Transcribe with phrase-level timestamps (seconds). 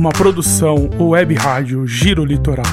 [0.00, 2.64] uma produção web rádio Giro Litoral.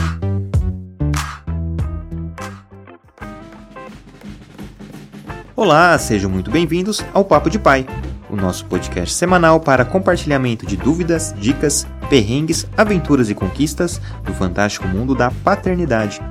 [5.54, 7.86] Olá, sejam muito bem-vindos ao Papo de Pai,
[8.30, 14.88] o nosso podcast semanal para compartilhamento de dúvidas, dicas, perrengues, aventuras e conquistas do fantástico
[14.88, 16.22] mundo da paternidade.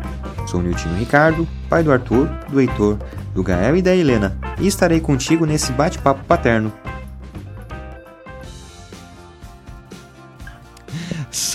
[0.47, 2.97] Sou Niltinho Ricardo, pai do Arthur, do Heitor,
[3.35, 6.73] do Gael e da Helena, e estarei contigo nesse bate-papo paterno.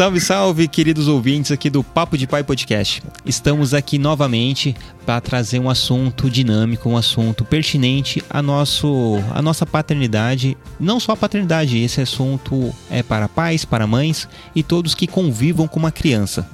[0.02, 3.04] Salve, salve, queridos ouvintes aqui do Papo de Pai Podcast.
[3.24, 9.64] Estamos aqui novamente para trazer um assunto dinâmico, um assunto pertinente à, nosso, à nossa
[9.64, 10.58] paternidade.
[10.80, 15.68] Não só a paternidade, esse assunto é para pais, para mães e todos que convivam
[15.68, 16.50] com uma criança.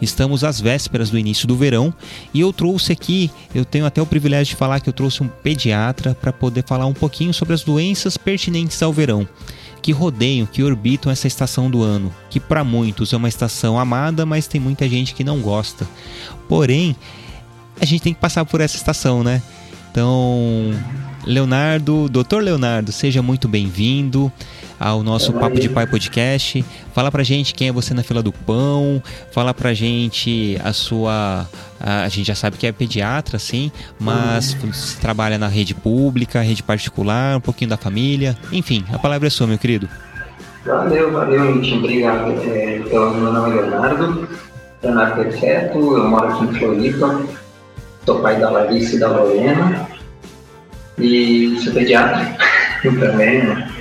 [0.00, 1.92] Estamos às vésperas do início do verão
[2.32, 5.28] e eu trouxe aqui, eu tenho até o privilégio de falar que eu trouxe um
[5.28, 9.26] pediatra para poder falar um pouquinho sobre as doenças pertinentes ao verão
[9.82, 14.24] que rodeiam, que orbitam essa estação do ano, que para muitos é uma estação amada,
[14.24, 15.86] mas tem muita gente que não gosta.
[16.48, 16.96] Porém,
[17.80, 19.42] a gente tem que passar por essa estação, né?
[19.90, 20.70] Então,
[21.26, 24.32] Leonardo, doutor Leonardo, seja muito bem-vindo
[24.78, 26.64] ao nosso Papo de Pai Podcast.
[26.94, 31.46] Fala pra gente quem é você na fila do pão, fala pra gente a sua.
[31.80, 34.54] A, gente já sabe que é pediatra, sim, mas
[35.00, 38.36] trabalha na rede pública, rede particular, um pouquinho da família.
[38.52, 39.88] Enfim, a palavra é sua, meu querido.
[40.64, 41.74] Valeu, valeu, gente.
[41.74, 42.30] Obrigado.
[42.30, 44.28] Então, meu nome é Leonardo,
[44.82, 47.22] Leonardo Perfeto, eu moro aqui em Floripa,
[48.04, 49.88] sou pai da Larissa e da Lorena,
[50.98, 52.36] e sou pediatra
[52.82, 53.71] também, né?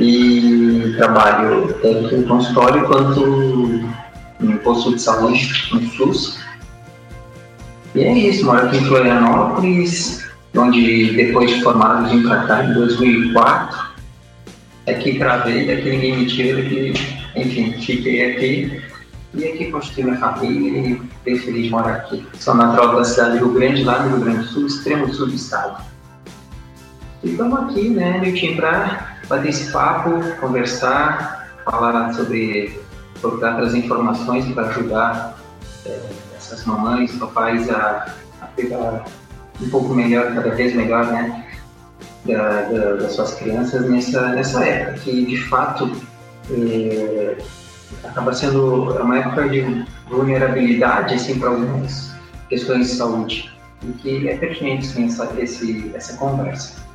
[0.00, 3.88] E trabalho tanto em consultório quanto
[4.40, 6.38] em posto de saúde, no SUS.
[7.94, 13.88] E é isso, moro aqui em Florianópolis, onde depois de formado para cá em 2004.
[14.86, 16.92] É que gravei, aqui ninguém me tira, que,
[17.36, 18.82] enfim, fiquei aqui.
[19.34, 22.26] E aqui construí minha família e bem feliz morar aqui.
[22.38, 25.26] Sou natural da cidade do Rio Grande, lá no Rio Grande do Sul, extremo sul
[25.26, 25.82] do estado.
[27.22, 32.80] E estamos aqui, né, Milton, para bater esse papo, conversar, falar sobre,
[33.20, 35.38] procurar trazer informações para ajudar
[35.86, 36.00] é,
[36.36, 39.04] essas mamães, papais a, a pegar
[39.60, 41.46] um pouco melhor, cada vez melhor, né,
[42.24, 45.90] da, da, das suas crianças nessa, nessa época, que de fato
[46.50, 47.36] é,
[48.04, 52.14] acaba sendo uma época de vulnerabilidade assim, para algumas
[52.48, 53.52] questões de saúde,
[53.82, 56.87] e que é pertinente sim, essa, esse, essa conversa.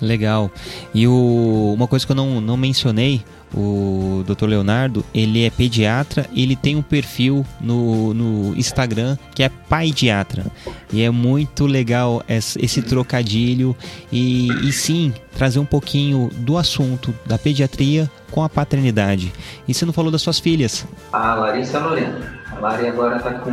[0.00, 0.50] Legal.
[0.94, 3.22] E o, uma coisa que eu não, não mencionei,
[3.54, 4.46] o Dr.
[4.46, 10.46] Leonardo, ele é pediatra, ele tem um perfil no, no Instagram que é paidiatra.
[10.92, 13.76] E é muito legal esse, trocadilho
[14.10, 19.32] e, e sim, trazer um pouquinho do assunto da pediatria com a paternidade.
[19.66, 20.86] E você não falou das suas filhas?
[21.12, 22.40] A Larissa Lorena.
[22.52, 23.50] A Lari agora está com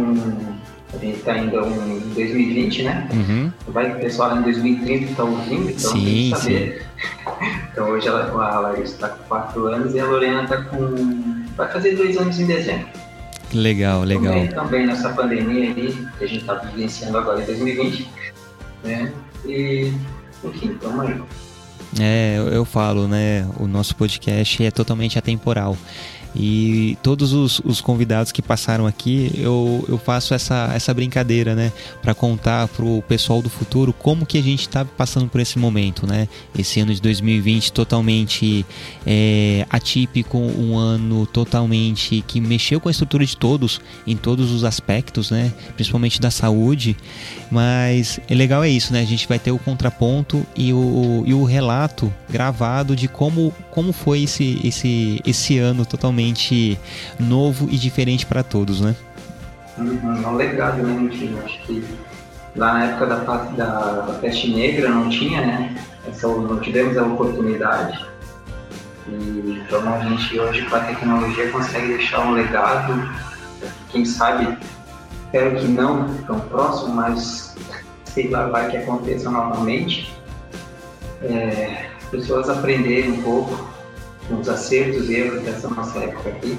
[0.93, 3.09] a gente está ainda em 2020, né?
[3.11, 3.51] Uhum.
[3.67, 6.85] Vai que o pessoal em 2030 está ouvindo, então sim, tem que saber.
[7.71, 11.45] Então hoje ela, a Larissa está com 4 anos e a Lorena está com.
[11.55, 12.87] vai fazer 2 anos em dezembro.
[13.53, 14.33] Legal, legal.
[14.33, 18.09] Também, também nessa pandemia aí, que a gente está vivenciando agora em 2020,
[18.83, 19.13] né?
[19.45, 19.93] E,
[20.43, 21.21] enfim, tamo aí.
[21.99, 23.47] É, eu, eu falo, né?
[23.59, 25.77] O nosso podcast é totalmente atemporal.
[26.35, 31.71] E todos os, os, convidados que passaram aqui, eu, eu faço essa, essa brincadeira, né?
[32.01, 36.05] Para contar pro pessoal do futuro como que a gente está passando por esse momento,
[36.05, 36.27] né?
[36.57, 38.65] Esse ano de 2020 totalmente
[39.05, 44.63] é, atípico, um ano totalmente que mexeu com a estrutura de todos, em todos os
[44.63, 45.53] aspectos, né?
[45.75, 46.95] Principalmente da saúde.
[47.49, 49.01] Mas é legal é isso, né?
[49.01, 53.91] A gente vai ter o contraponto e o, e o relato gravado de como, como
[53.91, 56.79] foi esse, esse, esse ano totalmente totalmente
[57.19, 58.95] novo e diferente para todos, né?
[59.77, 61.09] Uhum, é um legado, né?
[61.45, 61.85] Acho que
[62.55, 65.75] lá na época da, da, da peste negra não tinha, né?
[66.07, 68.03] Essa, não tivemos a oportunidade.
[69.07, 73.09] E, então a gente hoje com a tecnologia consegue deixar um legado,
[73.91, 74.57] quem sabe,
[75.25, 77.55] espero que não tão próximo, mas
[78.05, 80.11] sei lá, vai que aconteça novamente.
[81.21, 83.76] É, pessoas aprenderem um pouco
[84.31, 86.57] uns acertos e erros dessa nossa época aqui.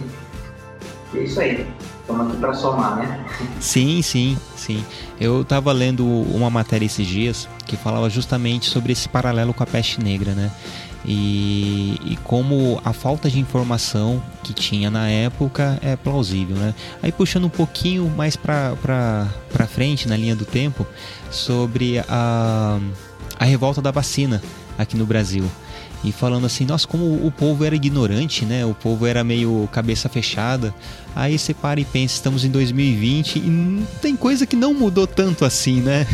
[1.12, 1.66] E é isso aí.
[2.00, 3.26] Estamos aqui para somar, né?
[3.60, 4.82] Sim, sim, sim.
[5.20, 9.66] Eu estava lendo uma matéria esses dias que falava justamente sobre esse paralelo com a
[9.66, 10.50] peste negra, né?
[11.04, 16.74] E, e, como a falta de informação que tinha na época é plausível, né?
[17.02, 19.26] Aí puxando um pouquinho mais para
[19.68, 20.86] frente na linha do tempo
[21.30, 22.78] sobre a,
[23.38, 24.42] a revolta da vacina
[24.76, 25.44] aqui no Brasil.
[26.04, 28.64] E falando assim, nossa, como o povo era ignorante, né?
[28.64, 30.74] O povo era meio cabeça fechada.
[31.14, 35.44] Aí você para e pensa, estamos em 2020 e tem coisa que não mudou tanto
[35.44, 36.06] assim, né?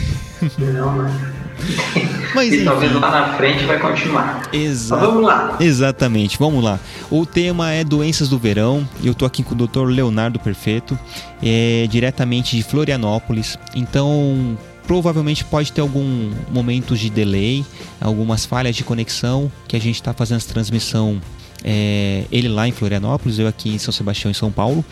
[0.59, 1.35] Não, né?
[2.35, 2.65] Mas, e enfim.
[2.65, 4.49] talvez lá na frente vai continuar.
[4.53, 5.57] Exa Mas vamos lá.
[5.61, 6.81] Exatamente, vamos lá.
[7.11, 8.89] O tema é doenças do verão.
[9.03, 9.85] Eu tô aqui com o Dr.
[9.85, 10.99] Leonardo Perfeito,
[11.43, 13.59] é, diretamente de Florianópolis.
[13.75, 17.65] Então, provavelmente pode ter algum momento de delay,
[18.01, 21.21] algumas falhas de conexão que a gente está fazendo essa transmissão.
[21.67, 24.85] É, ele lá em Florianópolis, eu aqui em São Sebastião, em São Paulo.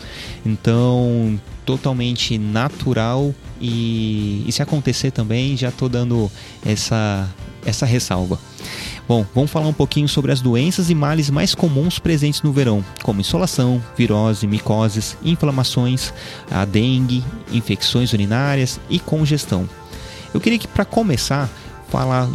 [0.43, 6.31] Então, totalmente natural e, e se acontecer também, já tô dando
[6.65, 7.29] essa,
[7.65, 8.39] essa ressalva.
[9.07, 12.83] Bom, vamos falar um pouquinho sobre as doenças e males mais comuns presentes no verão,
[13.03, 16.13] como insolação, virose, micoses, inflamações,
[16.49, 19.67] a dengue, infecções urinárias e congestão.
[20.33, 21.49] Eu queria que para começar
[21.93, 22.27] falar,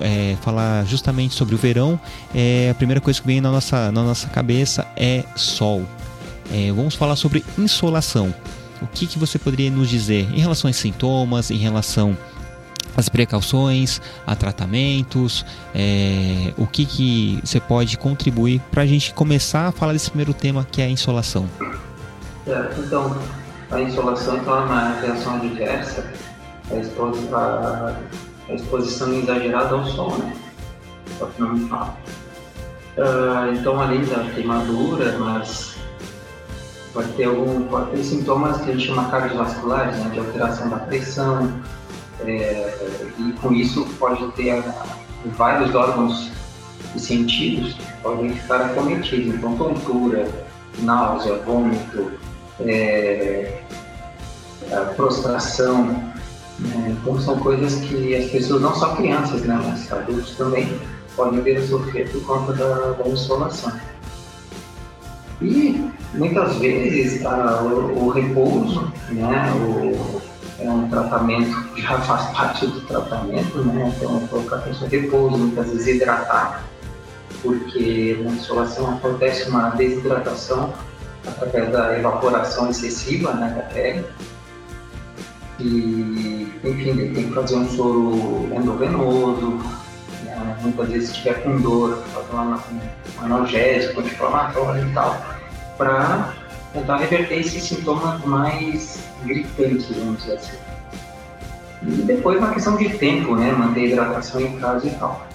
[0.00, 2.00] é, falar justamente sobre o verão.
[2.34, 5.86] É, a primeira coisa que vem na nossa, na nossa cabeça é sol.
[6.52, 8.34] É, vamos falar sobre insolação.
[8.82, 12.18] O que, que você poderia nos dizer em relação aos sintomas, em relação
[12.96, 19.68] às precauções, a tratamentos, é, o que, que você pode contribuir para a gente começar
[19.68, 21.48] a falar desse primeiro tema que é a insolação?
[22.44, 23.16] Certo, então,
[23.70, 26.12] a insolação então, é uma reação adversa
[26.70, 30.36] à exposição, à exposição exagerada ao sol, né?
[31.18, 31.96] Só que não me fala.
[32.96, 35.76] Uh, então, além da queimadura, mas
[36.92, 40.10] pode ter algum, pode ter sintomas que a gente chama cardiovasculares, né?
[40.10, 41.52] De alteração da pressão,
[42.20, 42.88] é,
[43.18, 44.62] e com isso pode ter
[45.36, 46.30] vários órgãos
[46.94, 50.28] e sentidos podem ficar acometidos, então tontura,
[50.80, 52.12] náusea, vômito,
[52.60, 53.60] é,
[54.94, 56.12] prostração,
[56.58, 56.96] né?
[57.00, 60.78] então são coisas que as pessoas, não só crianças, né, mas adultos também
[61.16, 63.72] podem vir a sofrer por conta da, da insolação.
[65.42, 70.20] E muitas vezes a, o, o, repouso, né, o,
[70.58, 73.92] é um tratamento que já faz parte do tratamento, né?
[73.96, 76.64] Então, colocar a pessoa em repouso, muitas vezes hidratar,
[77.42, 80.72] porque na insolação acontece uma desidratação
[81.26, 84.04] através da evaporação excessiva né, da pele.
[85.60, 89.60] E, enfim, tem que fazer um soro endovenoso,
[90.24, 90.56] né?
[90.62, 95.16] muitas vezes se tiver com dor, fazer um analgésico, anti-inflamatório e tal,
[95.78, 96.34] para
[96.72, 100.56] tentar reverter esses sintomas mais gritantes, vamos dizer assim.
[101.82, 103.52] E depois uma questão de tempo, né?
[103.52, 105.26] Manter a hidratação em casa e tal.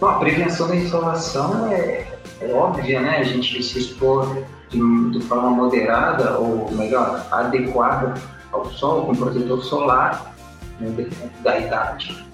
[0.00, 2.06] Bom, a prevenção da insolação é,
[2.40, 3.18] é óbvia, né?
[3.18, 8.14] A gente se expor de, de forma moderada, ou melhor, adequada
[8.52, 10.34] ao sol, com protetor solar,
[10.80, 11.08] né,
[11.42, 12.26] da idade.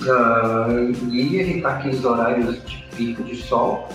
[0.00, 3.88] Uh, e evitar aqueles horários de pico de sol.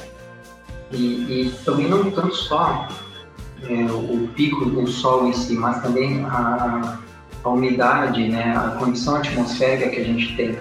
[0.91, 2.87] E, e também não tanto só
[3.63, 6.99] é, o pico do sol em si, mas também a,
[7.43, 10.57] a umidade, né, a condição atmosférica que a gente tem.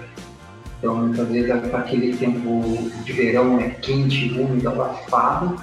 [0.77, 5.61] Então, muitas vezes, aquele tempo de verão é quente, úmido, abafado,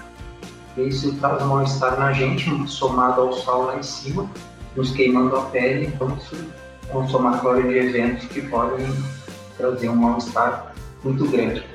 [0.77, 4.31] isso traz mal-estar na gente, somado ao sol lá em cima,
[4.79, 6.37] nos queimando a pele, então isso
[6.89, 8.87] é um somatório de eventos que podem
[9.57, 10.73] trazer um mal-estar
[11.03, 11.67] muito grande.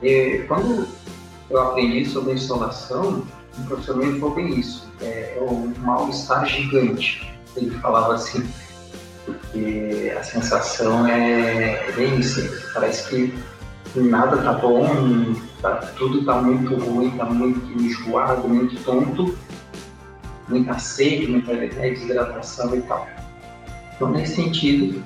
[0.00, 0.86] E quando
[1.50, 3.24] eu aprendi sobre a insolação,
[3.58, 8.48] o professor me falou bem isso, é, é um mal-estar gigante, ele falava assim,
[9.26, 13.34] porque a sensação é, é bem isso, parece que
[13.96, 14.86] nada tá bom,
[15.60, 19.36] tá, tudo tá muito ruim, tá muito enjoado, muito tonto,
[20.52, 23.08] muita sede, muita desidratação e tal.
[23.94, 25.04] Então, nesse sentido,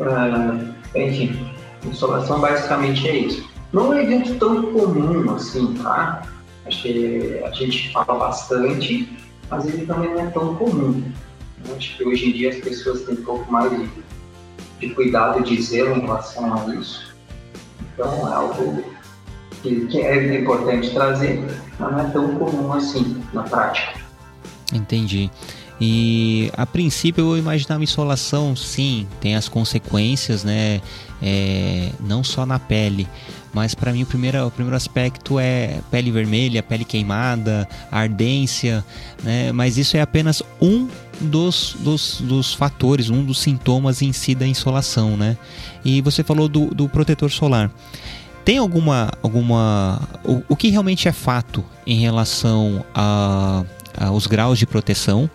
[0.00, 1.52] uh, enfim,
[1.84, 3.50] insolação basicamente é isso.
[3.72, 6.22] Não é um evento tão comum assim, tá?
[6.66, 9.16] Acho que a gente fala bastante,
[9.50, 11.02] mas ele também não é tão comum.
[11.76, 13.88] Acho que hoje em dia as pessoas têm um pouco mais de,
[14.80, 17.14] de cuidado de zelo em relação a isso.
[17.94, 18.84] Então é algo
[19.62, 21.42] que, que é importante trazer,
[21.78, 24.01] mas não é tão comum assim na prática.
[24.72, 25.30] Entendi.
[25.80, 30.80] E a princípio eu imaginava insolação, sim, tem as consequências, né?
[31.20, 33.08] É, não só na pele,
[33.52, 38.84] mas para mim o primeiro, o primeiro aspecto é pele vermelha, pele queimada, ardência,
[39.22, 39.52] né?
[39.52, 40.88] Mas isso é apenas um
[41.20, 45.36] dos, dos, dos fatores, um dos sintomas em si da insolação, né?
[45.84, 47.70] E você falou do, do protetor solar.
[48.44, 49.10] Tem alguma.
[49.22, 53.64] alguma o, o que realmente é fato em relação a,
[53.96, 55.28] aos graus de proteção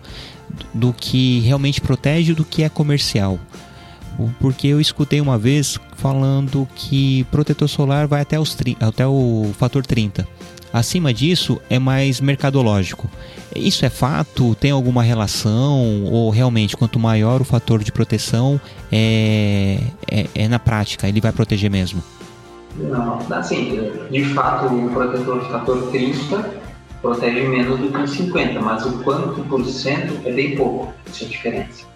[0.72, 3.38] do que realmente protege do que é comercial?
[4.40, 9.86] Porque eu escutei uma vez falando que protetor solar vai até, os, até o fator
[9.86, 10.26] 30.
[10.72, 13.08] Acima disso é mais mercadológico.
[13.54, 14.54] Isso é fato?
[14.56, 16.04] Tem alguma relação?
[16.04, 18.60] Ou realmente, quanto maior o fator de proteção,
[18.92, 22.02] é, é, é na prática, ele vai proteger mesmo?
[22.76, 26.67] Não, assim, de fato o protetor de fator 30
[27.00, 31.24] protege menos do que o 50, mas o quanto por cento é bem pouco, essa
[31.24, 31.86] é diferença.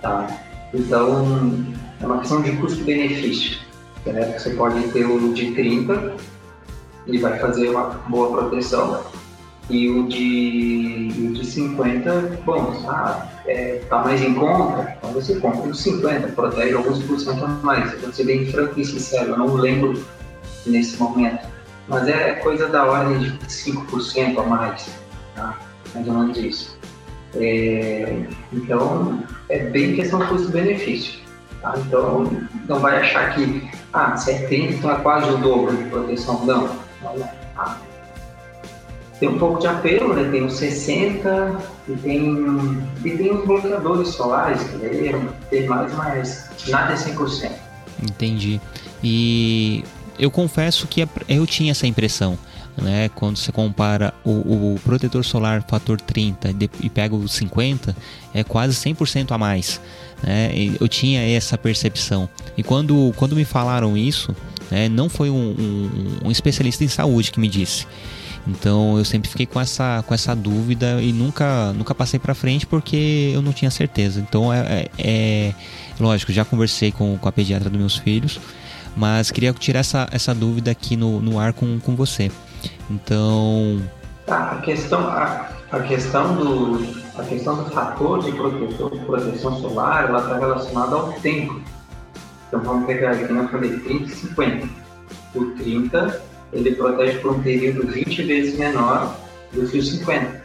[0.00, 0.26] Tá?
[0.72, 1.64] Então,
[2.00, 3.58] é uma questão de custo-benefício.
[4.06, 4.38] Né?
[4.38, 6.16] Você pode ter o de 30,
[7.06, 9.04] ele vai fazer uma boa proteção,
[9.70, 15.36] e o de, o de 50, bom, ah, é, tá mais em conta, então você
[15.36, 17.92] compra o 50, protege alguns por cento a mais.
[17.92, 20.04] Eu vou ser bem franco e sincero, eu não lembro
[20.66, 21.51] nesse momento.
[21.92, 24.88] Mas é coisa da ordem de 5% a mais,
[25.34, 25.58] tá?
[25.94, 26.78] mais ou menos isso.
[27.36, 31.20] É, então, é bem questão custo-benefício.
[31.60, 31.74] Tá?
[31.76, 32.30] Então,
[32.66, 36.46] não vai achar que, ah, 70 então é quase o dobro de proteção.
[36.46, 36.62] Não,
[37.02, 37.28] não.
[37.54, 37.78] Tá?
[39.20, 40.30] Tem um pouco de apelo, né?
[40.30, 41.58] tem uns 60
[41.88, 44.78] e tem, e tem os bloqueadores solares, que
[45.50, 47.52] tem mais, mas nada é 100%.
[48.02, 48.58] Entendi.
[49.04, 49.84] E
[50.18, 52.38] eu confesso que eu tinha essa impressão
[52.76, 53.10] né?
[53.14, 54.30] Quando você compara o,
[54.74, 57.94] o protetor solar fator 30 e pega o 50,
[58.32, 59.80] é quase 100% a mais.
[60.22, 60.50] Né?
[60.80, 62.28] Eu tinha essa percepção.
[62.56, 64.34] E quando, quando me falaram isso,
[64.70, 67.86] né, não foi um, um, um especialista em saúde que me disse.
[68.46, 72.66] Então eu sempre fiquei com essa, com essa dúvida e nunca, nunca passei para frente
[72.66, 74.20] porque eu não tinha certeza.
[74.20, 75.54] Então é, é, é,
[76.00, 78.40] lógico, já conversei com, com a pediatra dos meus filhos,
[78.96, 82.30] mas queria tirar essa, essa dúvida aqui no, no ar com, com você.
[82.90, 83.82] Então.
[84.26, 90.08] Tá, a questão, a, a questão do, a questão do fator de proteção, proteção solar,
[90.08, 91.60] ela está relacionada ao tempo.
[92.48, 94.68] Então vamos pegar aqui, eu falei 30 e 50.
[95.34, 96.22] O 30
[96.52, 99.16] ele protege por um período 20 vezes menor
[99.52, 100.42] do que o 50.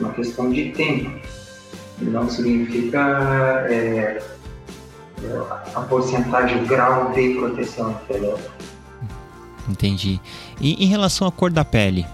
[0.00, 1.10] Uma questão de tempo.
[2.00, 4.22] Não significa é,
[5.74, 8.38] a porcentagem, o grau de proteção, entendeu?
[9.68, 10.20] Entendi.
[10.60, 12.06] E em relação à cor da pele,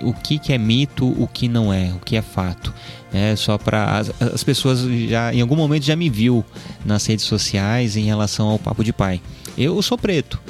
[0.00, 2.72] o que, que é mito, o que não é, o que é fato.
[3.12, 6.44] É só para as, as, pessoas já em algum momento já me viu
[6.84, 9.20] nas redes sociais em relação ao papo de pai.
[9.58, 10.40] Eu sou preto.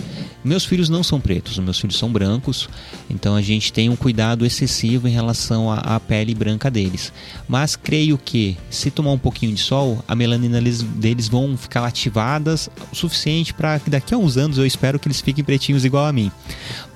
[0.43, 2.67] Meus filhos não são pretos, meus filhos são brancos,
[3.11, 7.13] então a gente tem um cuidado excessivo em relação à, à pele branca deles.
[7.47, 12.71] Mas creio que se tomar um pouquinho de sol, a melanina deles, vão ficar ativadas
[12.91, 16.07] o suficiente para que daqui a uns anos eu espero que eles fiquem pretinhos igual
[16.07, 16.33] a mim.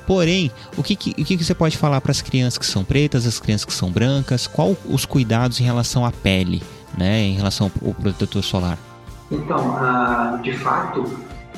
[0.06, 2.84] Porém, o que, que, o que, que você pode falar para as crianças que são
[2.84, 4.46] pretas, as crianças que são brancas?
[4.46, 6.62] Qual os cuidados em relação à pele,
[6.96, 8.78] né, em relação ao protetor solar?
[9.30, 11.04] Então, de fato,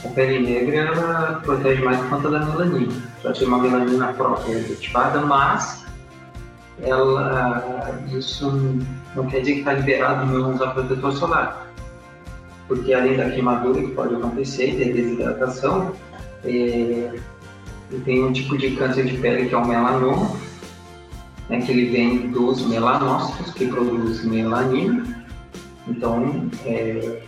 [0.05, 2.93] a pele negra protege mais por conta da melanina.
[3.23, 5.85] Já tem uma melanina própria ativada, mas
[6.83, 8.79] ela, isso
[9.15, 11.67] não quer dizer que está liberado não usar protetor solar.
[12.69, 15.93] Porque além da queimadura que pode acontecer, da desidratação,
[16.45, 17.15] é,
[18.05, 20.37] tem um tipo de câncer de pele que é o melanoma,
[21.49, 25.25] né, que ele vem dos melanócitos que produzem melanina.
[25.87, 27.23] Então, é,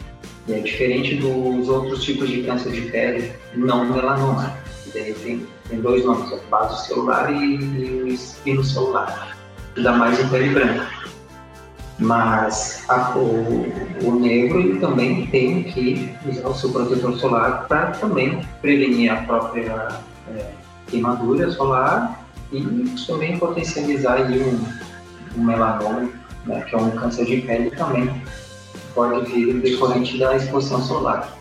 [0.49, 4.53] é diferente dos outros tipos de câncer de pele não melanoma.
[4.93, 9.37] Tem, tem dois nomes, é base celular e, e o espino celular,
[9.75, 10.89] que dá mais em pele branca.
[12.01, 13.67] Mas a, o,
[14.03, 19.17] o negro ele também tem que usar o seu protetor solar para também prevenir a
[19.23, 20.01] própria
[20.37, 20.53] é,
[20.89, 22.63] queimadura solar e
[23.07, 26.09] também potencializar aí um, um melanoma,
[26.47, 28.23] né, que é um câncer de pele também
[28.95, 31.37] pode vir decorrente da exposição solar.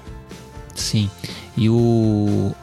[0.76, 1.10] Sim.
[1.56, 2.54] E o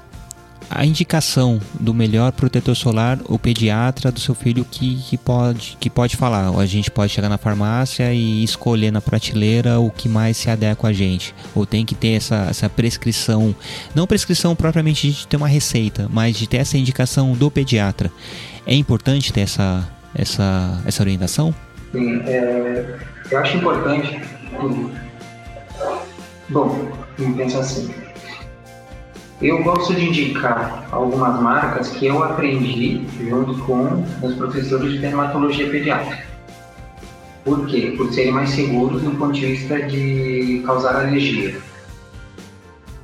[0.71, 5.89] a indicação do melhor protetor solar, o pediatra do seu filho que, que, pode, que
[5.89, 6.49] pode falar.
[6.59, 10.89] A gente pode chegar na farmácia e escolher na prateleira o que mais se adequa
[10.89, 11.35] a gente.
[11.55, 13.55] Ou tem que ter essa, essa prescrição,
[13.95, 18.11] não prescrição propriamente de ter uma receita, mas de ter essa indicação do pediatra.
[18.67, 21.55] É importante ter essa, essa, essa orientação?
[21.93, 22.99] Sim, é,
[23.31, 24.21] eu acho importante
[26.49, 28.04] Bom, vamos pensar assim.
[29.43, 35.69] Eu gosto de indicar algumas marcas que eu aprendi junto com os professores de dermatologia
[35.71, 36.25] pediátrica.
[37.45, 37.95] Por quê?
[37.97, 41.57] Por serem mais seguros do ponto de vista de causar alergia.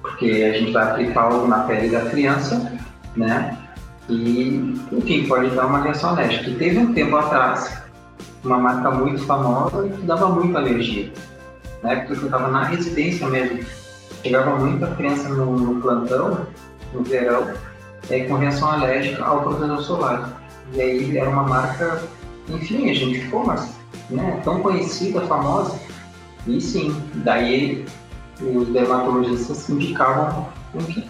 [0.01, 2.73] Porque a gente vai aplicar algo na pele da criança,
[3.17, 3.59] né?
[4.09, 6.51] E, enfim, pode dar uma reação alérgica.
[6.59, 7.83] Teve um tempo atrás
[8.43, 11.13] uma marca muito famosa que dava muita alergia
[11.83, 13.61] na época que eu estava na residência mesmo,
[14.23, 16.47] chegava muita criança no, no plantão,
[16.93, 17.53] no verão,
[18.09, 20.41] é, com reação alérgica ao protetor solar.
[20.75, 22.03] E aí era uma marca,
[22.49, 23.75] enfim, a gente ficou, mas
[24.09, 25.79] né, tão conhecida, famosa.
[26.47, 27.85] E sim, daí
[28.41, 31.05] os dermatologistas indicavam, enfim.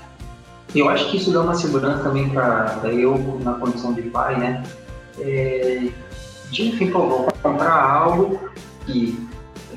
[0.74, 4.62] Eu acho que isso dá uma segurança também para eu, na condição de pai, né?
[5.18, 5.88] É,
[6.50, 8.40] de, enfim, pô, vou comprar algo
[8.86, 9.28] que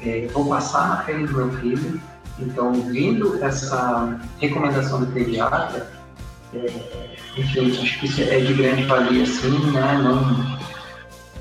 [0.01, 1.99] é, vou passar na pele do meu filho.
[2.39, 5.91] Então, vindo essa recomendação do pediatra,
[6.53, 9.99] é, enfim, acho que isso é de grande valia, sim, né?
[10.03, 10.59] Não,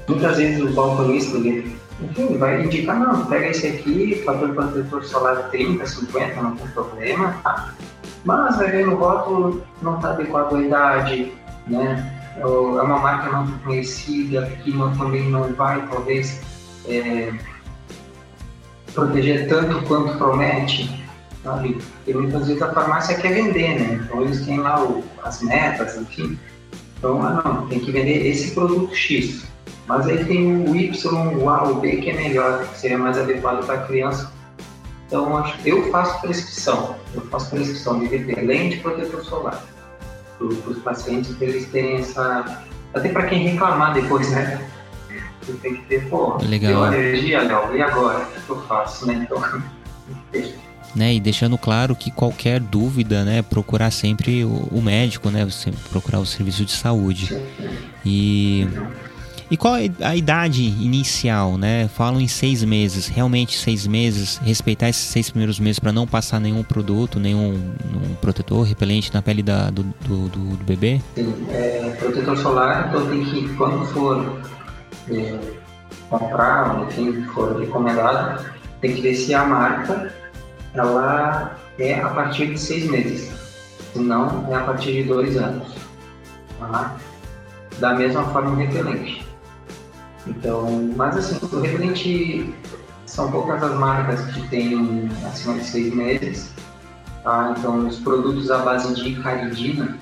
[0.09, 5.51] muitas vezes o balconista, ele, enfim, vai indicar, não, pega esse aqui, fator protetor solar
[5.51, 7.75] 30, 50, não tem problema, tá?
[8.25, 11.33] Mas vai ver no rótulo, não está adequado à idade,
[11.67, 12.19] né?
[12.37, 16.41] É uma marca não conhecida, que não, também não vai, talvez,
[16.87, 17.33] é,
[18.95, 21.05] proteger tanto quanto promete,
[21.43, 21.79] sabe?
[21.97, 24.01] Porque muitas vezes a farmácia quer vender, né?
[24.05, 26.39] Então eles têm lá o, as metas, enfim.
[26.99, 29.45] Então, ah, não, tem que vender esse produto X.
[29.87, 33.19] Mas aí tem o Y, o A, o B que é melhor, que seria mais
[33.19, 34.33] adequado para a criança.
[35.07, 36.97] Então, eu faço prescrição.
[37.15, 39.63] Eu faço prescrição de repelente e protetor solar
[40.39, 42.63] para os pacientes, para eles terem essa.
[42.95, 44.61] Até para quem reclamar depois, né?
[45.43, 46.73] Você tem que ter, pô, Legal.
[46.73, 48.21] deu alergia, Léo, e agora?
[48.21, 49.27] O que eu faço, né?
[49.27, 49.43] Então,
[50.95, 55.73] né, e deixando claro que qualquer dúvida, né, procurar sempre o, o médico, né, você
[55.91, 57.37] procurar o serviço de saúde.
[58.05, 58.69] E
[59.53, 61.87] e qual é a idade inicial, né?
[61.87, 66.41] Falam em seis meses, realmente seis meses, respeitar esses seis primeiros meses para não passar
[66.41, 67.51] nenhum produto, nenhum,
[67.85, 71.03] nenhum protetor repelente na pele da, do, do, do, do bebê?
[71.15, 74.41] Sim, é, protetor solar, então tem que, quando for
[75.11, 75.39] é,
[76.09, 78.45] comprar, enfim, for recomendado,
[78.81, 80.13] tem que ver se a marca
[80.75, 83.33] ela é a partir de seis meses,
[83.93, 85.75] se não é a partir de dois anos.
[86.59, 86.97] Tá?
[87.79, 89.27] Da mesma forma o repelente.
[90.27, 92.55] Então, mas assim, o repelente
[93.07, 96.53] são poucas as marcas que têm acima de seis meses.
[97.25, 97.55] Tá?
[97.57, 99.99] Então, os produtos à base de caridina,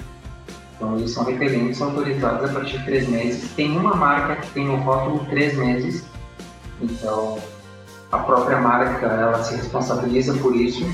[0.81, 3.51] então eles são repelentes autorizados a partir de três meses.
[3.53, 6.05] Tem uma marca que tem no rótulo três meses,
[6.81, 7.39] então
[8.11, 10.85] a própria marca ela se responsabiliza por isso,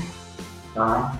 [0.73, 1.15] tá?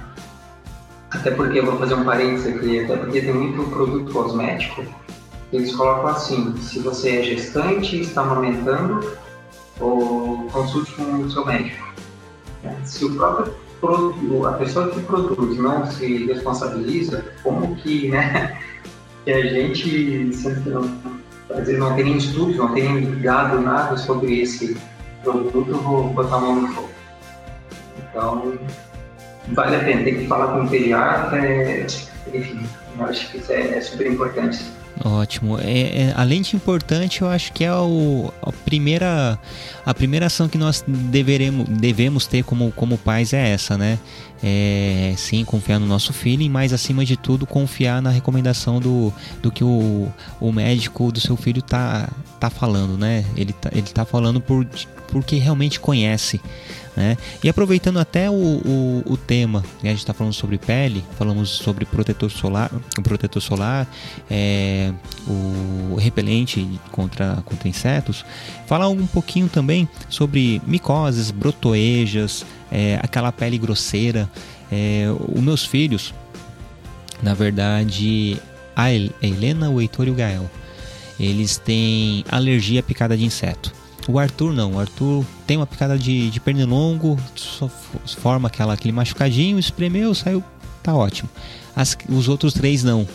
[1.12, 4.84] Até porque, vou fazer um parênteses aqui, até porque tem muito produto cosmético
[5.51, 9.15] eles colocam assim: se você é gestante, está amamentando,
[9.80, 11.88] ou consulte com o seu médico.
[12.63, 13.53] É, se o próprio
[14.47, 18.57] a pessoa que produz não se responsabiliza, como que, né,
[19.23, 20.83] que a gente, que não,
[21.49, 24.77] às vezes não tem nem estudos, não tem nem dado nada sobre esse
[25.23, 26.89] produto, vou botar a mão no fogo.
[27.97, 28.57] Então,
[29.53, 31.87] vale a pena, tem que falar com o pediatra, é,
[32.33, 32.61] enfim,
[32.97, 34.76] eu acho que isso é, é super importante.
[35.03, 35.60] Ótimo.
[35.60, 39.39] É, é, além de importante, eu acho que é o, a, primeira,
[39.86, 43.99] a primeira ação que nós deveremos, devemos ter como, como pais é essa, né?
[44.43, 49.52] É, sim, confiar no nosso filho, mas acima de tudo, confiar na recomendação do, do
[49.52, 50.08] que o,
[50.39, 53.26] o médico do seu filho tá, tá falando, né?
[53.36, 54.65] Ele tá, ele tá falando por,
[55.08, 56.39] porque realmente conhece.
[56.95, 57.15] Né?
[57.43, 59.89] E aproveitando até o, o, o tema, né?
[59.89, 62.71] a gente está falando sobre pele, falamos sobre protetor solar,
[63.04, 63.88] protetor solar,
[64.30, 64.91] é,
[65.27, 68.25] o repelente contra, contra insetos,
[68.65, 74.29] falar um pouquinho também sobre micoses, brotoejas, é, aquela pele grosseira.
[74.71, 76.13] É, os meus filhos,
[77.21, 78.37] na verdade,
[78.75, 80.49] a Helena, o Heitor e o Gael,
[81.19, 83.71] eles têm alergia à picada de inseto.
[84.07, 84.75] O Arthur não.
[84.75, 87.19] O Arthur tem uma picada de, de pernilongo,
[88.19, 90.43] forma aquela, aquele machucadinho, espremeu, saiu,
[90.81, 91.29] tá ótimo.
[91.75, 93.07] As, os outros três não.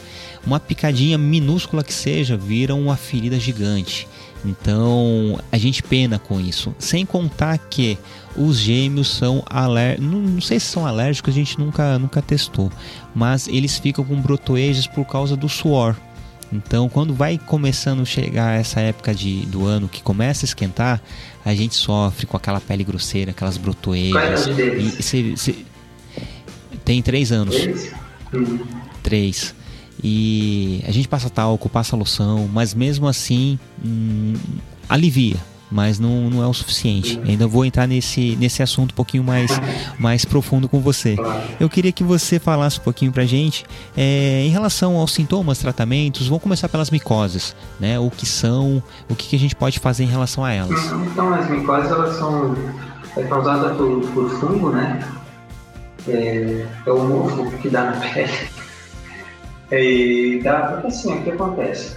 [0.46, 4.08] Uma picadinha minúscula que seja, vira uma ferida gigante.
[4.44, 6.74] Então a gente pena com isso.
[6.78, 7.96] Sem contar que
[8.36, 10.10] os gêmeos são alérgicos.
[10.10, 12.70] Não, não, sei se são alérgicos, a gente nunca, nunca testou.
[13.14, 15.96] Mas eles ficam com brotoejas por causa do suor.
[16.52, 21.00] Então, quando vai começando a chegar essa época de, do ano que começa a esquentar,
[21.42, 24.46] a gente sofre com aquela pele grosseira, aquelas brotoeiras.
[24.46, 25.66] E,
[26.84, 27.56] tem três anos.
[29.02, 29.54] Três.
[30.02, 34.34] E a gente passa talco, passa loção, mas mesmo assim hum,
[34.88, 35.36] alivia
[35.74, 37.18] mas não, não é o suficiente.
[37.26, 39.50] Ainda vou entrar nesse, nesse assunto um pouquinho mais,
[39.98, 41.16] mais profundo com você.
[41.58, 43.64] Eu queria que você falasse um pouquinho pra gente
[43.96, 46.28] é, em relação aos sintomas, tratamentos.
[46.28, 47.98] Vamos começar pelas micoses, né?
[47.98, 50.78] O que são, o que, que a gente pode fazer em relação a elas?
[51.10, 52.54] Então, as micoses elas são
[53.16, 55.00] é causada por, por fungo, né?
[56.08, 58.32] é, é o mofo que dá na pele.
[59.72, 61.96] E dá, porque assim, o que acontece?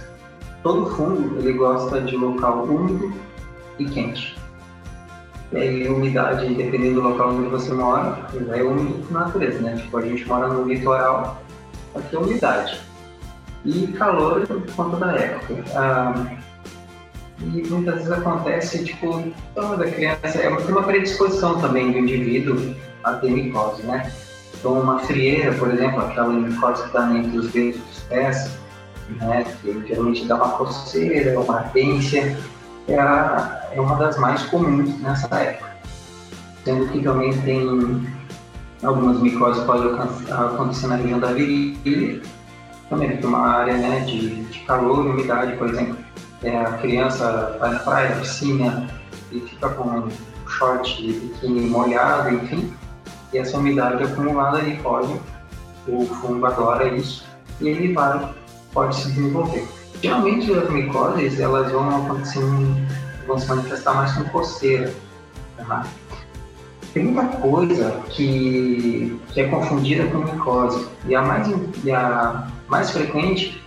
[0.62, 3.12] Todo fungo ele gosta de local úmido
[3.78, 4.34] e quente.
[5.52, 8.18] E aí, umidade, dependendo do local onde você mora,
[8.52, 9.76] é úmido por natureza, né?
[9.76, 11.42] Tipo, a gente mora no litoral,
[11.94, 12.80] aqui é umidade.
[13.64, 15.54] E calor por conta da época.
[15.74, 16.36] Ah,
[17.40, 19.22] e muitas vezes acontece, tipo,
[19.54, 24.10] toda criança, é uma predisposição também do indivíduo a ter micose, né?
[24.58, 28.50] Então, uma frieira, por exemplo, aquela micose que está entre os dedos dos pés,
[29.10, 29.44] né?
[29.60, 32.36] Que geralmente dá uma coceira, uma ardência,
[32.88, 32.94] é,
[33.76, 35.76] é uma das mais comuns nessa época.
[36.64, 38.06] Sendo que também tem
[38.82, 39.92] algumas micoses podem
[40.30, 42.22] acontecer na região da virilha,
[42.88, 46.06] também tem uma área né, de, de calor e umidade, por exemplo
[46.42, 48.88] é, a criança vai na praia, piscina,
[49.32, 50.08] e fica com
[50.46, 52.72] short e biquíni molhado, enfim,
[53.32, 55.20] e essa umidade acumulada ali pode,
[55.88, 57.24] o fungo adora isso,
[57.60, 58.34] e ele vai,
[58.72, 59.66] pode se desenvolver.
[60.02, 62.40] Geralmente as micoses, elas vão acontecer,
[63.26, 64.92] vão se manifestar mais com coceira,
[65.56, 65.86] tá?
[66.92, 71.48] Tem muita coisa que, que é confundida com micose, e a mais,
[71.84, 73.62] e a mais frequente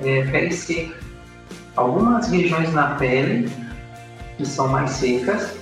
[0.00, 1.08] é pele seca
[1.78, 3.50] algumas regiões na pele
[4.36, 5.56] que são mais secas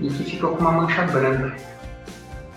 [0.00, 1.54] e que ficam com uma mancha branca.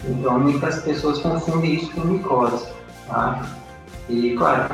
[0.04, 2.68] Então muitas pessoas confundem isso com micose,
[3.08, 3.46] tá?
[4.08, 4.68] E claro,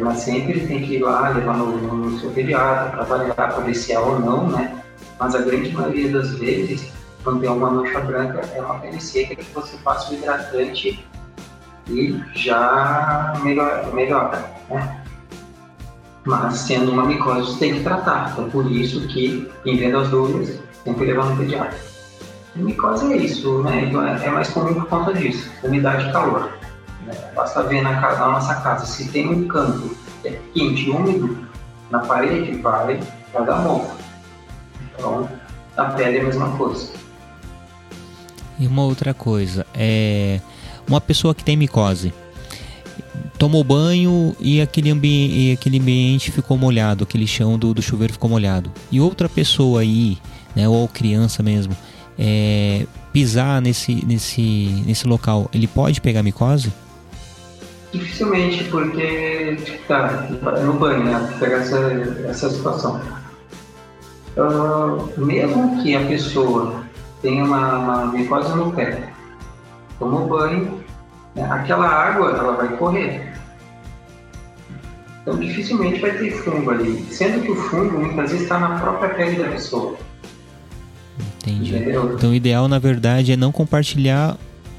[0.00, 3.74] mas sempre tem que ir lá, levar no, no seu pediatra para avaliar, para ver
[3.74, 4.82] se é ou não, né?
[5.18, 6.90] Mas a grande maioria das vezes,
[7.22, 11.04] quando tem uma mancha branca, é uma pele seca que você passa o hidratante
[11.88, 15.04] e já melhora, melhora né?
[16.24, 18.30] Mas sendo uma micose, você tem que tratar.
[18.32, 21.89] Então, por isso que, em vez das dúvidas, tem que levar no pediatra.
[22.56, 23.84] Micose é isso, né?
[23.84, 26.52] Então, é, é mais comum por conta disso, umidade e calor.
[27.06, 27.14] Né?
[27.34, 31.48] Basta ver na, na, nossa casa, se tem um canto é quente e úmido,
[31.90, 33.00] na parede vai,
[33.32, 33.96] vai dar mofo.
[34.94, 35.28] Então,
[35.76, 36.92] a pele é a mesma coisa.
[38.58, 40.40] E uma outra coisa, é
[40.86, 42.12] uma pessoa que tem micose,
[43.38, 48.12] tomou banho e aquele, ambi e aquele ambiente ficou molhado, aquele chão do, do chuveiro
[48.12, 48.70] ficou molhado.
[48.92, 50.18] E outra pessoa aí,
[50.54, 51.74] né, ou criança mesmo,
[52.22, 56.70] é, pisar nesse, nesse, nesse local, ele pode pegar micose?
[57.90, 59.56] Dificilmente, porque
[59.88, 60.28] tá
[60.62, 61.36] no banho, né?
[61.40, 61.78] Pegar essa,
[62.28, 63.00] essa situação.
[64.36, 66.84] Uh, mesmo que a pessoa
[67.22, 69.12] tenha uma, uma micose no pé,
[69.98, 70.84] tomou banho,
[71.34, 73.32] né, aquela água ela vai correr.
[75.22, 79.10] Então dificilmente vai ter fungo ali, sendo que o fungo muitas vezes está na própria
[79.14, 79.96] pele da pessoa.
[81.50, 82.14] Entendeu?
[82.14, 84.36] Então o ideal na verdade é não compartilhar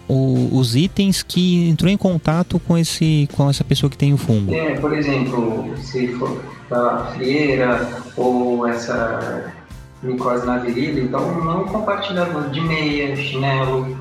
[0.08, 4.18] o, os itens que entrou em contato com esse com essa pessoa que tem o
[4.18, 4.54] fungo.
[4.54, 9.54] É, por exemplo, se for da frieira ou essa
[10.02, 13.98] micose na virilha, então não compartilhar de meia, chinelo,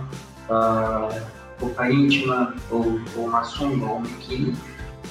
[0.48, 1.14] uh,
[1.60, 4.54] roupa íntima ou, ou uma sunga ou um biquíni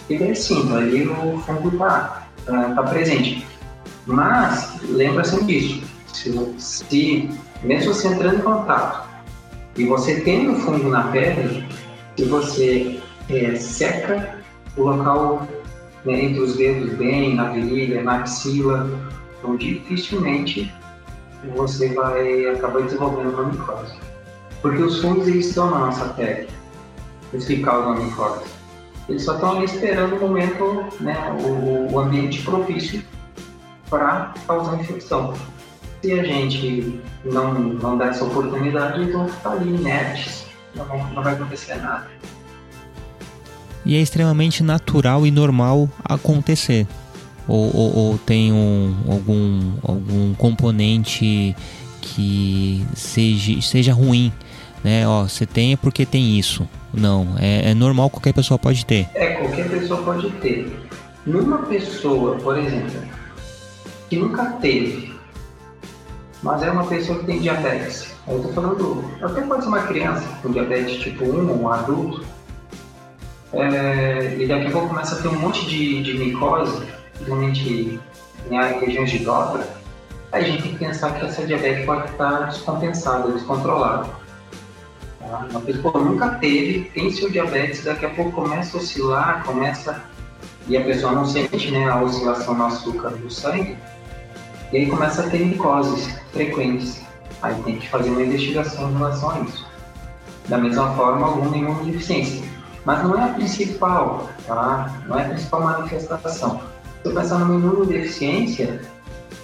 [0.09, 3.45] e é sim, ali o fungo está tá, tá presente.
[4.07, 5.83] Mas, lembra sempre disso,
[6.19, 7.29] se, se,
[7.63, 9.07] mesmo você entrando em contato
[9.77, 11.65] e você tendo fungo na pele,
[12.17, 14.39] se você é, seca
[14.75, 15.47] o local
[16.03, 18.89] né, entre os dedos bem, na virilha, na axila,
[19.37, 20.73] então dificilmente
[21.55, 23.93] você vai acabar desenvolvendo uma micose.
[24.61, 26.49] Porque os fungos eles estão na nossa pele,
[27.31, 28.43] eles que causam a micose.
[29.07, 33.01] Eles só estão ali esperando o momento, né, o, o ambiente propício
[33.89, 35.33] para causar infecção.
[36.01, 41.23] Se a gente não, não der essa oportunidade, eles vão ficar ali inertes, não, não
[41.23, 42.07] vai acontecer nada.
[43.85, 46.87] E é extremamente natural e normal acontecer.
[47.47, 51.55] Ou, ou, ou tem um, algum, algum componente
[52.01, 54.31] que seja, seja ruim
[54.83, 55.07] né?
[55.07, 56.67] Ó, você tem é porque tem isso.
[56.93, 59.07] Não, é, é normal, qualquer pessoa pode ter.
[59.13, 60.71] É, qualquer pessoa pode ter.
[61.25, 63.01] Numa pessoa, por exemplo,
[64.09, 65.08] que nunca teve,
[66.41, 68.13] mas é uma pessoa que tem diabetes.
[68.27, 72.25] Eu tô falando, até pode ser uma criança com diabetes tipo 1, um adulto,
[73.51, 77.99] é, e daqui a pouco começa a ter um monte de, de micose, principalmente
[78.49, 79.67] em regiões de dobra,
[80.31, 84.07] a gente tem que pensar que essa diabetes pode estar descompensada, descontrolada.
[85.49, 90.03] Uma pessoa nunca teve, tem seu diabetes, daqui a pouco começa a oscilar, começa.
[90.67, 93.75] E a pessoa não sente né, a oscilação no açúcar do sangue,
[94.71, 97.01] e aí começa a ter micoses frequentes.
[97.41, 99.65] Aí tem que fazer uma investigação em relação a isso.
[100.47, 102.43] Da mesma forma, alguma imunodeficiência.
[102.85, 105.01] Mas não é a principal, tá?
[105.07, 106.61] Não é a principal manifestação.
[107.01, 108.81] Se eu pensar numa imunodeficiência,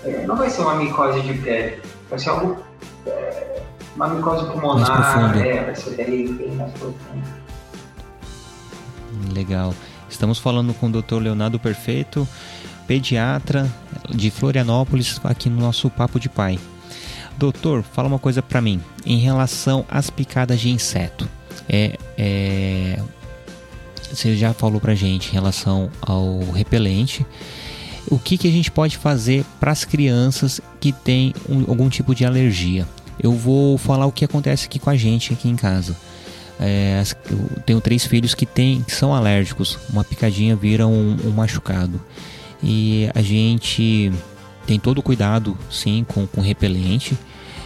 [0.04, 2.58] é, não vai ser uma micose de pele, vai ser algo,
[3.08, 3.62] é,
[3.96, 7.24] uma micose pulmonar, é, vai ser bem, bem mais profundo.
[9.34, 9.74] Legal.
[10.10, 11.16] Estamos falando com o Dr.
[11.22, 12.28] Leonardo Perfeito,
[12.88, 13.72] pediatra
[14.10, 16.60] de Florianópolis, aqui no nosso Papo de Pai.
[17.38, 21.28] Doutor, fala uma coisa para mim em relação às picadas de inseto.
[21.68, 23.02] É, é,
[24.12, 27.26] você já falou pra gente em relação ao repelente.
[28.08, 32.14] O que, que a gente pode fazer para as crianças que têm um, algum tipo
[32.14, 32.88] de alergia?
[33.22, 35.96] Eu vou falar o que acontece aqui com a gente aqui em casa.
[36.60, 39.78] É, eu tenho três filhos que, tem, que são alérgicos.
[39.90, 42.00] Uma picadinha vira um, um machucado.
[42.64, 44.12] E a gente
[44.66, 47.18] tem todo o cuidado, sim, com, com repelente.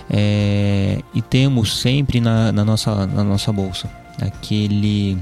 [0.10, 5.18] É, e temos sempre na, na, nossa, na nossa bolsa aquele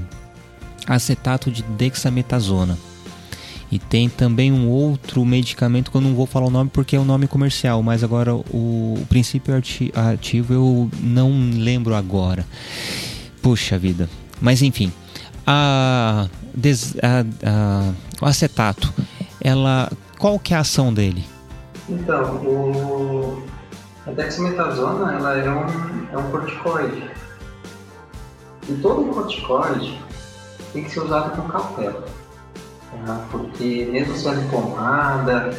[0.86, 2.78] acetato de dexametasona.
[3.70, 6.98] E tem também um outro medicamento que eu não vou falar o nome porque é
[6.98, 9.54] o um nome comercial, mas agora o, princípio
[9.94, 12.46] ativo eu não lembro agora.
[13.42, 14.08] Puxa vida.
[14.40, 14.90] Mas enfim,
[15.46, 16.28] a,
[17.02, 18.92] a, a, o acetato,
[19.40, 21.24] ela, qual que é a ação dele?
[21.88, 23.42] Então, o,
[24.06, 27.10] a dexametasona ela é um, é um corticoide.
[28.68, 29.98] E todo corticoide
[30.72, 32.04] tem que ser usado com cautela.
[33.06, 33.24] Tá?
[33.30, 35.50] Porque mesmo sendo pomada,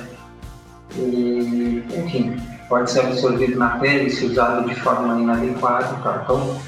[0.96, 2.38] e, enfim,
[2.68, 5.96] pode ser absorvido na pele se usado de forma inadequada.
[6.04, 6.22] Tá?
[6.24, 6.60] Então,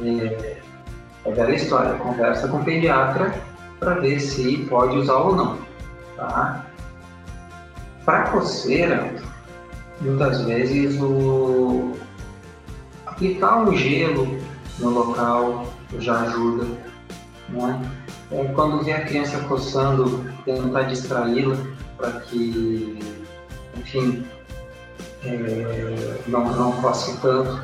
[0.00, 0.56] é,
[1.24, 3.34] é velha história, conversa com o pediatra
[3.78, 5.67] para ver se pode usar ou não.
[6.18, 6.66] Tá?
[8.04, 9.14] Para coceira,
[10.00, 11.92] muitas vezes o
[13.06, 14.38] aplicar um gelo
[14.78, 15.66] no local
[15.98, 16.66] já ajuda
[17.48, 17.80] né?
[18.30, 21.56] É, quando vê a criança coçando, tentar distraí-la
[21.96, 22.98] para que,
[23.76, 24.26] enfim,
[25.24, 27.62] é, não, não coce tanto.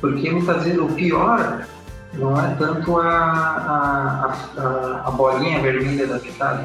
[0.00, 1.66] Porque muitas vezes o pior
[2.14, 6.64] não é tanto a, a, a, a bolinha vermelha da picada,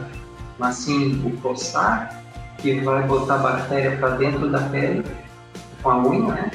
[0.62, 2.22] mas sim o coçar
[2.60, 5.04] que vai botar bactéria para dentro da pele
[5.82, 6.52] com a unha, né?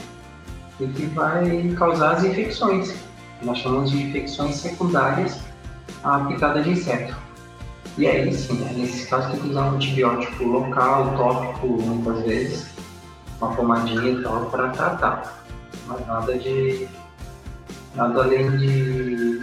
[0.78, 2.94] E que vai causar as infecções.
[3.42, 5.40] Nós chamamos de infecções secundárias
[6.04, 7.16] a picada de inseto.
[7.98, 12.68] E aí sim, né, nesse caso tem que usar um antibiótico local, tópico, muitas vezes,
[13.40, 15.44] uma pomadinha e tal, para tratar.
[15.88, 16.86] Mas nada de.
[17.96, 19.40] nada além de.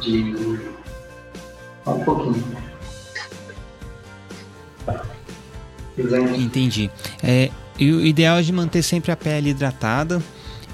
[0.00, 0.60] de.
[1.86, 2.69] um pouquinho.
[6.36, 6.90] Entendi.
[7.22, 10.22] É, e o ideal é de manter sempre a pele hidratada.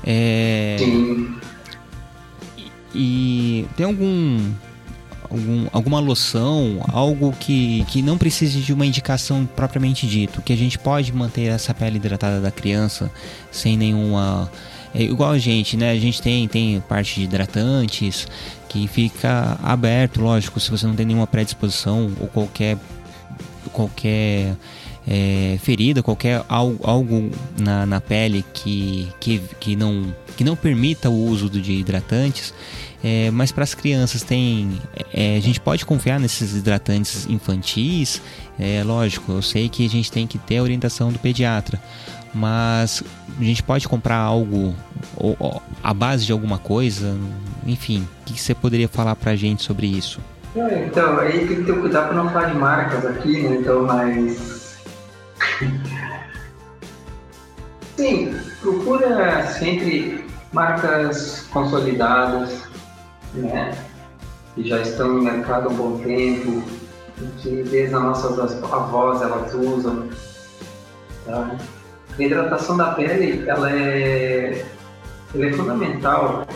[0.04, 0.76] É...
[0.78, 1.34] Sim.
[2.94, 4.40] E tem algum,
[5.30, 10.56] algum, alguma loção, algo que, que não precise de uma indicação propriamente dito, que a
[10.56, 13.10] gente pode manter essa pele hidratada da criança
[13.52, 14.50] sem nenhuma.
[14.94, 15.90] É igual a gente, né?
[15.90, 18.26] A gente tem, tem parte de hidratantes
[18.68, 22.78] que fica aberto, lógico, se você não tem nenhuma predisposição ou qualquer
[23.72, 24.56] qualquer
[25.06, 31.08] é, ferida, qualquer algo, algo na, na pele que, que, que, não, que não permita
[31.08, 32.52] o uso de hidratantes,
[33.04, 34.80] é, mas para as crianças tem.
[35.12, 38.20] É, a gente pode confiar nesses hidratantes infantis.
[38.58, 41.80] É lógico, eu sei que a gente tem que ter a orientação do pediatra.
[42.34, 43.02] Mas
[43.40, 44.74] a gente pode comprar algo
[45.16, 45.62] ou, ou,
[45.94, 47.16] base de alguma coisa?
[47.66, 50.20] Enfim, o que você poderia falar para a gente sobre isso?
[50.54, 53.56] Então, aí tem que ter cuidado para não falar de marcas aqui, né?
[53.60, 54.55] Então, mas.
[57.96, 62.62] Sim, procura sempre marcas consolidadas,
[63.34, 63.76] né?
[64.54, 66.62] que já estão no mercado há um bom tempo,
[67.38, 70.08] que desde as nossas avós elas usam.
[71.24, 71.56] Tá?
[72.18, 74.64] A hidratação da pele ela é,
[75.34, 76.46] ela é fundamental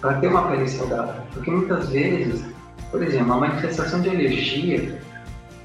[0.00, 2.44] para ter uma pele saudável, porque muitas vezes,
[2.90, 4.98] por exemplo, a manifestação de alergia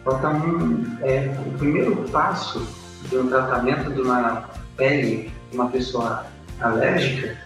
[0.07, 2.65] falta um, é, o primeiro passo
[3.09, 6.25] de um tratamento de uma pele de uma pessoa
[6.61, 7.37] alérgica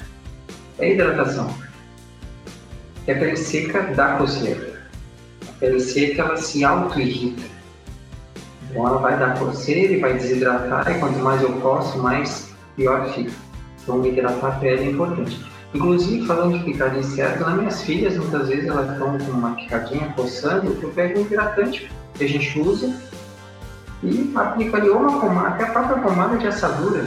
[0.78, 1.52] é hidratação
[3.04, 4.80] que a pele seca dá coceira.
[5.50, 7.42] A pele seca ela se auto-irrita.
[8.70, 13.12] Então ela vai dar coceira e vai desidratar, e quanto mais eu coço, mais pior
[13.12, 13.32] fica.
[13.82, 15.44] Então hidratar a pele é importante.
[15.74, 20.14] Inclusive, falando de picadinha certa, nas minhas filhas, muitas vezes elas estão com uma picadinha
[20.16, 22.96] coçando, eu pego um hidratante que a gente usa
[24.04, 27.06] e aplico ali uma pomada, até a própria pomada de assadura.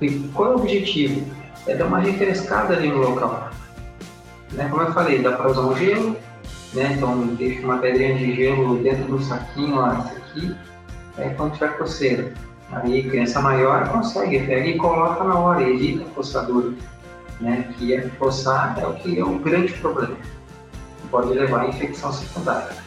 [0.00, 1.24] E qual é o objetivo?
[1.66, 3.50] é dar uma refrescada ali no local.
[4.52, 4.68] Né?
[4.68, 6.16] Como eu falei, dá para usar um gelo,
[6.72, 6.94] né?
[6.96, 10.56] Então deixa uma pedrinha de gelo dentro do saquinho lá, isso aqui,
[11.18, 12.32] é quando tiver coceira.
[12.72, 16.72] Aí criança maior consegue, pega e coloca na hora, evita a coçadura.
[17.40, 17.68] Né?
[17.76, 20.16] Que é coçar é o que é o grande problema.
[21.10, 22.83] Pode levar a infecção secundária.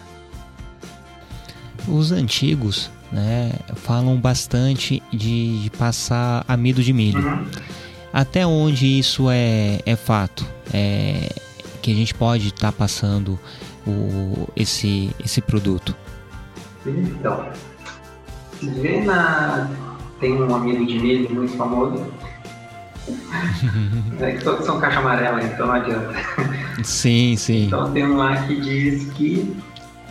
[1.87, 7.25] Os antigos né, falam bastante de, de passar amido de milho.
[7.25, 7.45] Uhum.
[8.11, 10.45] Até onde isso é, é fato?
[10.73, 11.29] É,
[11.81, 13.39] que a gente pode estar tá passando
[13.85, 15.95] o, esse, esse produto?
[16.85, 17.47] Então,
[18.59, 19.69] se vê na.
[20.19, 22.05] Tem um amido de milho muito famoso.
[24.19, 26.13] é que todos são caixa amarela, então não adianta.
[26.83, 27.67] Sim, sim.
[27.67, 29.55] Então tem um lá que diz que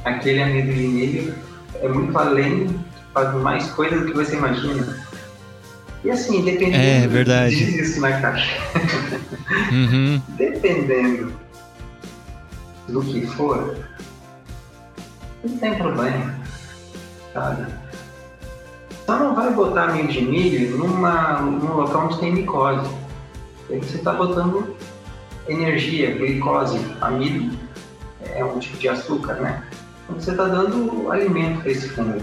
[0.05, 1.35] aquele amido de milho
[1.83, 2.79] é muito além,
[3.13, 5.07] faz mais coisas do que você imagina.
[6.05, 6.77] E assim, dependendo.
[6.77, 7.57] É verdade.
[7.57, 8.57] Diz isso na caixa.
[9.73, 10.21] Uhum.
[10.37, 11.33] Dependendo
[12.89, 13.77] do que for,
[15.45, 16.35] não tem problema,
[17.33, 17.67] sabe?
[19.05, 22.91] Só não vai botar milho de milho numa, num local onde tem micose.
[23.71, 24.77] Aí você está botando
[25.49, 27.57] energia, glicose, amido
[28.35, 29.63] é um tipo de açúcar, né?
[30.09, 32.23] Você está dando alimento para esse fungo.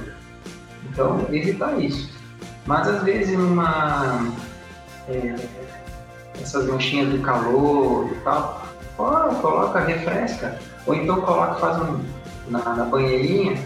[0.89, 2.09] Então, evitar isso.
[2.65, 4.31] Mas às vezes numa.
[5.07, 5.35] É,
[6.41, 8.61] essas manchinhas do calor e tal,
[8.97, 10.57] coloca, refresca.
[10.85, 11.99] Ou então coloca, faz um,
[12.49, 13.57] na, na banheirinha,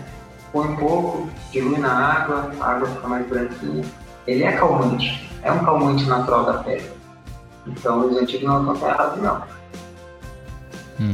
[0.52, 3.84] põe um pouco, dilui na água, a água fica mais branquinha.
[4.26, 6.90] Ele é calmante, é um calmante natural da pele.
[7.66, 9.44] Então os antigos não estão errados não.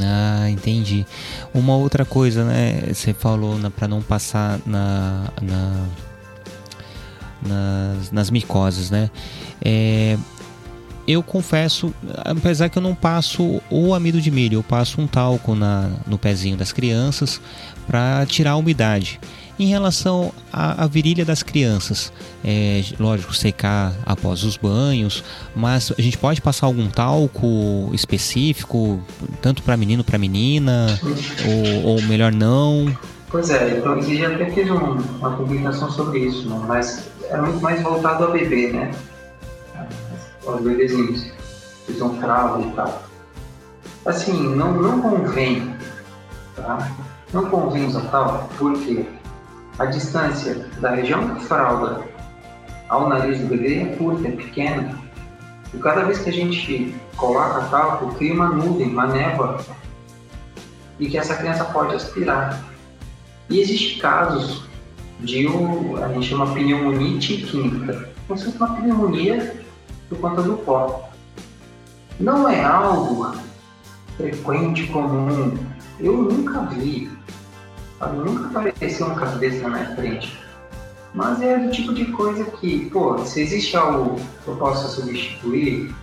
[0.02, 1.06] Ah, entendi.
[1.54, 2.82] Uma outra coisa, né?
[2.94, 5.88] Você falou para não passar na, na
[7.46, 9.10] nas, nas micoses, né?
[9.64, 10.18] É,
[11.08, 15.54] eu confesso, apesar que eu não passo o amido de milho, eu passo um talco
[15.54, 17.42] na, no pezinho das crianças
[17.86, 19.20] para tirar a umidade.
[19.60, 22.12] Em relação à, à virilha das crianças,
[22.44, 25.24] é, lógico, secar após os banhos,
[25.56, 29.00] mas a gente pode passar algum talco específico,
[29.42, 30.88] tanto para menino para menina,
[31.46, 32.96] ou, ou, melhor não?
[33.30, 36.60] Pois é, então, eu até fiz um, uma publicação sobre isso, né?
[36.68, 38.92] mas é muito mais voltado ao bebê, né?
[40.46, 41.32] Aos bebezinhos,
[41.86, 43.04] que são fralda e tal.
[44.06, 45.74] Assim, não, não convém,
[46.56, 46.92] tá?
[47.32, 49.06] Não convém usar tal, porque
[49.84, 52.04] a distância da região da fralda
[52.88, 54.98] ao nariz do bebê é curta, é pequena.
[55.74, 59.60] E cada vez que a gente coloca talco, cria uma nuvem, uma névoa,
[61.00, 62.64] e que essa criança pode aspirar.
[63.50, 64.64] E existem casos
[65.20, 68.10] de o, a gente chama pneumonite química.
[68.28, 69.64] Como se fosse uma pneumonia
[70.08, 71.10] por conta do pó.
[72.20, 73.36] Não é algo
[74.16, 75.58] frequente, comum.
[76.00, 77.12] Eu nunca vi
[78.08, 80.40] Nunca apareceu um caso desse na frente.
[81.14, 85.94] Mas é do tipo de coisa que, pô, se existe algo que eu possa substituir,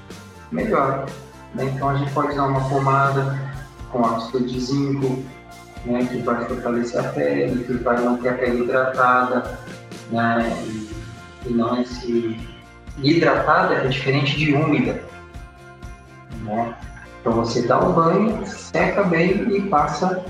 [0.52, 1.06] melhor.
[1.54, 1.64] Né?
[1.64, 3.38] Então a gente pode dar uma pomada
[3.90, 5.24] com ácido de zinco,
[5.84, 9.58] né, que vai fortalecer a pele, que vai manter a pele hidratada,
[10.10, 10.90] né, e,
[11.46, 12.38] e não esse...
[13.02, 15.02] Hidratada é diferente de úmida.
[16.42, 16.74] Né?
[17.20, 20.24] Então você dá um banho, seca bem e passa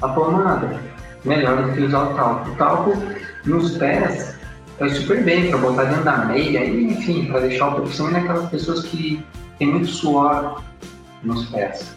[0.00, 0.80] a pomada
[1.24, 2.50] melhor do que usar o talco.
[2.50, 2.92] O talco
[3.44, 4.38] nos pés
[4.78, 8.50] faz super bem para botar dentro da meia, e, enfim, para deixar o principalmente naquelas
[8.50, 9.24] pessoas que
[9.58, 10.62] tem muito suor
[11.22, 11.94] nos pés.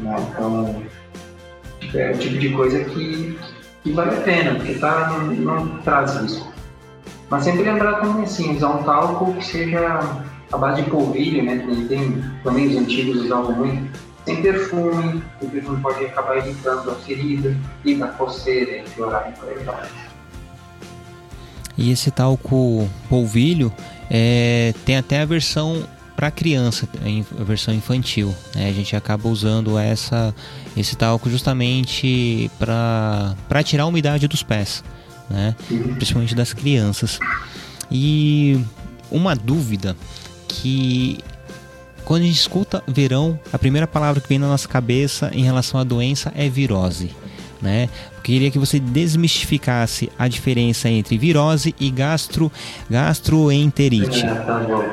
[0.00, 0.16] Né?
[0.30, 0.82] Então,
[1.94, 3.38] é o tipo de coisa que,
[3.82, 6.52] que vale a pena, porque tá, não, não traz risco.
[7.30, 10.00] Mas sempre lembrar também assim, usar um talco que seja
[10.52, 11.58] a base de polvilho, né?
[11.58, 13.90] Que tem, também os antigos usavam muito
[14.24, 19.38] sem perfume, o perfume pode acabar evitando a ferida e da coceira e piorar e
[19.38, 19.88] por aí vai.
[21.76, 23.72] E esse talco polvilho
[24.10, 26.88] é, tem até a versão para criança,
[27.40, 28.32] a versão infantil.
[28.54, 28.68] Né?
[28.68, 30.34] A gente acaba usando essa,
[30.76, 34.84] esse talco justamente para tirar a umidade dos pés,
[35.28, 35.56] né?
[35.96, 37.18] Principalmente das crianças.
[37.90, 38.60] E
[39.10, 39.96] uma dúvida
[40.46, 41.18] que
[42.04, 45.80] quando a gente escuta verão, a primeira palavra que vem na nossa cabeça em relação
[45.80, 47.14] à doença é virose.
[47.60, 47.88] Né?
[48.22, 52.50] Queria que você desmistificasse a diferença entre virose e gastro,
[52.90, 54.26] gastroenterite.
[54.26, 54.84] É, tá bom.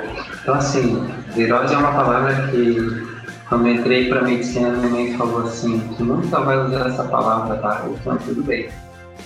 [0.42, 3.08] Então, assim, virose é uma palavra que,
[3.48, 7.58] quando eu entrei para medicina, minha mãe falou assim: tu nunca vai usar essa palavra,
[7.58, 7.86] tá?
[7.90, 8.70] Então, tudo bem.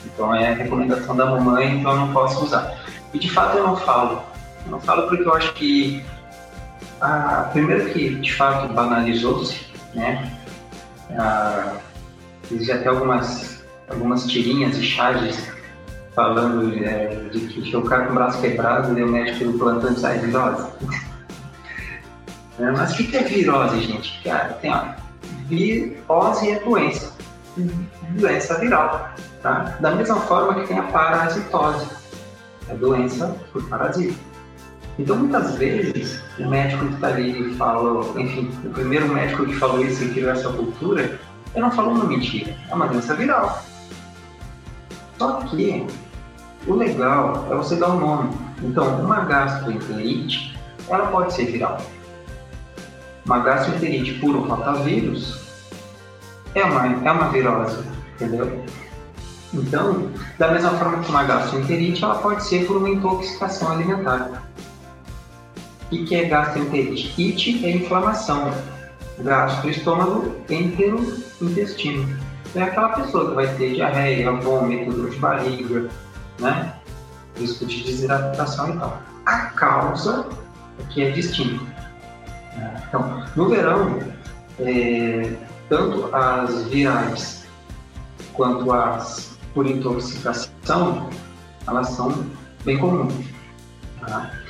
[0.05, 2.77] Então, é a recomendação da mamãe, então eu não posso usar.
[3.13, 4.21] E de fato, eu não falo.
[4.65, 6.03] Eu não falo porque eu acho que
[7.01, 10.31] a, primeiro que de fato banalizou-se, né?
[11.11, 11.77] Ah,
[12.51, 15.51] existe até algumas, algumas tirinhas e charges
[16.15, 19.95] falando é, de que o cara com o braço quebrado e o médico do plantão
[19.95, 20.67] sai virose.
[22.59, 24.21] é, mas o que é virose, gente?
[24.23, 24.85] Cara, tem ó,
[25.47, 27.13] virose é doença,
[28.11, 29.09] doença viral,
[29.41, 29.77] tá?
[29.79, 31.87] Da mesma forma que tem a parasitose,
[32.69, 34.32] é doença por parasita.
[34.99, 39.83] Então, muitas vezes, o médico que está ali falou, enfim, o primeiro médico que falou
[39.83, 41.19] isso e criou essa cultura,
[41.53, 43.63] ele não falou uma mentira, é uma doença viral.
[45.17, 45.87] Só que
[46.67, 48.37] o legal é você dar um nome.
[48.61, 51.77] Então, uma gastroenterite, ela pode ser viral.
[53.25, 55.41] Uma gastroenterite um rotavírus
[56.53, 57.83] é uma, é uma virose,
[58.15, 58.63] entendeu?
[59.53, 64.43] Então, da mesma forma que uma gastroenterite, ela pode ser por uma intoxicação alimentar.
[65.93, 67.13] O que é gastroenterite?
[67.21, 68.51] Ite é inflamação.
[69.19, 70.99] Gastro, estômago, entero,
[71.39, 72.17] intestino.
[72.55, 75.89] É aquela pessoa que vai ter diarreia, vômito, dor de barriga,
[76.39, 76.73] né?
[77.37, 79.03] Risco de desidratação e tal.
[79.27, 80.27] A causa
[80.79, 81.63] aqui é distinta.
[82.87, 83.99] Então, no verão,
[84.59, 85.31] é,
[85.69, 87.45] tanto as virais
[88.33, 91.07] quanto as por intoxicação,
[91.67, 92.25] elas são
[92.65, 93.13] bem comuns.
[94.01, 94.42] Tá?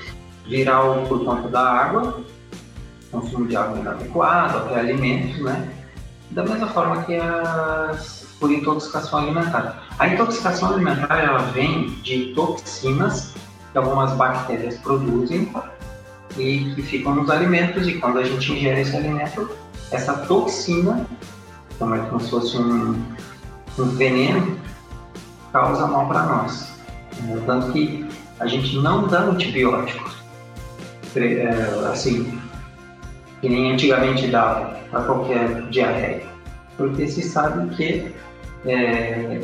[0.48, 2.22] Viral por conta da água,
[3.12, 5.70] consumo de água inadequado, até alimentos, né?
[6.32, 9.88] Da mesma forma que as por intoxicação alimentar.
[9.98, 13.34] A intoxicação alimentar ela vem de toxinas
[13.72, 15.50] que algumas bactérias produzem
[16.38, 19.50] e que ficam nos alimentos e quando a gente ingere esse alimento,
[19.92, 21.08] essa toxina,
[21.80, 23.02] como é como se fosse um,
[23.80, 24.60] um veneno,
[25.54, 26.74] causa mal para nós.
[27.46, 28.06] Tanto que
[28.42, 30.13] a gente não dá antibióticos,
[31.92, 32.40] assim,
[33.42, 36.24] que nem antigamente dava para qualquer diarreia,
[36.78, 38.14] porque se sabe que
[38.66, 39.42] é,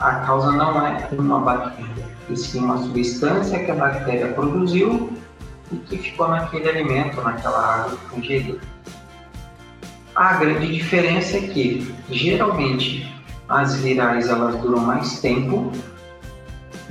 [0.00, 5.12] a causa não é uma bactéria, e sim uma substância que a bactéria produziu
[5.70, 8.58] e que ficou naquele alimento, naquela água ingerida.
[10.14, 13.10] A grande diferença é que, geralmente,
[13.48, 15.72] as virais elas duram mais tempo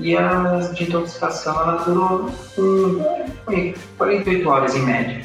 [0.01, 3.03] e as de intoxicação elas duram um,
[3.97, 5.23] 48 horas em média.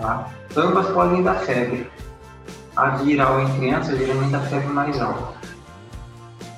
[0.00, 0.28] Tá?
[0.56, 1.90] Ambas podem dar febre.
[2.76, 5.34] A viral em crianças geralmente dá febre mais alta.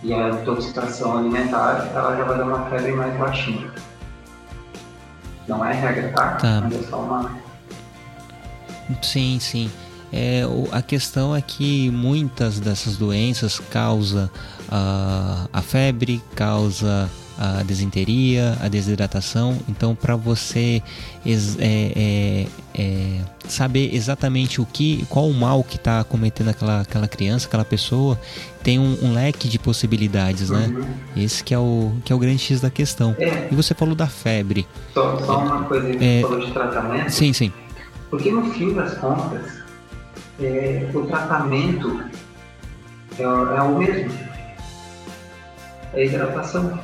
[0.03, 3.73] E a intoxicação alimentar ela já vai dar uma febre mais baixinha.
[5.49, 6.33] Não é regra, tá?
[6.37, 6.61] tá.
[6.63, 7.31] Mas é só uma.
[9.03, 9.71] Sim, sim.
[10.13, 18.57] É, a questão é que muitas dessas doenças causam uh, a febre, causa a desinteria,
[18.61, 19.59] a desidratação.
[19.69, 20.83] Então, para você
[21.27, 27.09] é, é, é, saber exatamente o que, qual o mal que está cometendo aquela, aquela
[27.09, 28.19] criança, aquela pessoa,
[28.63, 30.73] tem um, um leque de possibilidades, né?
[31.17, 33.15] Esse que é o que é o grande x da questão.
[33.19, 33.49] É.
[33.51, 34.67] E você falou da febre.
[34.93, 36.21] Só, só uma coisa, você é.
[36.23, 37.11] falou de tratamento.
[37.11, 37.53] Sim, sim.
[38.11, 39.64] Porque no fim das contas,
[40.41, 42.05] é, o tratamento
[43.19, 44.13] é, é o mesmo.
[45.93, 46.79] É hidratação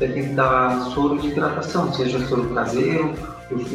[0.00, 3.12] você tem que dar soro de hidratação, seja soro caseiro,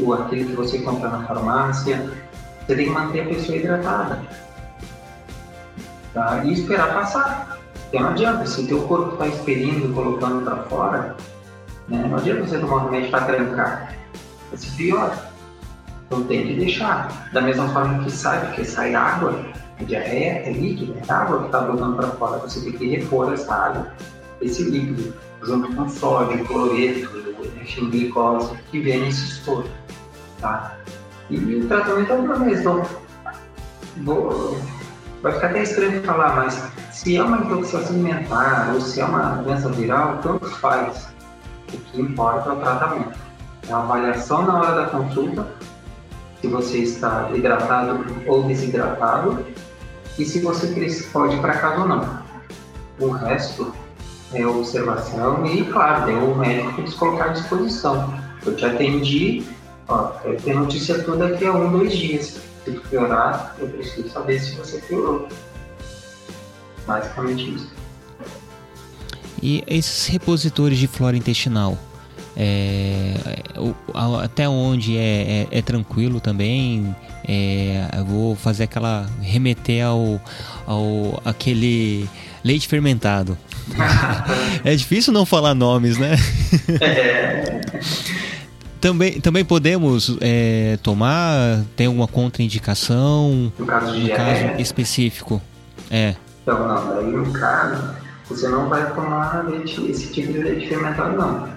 [0.04, 2.10] ou aquele que você compra na farmácia.
[2.66, 4.24] Você tem que manter a pessoa hidratada.
[6.16, 6.44] Tá?
[6.44, 7.60] E esperar passar.
[7.84, 11.16] Porque não adianta, se o teu corpo está expelindo, colocando para fora,
[11.88, 12.08] né?
[12.10, 13.96] não adianta você tomar um remédio para trancar.
[14.56, 15.16] Se pior.
[16.06, 17.30] Então tem que deixar.
[17.34, 19.46] Da mesma forma que sai, porque sai água,
[19.80, 22.38] a diarreia é líquido, é água que está botando para fora.
[22.40, 23.88] Você tem que repor essa água,
[24.42, 27.10] esse líquido junto com sódio, cloreto,
[27.62, 29.70] enfim, glicose, que vem nesse estouro,
[30.40, 30.76] tá?
[31.30, 32.86] E o tratamento é o mesmo.
[33.98, 34.60] Vou,
[35.22, 39.36] vai ficar até estranho falar, mas se é uma intoxicação alimentar ou se é uma
[39.38, 41.08] doença viral, tanto faz.
[41.74, 43.18] O que importa é o tratamento.
[43.68, 45.48] É a avaliação na hora da consulta,
[46.46, 49.46] se você está hidratado ou desidratado,
[50.18, 50.68] e se você
[51.12, 52.24] pode ir para casa ou não.
[53.00, 53.74] O resto
[54.32, 58.14] é, observação e, claro, tem o médico que se colocar à disposição.
[58.46, 59.44] Eu te atendi,
[59.88, 62.40] ó, eu tenho notícia toda daqui a um, dois dias.
[62.64, 65.28] Se piorar, eu preciso saber se você piorou.
[66.86, 67.74] Basicamente isso.
[69.42, 71.78] E esses repositores de flora intestinal?
[72.38, 73.14] É,
[74.22, 76.94] até onde é, é, é tranquilo também
[77.26, 80.20] é, eu vou fazer aquela remeter ao,
[80.68, 82.10] ao aquele
[82.44, 83.38] leite fermentado
[84.64, 86.16] é difícil não falar nomes, né?
[86.82, 87.62] É.
[88.80, 91.64] também, também podemos é, tomar?
[91.76, 93.52] Tem alguma contraindicação?
[93.58, 94.50] No caso de no diarreia?
[94.50, 95.42] caso específico.
[95.90, 96.16] É.
[96.44, 97.96] Então, não, daí no caso,
[98.30, 101.50] você não vai tomar leite, esse tipo de leite fermentado, não.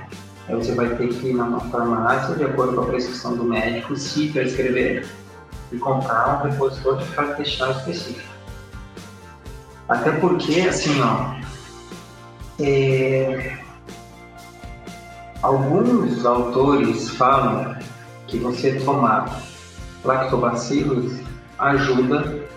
[0.48, 3.94] Aí você vai ter que ir numa farmácia, de acordo com a prescrição do médico,
[3.96, 5.06] se prescrever,
[5.70, 8.32] e comprar um repositor de intestinal específico.
[9.88, 11.34] Até porque, assim, ó,
[12.60, 13.58] é,
[15.42, 17.76] alguns autores falam
[18.26, 19.42] que você tomar
[20.04, 21.20] lactobacilos
[21.58, 22.48] ajuda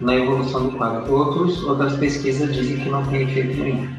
[0.00, 1.12] na evolução do quadro.
[1.12, 3.96] Outros, outras pesquisas dizem que não tem efeito nenhum.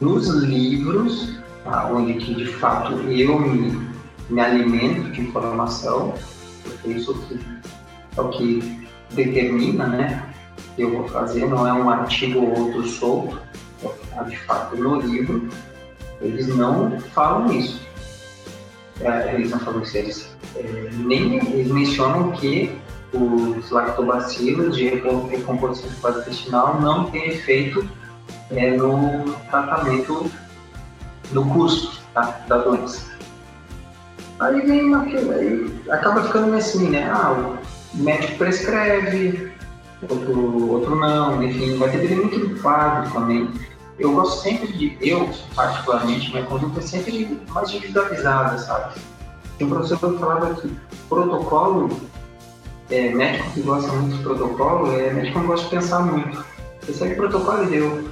[0.00, 3.88] Nos livros, onde que de fato eu me,
[4.28, 6.14] me alimento de informação,
[6.62, 7.28] porque isso
[8.16, 10.26] é o que determina, né?
[10.76, 13.40] Que eu vou fazer, não é um artigo ou outro solto,
[13.82, 15.48] é de fato no livro,
[16.20, 17.80] eles não falam isso.
[19.00, 22.78] É, eles não falam isso, eles é, nem eles mencionam que
[23.12, 25.90] os lactobacilos de recomposição
[26.20, 27.88] intestinal não tem efeito
[28.50, 30.30] é, no tratamento
[31.32, 33.10] do curso tá, da doença.
[34.38, 37.10] Aí vem uma, aí acaba ficando assim, né?
[37.10, 39.52] Ah, o médico prescreve,
[40.08, 43.50] outro, outro não, enfim, vai depender muito do quadro também.
[43.98, 48.94] Eu gosto sempre de, eu particularmente, minha conduta é sempre mais individualizada, sabe?
[49.58, 50.74] Tem um professor que falava que
[51.06, 51.90] protocolo
[52.90, 56.44] é, médico que gosta muito de protocolo é médico que não gosta de pensar muito.
[56.80, 58.09] Você segue protocolo e deu.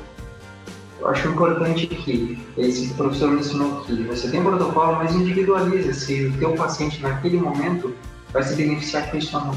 [1.00, 6.26] Eu acho importante que esse professor me ensinou que você tem protocolo, mas individualiza se
[6.26, 7.94] o teu paciente naquele momento
[8.32, 9.54] vai se beneficiar com isso ou não.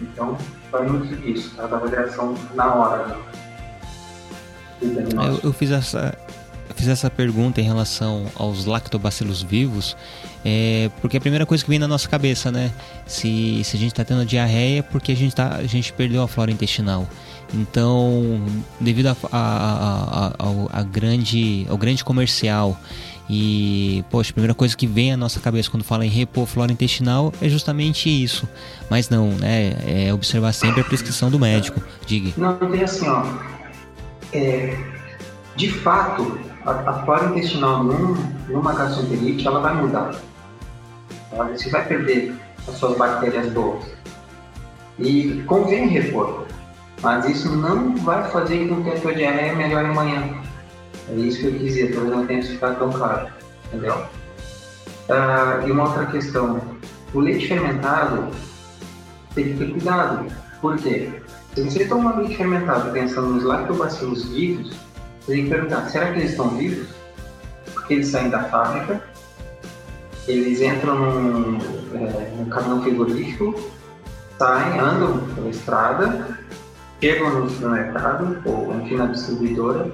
[0.00, 0.38] Então,
[0.70, 1.66] vai muito disso, tá?
[1.66, 3.18] da avaliação na hora.
[4.80, 6.16] Eu, eu, fiz essa,
[6.76, 9.96] fiz essa pergunta em relação aos lactobacilos vivos,
[10.44, 12.70] é, porque a primeira coisa que vem na nossa cabeça, né?
[13.06, 16.22] Se, se a gente está tendo diarreia, é porque a gente, tá, a gente perdeu
[16.22, 17.08] a flora intestinal.
[17.54, 18.42] Então,
[18.78, 22.78] devido a, a, a, ao, a grande, ao grande comercial
[23.28, 26.72] e, poxa, a primeira coisa que vem à nossa cabeça quando fala em repor flora
[26.72, 28.48] intestinal é justamente isso.
[28.88, 29.76] Mas não, né?
[29.86, 31.80] É observar sempre a prescrição do médico.
[32.06, 32.32] Diga.
[32.38, 33.24] Não, tem assim, ó.
[34.32, 34.76] É,
[35.56, 38.14] de fato, a, a flora intestinal num,
[38.48, 40.14] numa gastroenterite, ela vai mudar.
[41.52, 42.34] Você vai perder
[42.66, 43.84] as suas bactérias boas.
[44.98, 46.46] E convém repor.
[47.02, 50.42] Mas isso não vai fazer com que a tua diarreia melhore amanhã.
[51.08, 53.28] É isso que eu quis dizer, talvez não tenha ficado tão claro.
[53.66, 53.94] Entendeu?
[55.08, 56.60] Uh, e uma outra questão.
[57.14, 58.28] O leite fermentado
[59.34, 60.26] tem que ter cuidado.
[60.60, 61.10] Por quê?
[61.54, 64.76] Se você toma leite fermentado pensando nos lactobacilos vivos,
[65.20, 66.88] você tem que perguntar, será que eles estão vivos?
[67.74, 69.02] Porque eles saem da fábrica,
[70.26, 71.58] eles entram num,
[71.94, 73.58] é, num caminhão frigorífico,
[74.38, 76.37] saem, andam pela estrada,
[77.00, 79.90] chegam no supermercado ou enfim na distribuidora,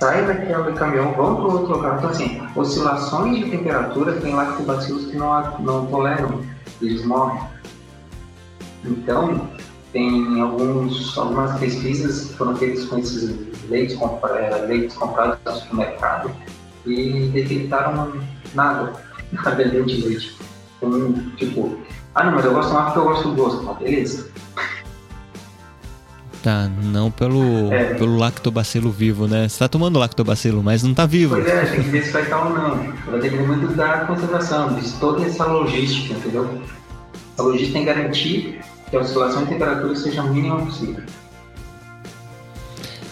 [0.00, 1.98] saem daquele caminhão, vão para outro lugar.
[1.98, 6.40] Então, assim, oscilações de temperatura tem lactobacilos que não, não toleram,
[6.80, 7.40] eles morrem.
[8.84, 9.48] Então,
[9.92, 16.30] tem alguns, algumas pesquisas que foram feitas com esses leites, é, leites comprados no supermercado
[16.86, 18.12] e detectaram
[18.54, 18.92] nada
[19.30, 20.36] na de leite.
[20.78, 21.78] Então, tipo,
[22.14, 23.70] ah não, mas eu gosto mais porque eu gosto do gosto.
[23.70, 24.32] Ah, beleza.
[26.42, 27.94] Tá, não pelo, é.
[27.94, 29.48] pelo lactobacilo vivo, né?
[29.48, 31.36] Você tá tomando lactobacilo, mas não tá vivo.
[31.36, 32.92] Pois é, tem que ver se vai estar ou não.
[33.06, 36.60] Vai depender muito da conservação, de toda essa logística, entendeu?
[37.38, 41.04] A logística tem que garantir que a oscilação de temperatura seja a mínima possível.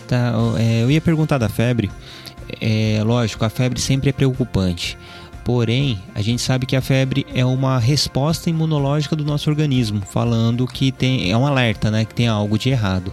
[0.08, 1.88] Tá, é, eu ia perguntar da febre.
[2.60, 4.98] É, lógico, a febre sempre é preocupante.
[5.52, 10.64] Porém, a gente sabe que a febre é uma resposta imunológica do nosso organismo, falando
[10.64, 13.12] que tem é um alerta, né, que tem algo de errado.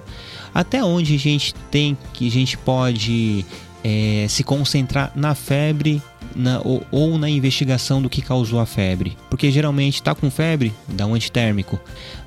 [0.53, 3.43] Até onde a gente tem que a gente pode
[3.83, 5.99] é, se concentrar na febre
[6.35, 9.17] na, ou, ou, na investigação do que causou a febre.
[9.31, 11.79] Porque geralmente está com febre, dá um antitérmico.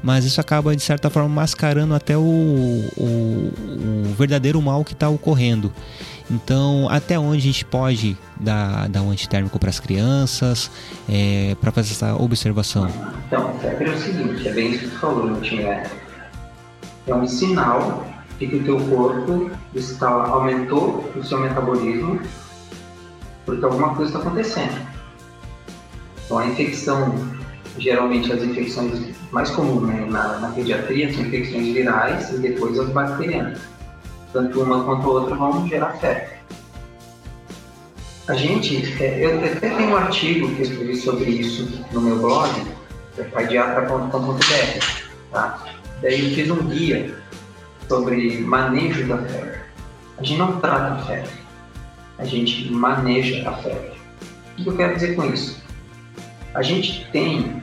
[0.02, 3.52] Mas isso acaba, de certa forma, mascarando até o, o,
[4.10, 5.72] o verdadeiro mal que está ocorrendo.
[6.30, 10.70] Então, até onde a gente pode dar, dar um antitérmico para as crianças,
[11.08, 12.88] é, para fazer essa observação?
[13.26, 15.82] Então, é o seguinte, é bem isso que você falou, tinha
[17.06, 18.06] é um sinal
[18.38, 22.20] de que o teu corpo está, aumentou o seu metabolismo
[23.44, 24.86] porque alguma coisa está acontecendo.
[26.24, 27.14] Então a infecção,
[27.78, 32.88] geralmente as infecções mais comuns né, na, na, pediatria são infecções virais e depois as
[32.90, 33.60] bacterianas.
[34.32, 36.40] Tanto uma quanto a outra vão gerar febre.
[38.28, 42.18] A gente, é, eu até tenho um artigo que eu escrevi sobre isso no meu
[42.18, 42.48] blog,
[43.18, 44.86] é paidiatra.com.br,
[45.32, 45.64] tá?
[46.00, 47.12] Daí eu fiz um guia
[47.88, 49.58] sobre manejo da febre.
[50.16, 51.30] A gente não trata a febre,
[52.18, 53.98] a gente maneja a febre.
[54.56, 55.60] O que eu quero dizer com isso?
[56.54, 57.60] A gente tem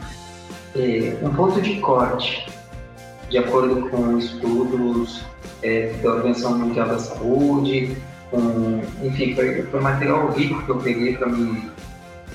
[0.76, 2.46] é, um ponto de corte,
[3.30, 5.24] de acordo com estudos
[5.62, 7.98] é, da Organização Mundial da Saúde,
[8.30, 11.72] com, enfim, foi, foi material rico que eu peguei para me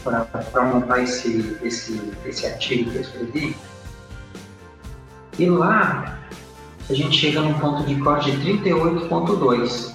[0.03, 3.57] para montar esse, esse, esse artigo que eu escrevi.
[5.39, 6.19] E lá
[6.91, 9.95] a gente chega num ponto de corte de 38,2.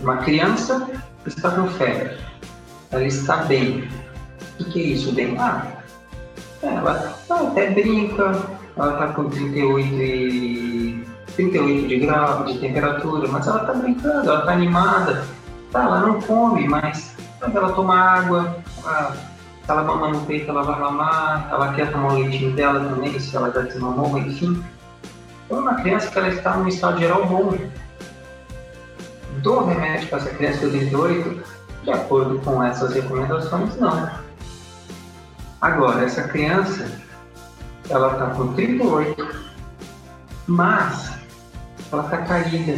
[0.00, 0.88] Uma criança
[1.24, 2.18] está com febre,
[2.90, 3.88] ela está bem.
[4.60, 5.36] O que é isso, bem?
[5.38, 5.82] Ah,
[6.62, 8.24] ela, ela até brinca,
[8.76, 11.05] ela está com 38 e
[11.36, 15.24] 38 de grau de temperatura, mas ela está brincando, ela está animada.
[15.70, 19.16] Tá, ela não come, mas ela toma água, ela,
[19.68, 23.36] ela mama no peito, ela vai mamar, ela quer tomar o leitinho dela também, se
[23.36, 24.64] ela já se mamou, enfim.
[25.44, 27.56] Então, uma criança que ela está num estado geral bom.
[29.42, 31.42] Dou remédio para essa criança de 38,
[31.84, 34.10] de acordo com essas recomendações, não.
[35.60, 36.90] Agora, essa criança,
[37.88, 39.46] ela está com 38,
[40.46, 41.15] mas
[41.92, 42.72] ela está caída,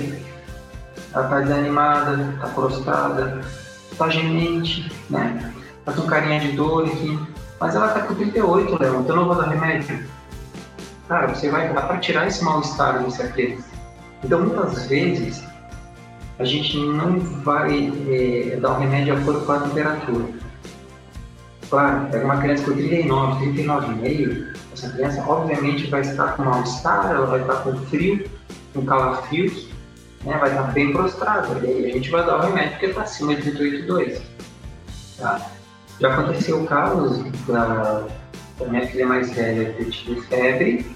[1.13, 3.41] ela está desanimada, está prostrada,
[3.91, 5.53] está gemente, né?
[5.79, 7.19] Está com carinha de dor aqui.
[7.61, 10.07] Mas ela está com 38, Léo, então eu não vou dar remédio.
[11.09, 13.65] Cara, você vai dar para tirar esse mal-estar dessa criança.
[14.23, 15.43] Então, muitas vezes,
[16.39, 20.25] a gente não vai é, dar um remédio de acordo com a temperatura.
[21.69, 27.27] Claro, pega uma criança com 39, 39,5, essa criança obviamente vai estar com mal-estar, ela
[27.27, 28.31] vai estar com frio,
[28.75, 29.69] com calafrios,
[30.25, 31.59] né, vai estar bem prostrada.
[31.62, 34.21] E aí a gente vai dar o remédio porque está acima de 38,2.
[35.19, 35.51] Tá?
[36.01, 38.07] Já aconteceu casos da,
[38.59, 40.87] da minha filha mais velha ter tido febre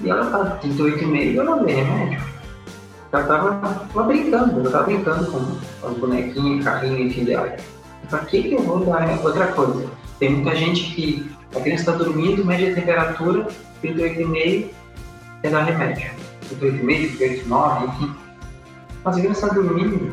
[0.00, 2.22] e ela tá 38,5 e eu não dei remédio.
[3.12, 7.56] Ela tava, brincando, ela tava brincando com as bonequinhas, carrinho, enfim dela.
[8.08, 9.88] Pra que, que eu vou dar outra coisa?
[10.18, 13.46] Tem muita gente que a criança está dormindo, média temperatura,
[13.82, 14.70] 38,5
[15.42, 16.21] é dar remédio.
[16.56, 18.14] 38,5, 38,9, enfim.
[19.04, 20.12] Mas a criança está dormindo.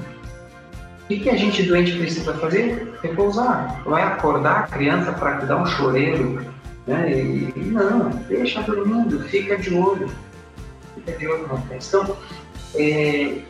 [1.04, 2.94] O que, a gente doente precisa fazer?
[3.02, 3.82] Repousar.
[3.84, 6.46] Vai acordar a criança para dar um choreiro,
[6.86, 7.12] né?
[7.12, 10.10] E, não, deixa dormindo, fica de olho.
[10.94, 12.16] Fica de olho na Então,
[12.76, 13.42] é,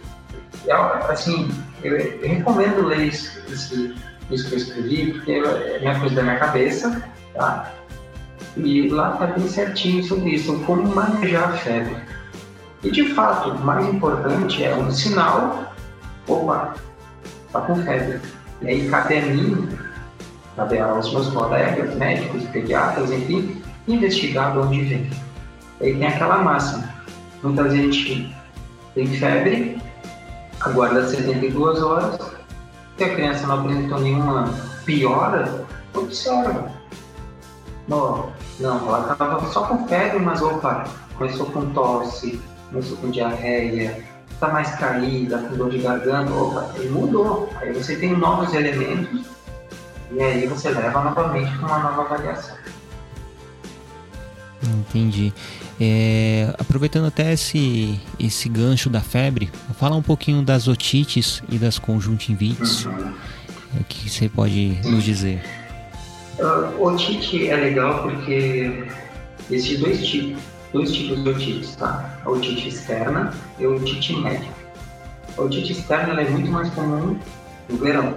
[0.67, 0.73] é,
[1.09, 1.49] assim,
[1.83, 3.93] eu, eu, recomendo ler isso, isso,
[4.31, 7.73] isso que eu escrevi, porque é minha coisa da minha cabeça, tá?
[8.55, 11.97] E lá está bem certinho sobre isso, como manejar a febre.
[12.83, 15.73] E de fato, o mais importante é um sinal,
[16.27, 16.75] opa,
[17.45, 18.21] está com febre.
[18.61, 19.69] E aí cabe a mim,
[20.55, 25.09] cabe aos meus colegas, médicos, pediatras, enfim, investigar de onde vem.
[25.81, 26.87] E aí tem aquela máxima.
[27.43, 28.33] Muita gente
[28.95, 29.81] tem febre,
[30.61, 32.17] aguarda 72 horas,
[32.97, 34.53] se a criança não apresentou nenhuma
[34.85, 36.71] piora, observa.
[37.87, 40.85] Não, não, ela estava só com febre, mas opa,
[41.17, 46.89] começou com tosse, começou com diarreia, está mais caída, com dor de garganta, opa, ele
[46.89, 47.49] mudou.
[47.57, 49.25] Aí você tem novos elementos
[50.11, 52.57] e aí você leva novamente para uma nova avaliação.
[54.63, 55.33] Entendi.
[55.79, 61.79] É, aproveitando até esse, esse gancho da febre, fala um pouquinho das otites e das
[61.79, 62.85] conjuntivites.
[62.85, 63.13] Uhum.
[63.79, 64.91] O que você pode Sim.
[64.91, 65.41] nos dizer?
[66.39, 68.85] Uh, otite é legal porque
[69.49, 70.41] existem dois tipos,
[70.73, 72.19] dois tipos de otites, tá?
[72.23, 74.49] A otite externa e a otite média.
[75.37, 77.17] A otite externa é muito mais comum
[77.69, 78.15] no verão,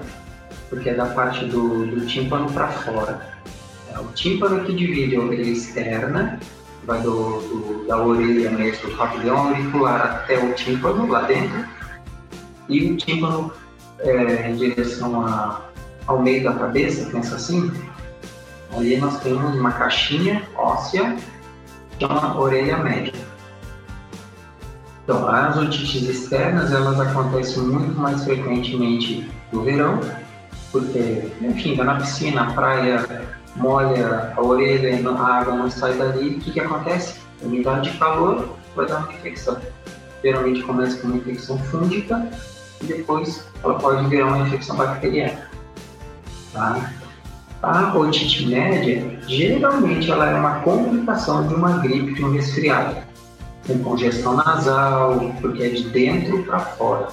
[0.69, 3.33] porque é da parte do, do tímpano para fora.
[3.95, 6.41] É o tímpano que divide a orelha externa,
[6.85, 11.65] vai do, do, da orelha mesmo, do pavilhão auricular até o tímpano lá dentro,
[12.69, 13.53] e o tímpano
[14.01, 15.61] é, em direção a,
[16.07, 17.71] ao meio da cabeça, pensa assim,
[18.77, 21.17] Ali nós temos uma caixinha óssea,
[22.03, 23.13] é uma orelha média.
[25.05, 30.01] Então, as otites externas, elas acontecem muito mais frequentemente no verão,
[30.71, 33.05] porque, enfim, tá na piscina, na praia,
[33.57, 37.21] molha a orelha, a água não sai dali, o que, que acontece?
[37.43, 39.59] Umidade de calor vai dar uma infecção.
[40.23, 42.29] Geralmente começa com uma infecção fúngica
[42.81, 45.51] e depois ela pode virar uma infecção bacteriana.
[46.53, 46.93] Tá?
[47.63, 52.97] A otite média, geralmente, ela é uma complicação de uma gripe, de um resfriado,
[53.65, 57.07] com congestão nasal, porque é de dentro para fora.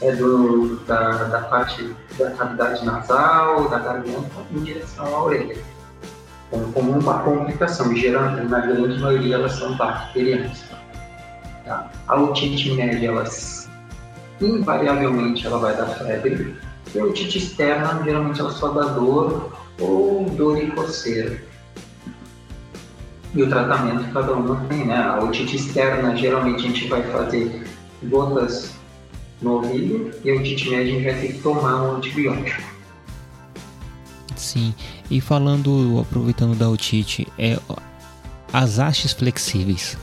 [0.00, 5.58] é do, da, da parte da cavidade nasal, da garganta, em direção à orelha.
[6.48, 10.64] Então, como uma complicação, geralmente, na grande maioria, elas são bacterianas.
[11.66, 11.90] Tá?
[12.08, 13.68] A otite média, elas,
[14.40, 16.56] invariavelmente, ela vai dar febre.
[16.94, 21.42] E a otite externa, geralmente, ela só dá dor ou dor e coceira.
[23.34, 24.96] E o tratamento cada uma tem, né?
[24.96, 27.64] A otite externa, geralmente, a gente vai fazer
[28.02, 28.72] gotas
[29.40, 32.62] no ouvido e a otite média a gente vai ter que tomar um antibiótico.
[34.36, 34.74] Sim,
[35.10, 37.58] e falando, aproveitando da otite, é,
[38.52, 39.96] as hastes flexíveis,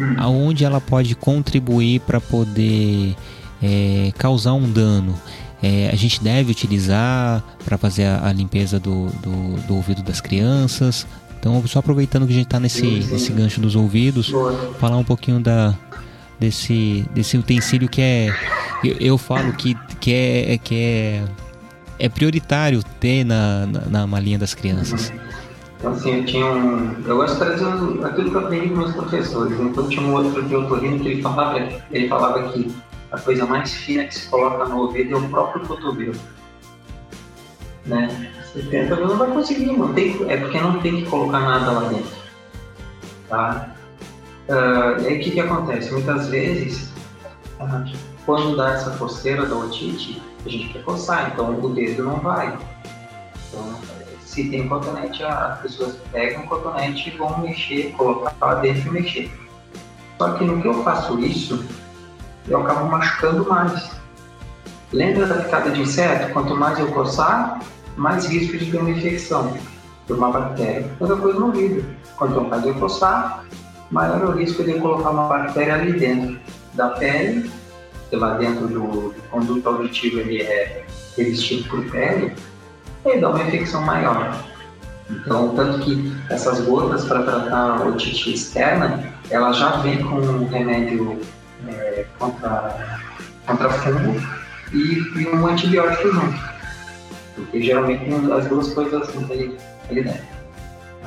[0.00, 0.14] hum.
[0.18, 3.14] aonde ela pode contribuir para poder
[3.62, 5.14] é, causar um dano?
[5.62, 10.20] É, a gente deve utilizar para fazer a, a limpeza do, do, do, ouvido das
[10.20, 11.06] crianças.
[11.38, 14.32] Então, só aproveitando que a gente está nesse, nesse gancho dos ouvidos,
[14.78, 15.74] falar um pouquinho da,
[16.38, 18.34] desse, desse utensílio que é.
[18.84, 21.24] Eu, eu falo que, que, é, que é,
[21.98, 25.12] é prioritário ter na, na, na malinha das crianças.
[25.78, 26.94] Então, assim, eu tinha um.
[27.04, 29.58] Eu gosto de trazer aquilo que eu aprendi com meus professores.
[29.60, 31.58] Então, tinha um outro de otorrino que ele falava,
[31.90, 32.74] ele falava que
[33.10, 36.14] a coisa mais fina que se coloca no ouvido é o próprio cotovelo.
[37.86, 38.32] Né?
[38.44, 41.88] Você tenta, não vai conseguir, não tem, é porque não tem que colocar nada lá
[41.88, 42.18] dentro.
[43.28, 43.74] Tá?
[44.48, 45.92] Uh, e aí o que, que acontece?
[45.92, 46.92] Muitas vezes,
[47.60, 52.16] uh, quando dá essa coceira da otite, a gente quer coçar, então o dedo não
[52.16, 52.58] vai.
[53.48, 53.74] Então,
[54.20, 58.90] se tem cotonete, as pessoas pegam o cotonete e vão mexer, colocar lá dentro e
[58.90, 59.30] mexer.
[60.18, 61.64] Só que no que eu faço isso,
[62.48, 63.90] eu acabo machucando mais.
[64.92, 66.32] Lembra da picada de inseto?
[66.32, 67.60] Quanto mais eu coçar,
[67.96, 69.56] mais risco de ter uma infecção
[70.06, 70.90] por uma bactéria.
[70.98, 71.84] Outra coisa no ouvido.
[72.16, 73.44] Quanto mais eu coçar,
[73.90, 76.38] maior o risco de colocar uma bactéria ali dentro
[76.74, 77.50] da pele,
[78.08, 80.84] que lá dentro do, do conduto auditivo ele é
[81.16, 82.34] revestido por pele,
[83.04, 84.34] e dá uma infecção maior.
[85.10, 90.46] Então, tanto que essas gotas para tratar a otite externa, ela já vem com um
[90.48, 91.18] remédio
[91.68, 93.00] é, contra,
[93.46, 94.20] contra fungo
[94.72, 96.38] e, e, um antibiótico junto.
[97.34, 99.58] Porque geralmente as duas coisas assim ali,
[99.90, 100.38] ali dentro.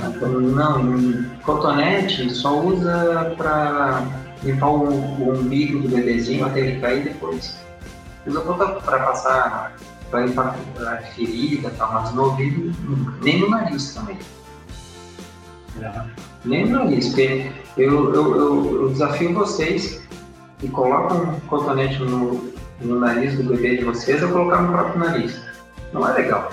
[0.03, 4.03] Então, não, cotonete só usa para
[4.43, 7.57] limpar o, o, umbigo do bebezinho até ele cair depois.
[8.25, 9.75] Usa para passar,
[10.09, 12.71] para limpar a ferida, tá, mas no ouvido,
[13.21, 14.17] nem no nariz também.
[16.45, 20.00] Nem no nariz, porque eu, eu, eu, eu desafio vocês
[20.61, 22.51] e colocam um cotonete no,
[22.81, 25.41] no nariz do bebê de vocês ou colocar no próprio nariz.
[25.93, 26.51] Não é legal.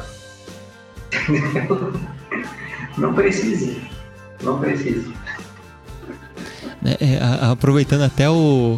[2.96, 3.76] Não precisa.
[4.42, 5.12] Não precisa.
[6.84, 8.76] É, é aproveitando até o,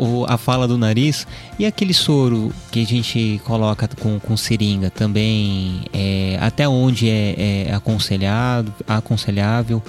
[0.00, 1.26] o, a fala do nariz,
[1.58, 7.66] e aquele soro que a gente coloca com, com seringa também, é, até onde é,
[7.68, 9.82] é aconselhado, aconselhável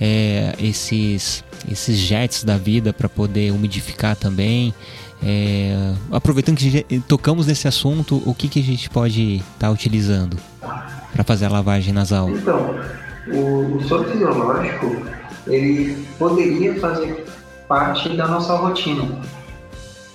[0.00, 4.72] é, esses, esses jets da vida para poder umidificar também?
[5.22, 10.36] É, aproveitando que tocamos nesse assunto, o que, que a gente pode estar tá utilizando
[11.12, 12.30] para fazer a lavagem nasal?
[12.30, 12.74] Então,
[13.32, 14.96] o, o soro fisiológico
[15.46, 17.26] ele poderia fazer
[17.66, 19.20] parte da nossa rotina.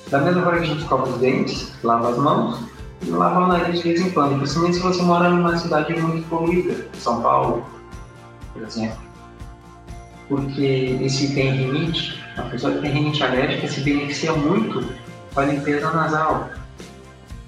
[0.09, 2.59] Da mesma forma que a gente escova os dentes, lava as mãos
[3.01, 6.27] e lava o nariz de vez em quando, principalmente se você mora numa cidade muito
[6.29, 7.65] poluída, São Paulo,
[8.53, 8.97] por exemplo.
[10.29, 14.87] Porque e se tem rinite, a pessoa que tem rinite alérgica se beneficia muito
[15.33, 16.49] com a limpeza nasal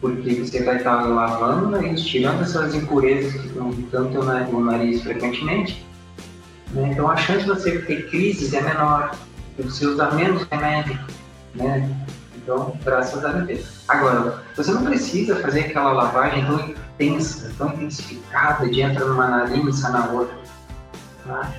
[0.06, 5.02] porque você vai estar lavando o nariz, tirando essas impurezas que estão tanto no nariz
[5.02, 5.84] frequentemente.
[6.72, 6.92] Né?
[6.92, 9.16] Então a chance de você ter crises é menor,
[9.58, 11.00] você usar menos remédio.
[11.56, 11.90] Né?
[12.46, 13.84] Então, graças a Deus.
[13.88, 19.66] Agora, você não precisa fazer aquela lavagem tão intensa, tão intensificada de entrar numa nariz
[19.66, 20.38] e sair na outra.
[21.26, 21.52] Tá?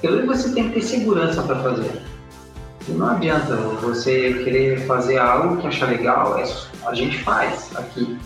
[0.00, 2.02] Pelo você tem que ter segurança para fazer.
[2.86, 6.44] E não adianta você querer fazer algo que achar legal, é
[6.86, 8.16] a gente faz aqui.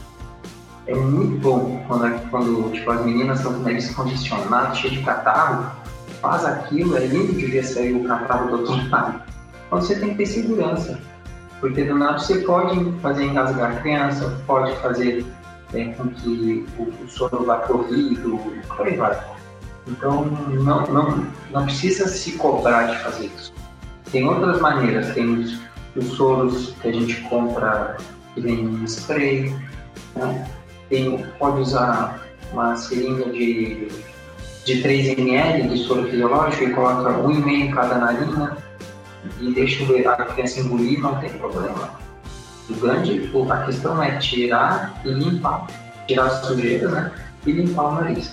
[0.87, 5.73] É muito bom quando, quando tipo, as meninas estão com nariz congestionado, cheio de catarro,
[6.21, 9.23] faz aquilo, é lindo de ver sair o catarro do outro lado.
[9.67, 11.01] Então você tem que ter segurança,
[11.63, 15.25] porque do nada você pode fazer engasgar a criança, pode fazer
[15.73, 18.37] é, com que o, o soro vá ouvido,
[18.77, 19.17] por aí vai.
[19.87, 23.55] Então não, não, não precisa se cobrar de fazer isso.
[24.11, 25.61] Tem outras maneiras, tem os,
[25.95, 27.97] os soros que a gente compra
[28.35, 29.57] que vem em spray,
[30.17, 30.49] né?
[30.89, 32.21] Tem, pode usar
[32.53, 33.87] uma seringa de,
[34.65, 38.57] de 3 ml de soro fisiológico e coloca 1,5 em cada narina
[39.41, 42.01] e deixa a criança engolir, não tem problema.
[42.69, 45.67] O grande, a questão é tirar e limpar,
[46.07, 47.13] tirar as sujeiras, né?
[47.47, 48.33] E limpar o nariz.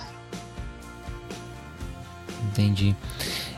[2.50, 2.94] Entendi.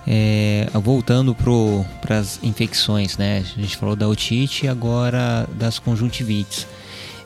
[0.06, 3.38] É, voltando para as infecções, né?
[3.38, 6.66] A gente falou da otite e agora das conjuntivites.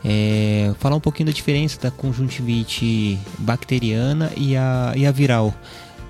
[0.04, 5.54] É, falar um pouquinho da diferença da conjuntivite bacteriana e a, e a viral.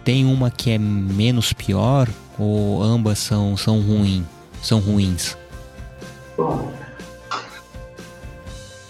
[0.04, 2.08] Tem uma que é menos pior
[2.38, 4.26] ou ambas são, são, ruim,
[4.62, 5.36] são ruins?
[6.36, 6.72] Bom,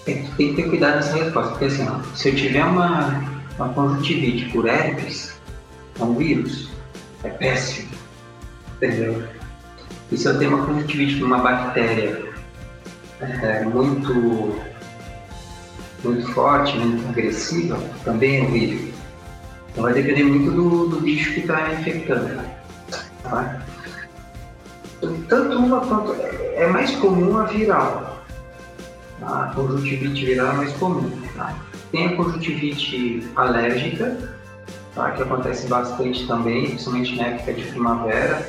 [0.04, 3.22] tem, que ter cuidado nessa resposta, porque assim, se eu tiver uma,
[3.58, 5.34] uma conjuntivite por herpes,
[5.98, 6.70] é um vírus,
[7.24, 7.88] é péssimo,
[8.76, 9.22] entendeu?
[10.10, 12.24] E se eu tenho uma conjuntivite por uma bactéria
[13.20, 14.56] é, muito
[16.04, 18.94] muito forte, muito agressiva, também é um vírus.
[19.70, 22.45] Então vai depender muito do, do bicho que está infectando.
[25.28, 26.12] Tanto uma quanto.
[26.54, 28.24] É mais comum a viral.
[29.20, 29.44] Tá?
[29.44, 31.10] A conjuntivite viral é mais comum.
[31.36, 31.54] Tá?
[31.92, 34.16] Tem a conjuntivite alérgica,
[34.94, 35.10] tá?
[35.12, 38.48] que acontece bastante também, principalmente na época de primavera.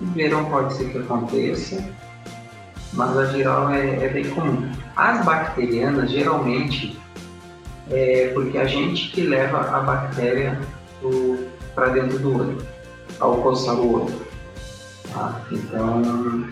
[0.00, 1.82] No verão pode ser que aconteça,
[2.92, 4.70] mas a viral é, é bem comum.
[4.94, 6.98] As bacterianas, geralmente,
[7.90, 10.60] é porque a gente que leva a bactéria
[11.74, 12.58] para dentro do olho,
[13.20, 14.25] ao coçar o olho.
[15.16, 15.40] Tá?
[15.50, 16.46] Então,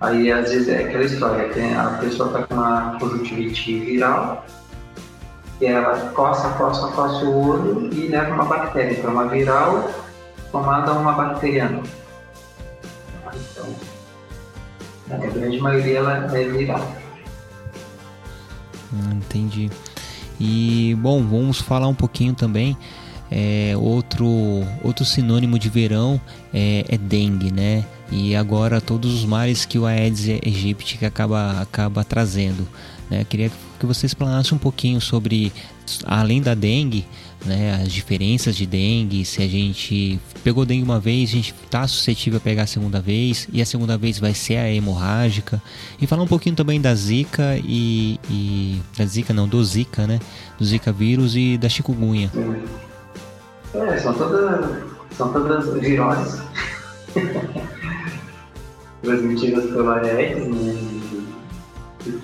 [0.00, 4.44] aí às vezes é aquela história, tem, a pessoa está com uma conjuntivite viral,
[5.60, 8.98] e ela coça, coça, coça o olho e leva uma bactéria.
[8.98, 9.88] Então, uma viral
[10.52, 11.82] tomada uma bacteriana.
[13.34, 13.74] Então,
[15.10, 16.92] a grande maioria ela é viral.
[18.92, 19.70] Hum, entendi.
[20.40, 22.76] E bom, vamos falar um pouquinho também.
[23.30, 24.26] É, outro,
[24.82, 26.20] outro sinônimo de verão
[26.54, 27.84] é, é, dengue, né?
[28.10, 32.66] E agora todos os males que o Aedes aegypti acaba, acaba trazendo.
[33.10, 33.24] Né?
[33.24, 35.52] Queria que você explanasse um pouquinho sobre,
[36.04, 37.06] além da dengue,
[37.44, 41.86] né, as diferenças de dengue, se a gente pegou dengue uma vez, a gente está
[41.86, 45.62] suscetível a pegar a segunda vez, e a segunda vez vai ser a hemorrágica.
[46.00, 50.18] E falar um pouquinho também da zika e, e da zika não, do zika, né,
[50.58, 52.30] do zika vírus e da chikungunya.
[53.74, 54.82] É, são todas,
[55.16, 56.42] são todas viroses
[59.08, 60.74] transmitidas pelo Aedes, né,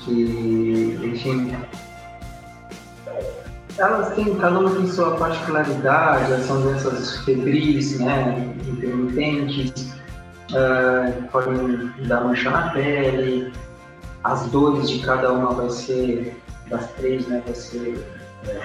[0.05, 1.57] que, enfim,
[3.79, 9.95] elas têm, cada uma tem sua particularidade, elas são doenças febris, né, intermitentes,
[10.51, 13.51] uh, podem dar mancha na pele,
[14.23, 16.37] as dores de cada uma vai ser,
[16.69, 18.07] das três, né, vai ser,
[18.47, 18.61] é,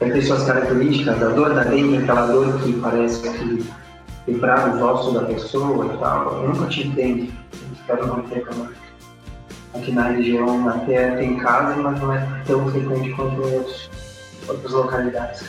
[0.00, 3.85] vai ter suas características, a dor da dengue, aquela dor que parece que
[4.26, 7.34] quebrar os ossos da pessoa e tal, eu nunca tive dengue,
[7.74, 8.68] espero não ter também
[9.76, 13.90] aqui na região até tem casa, mas não é tão frequente quanto outros,
[14.48, 15.48] outras localidades.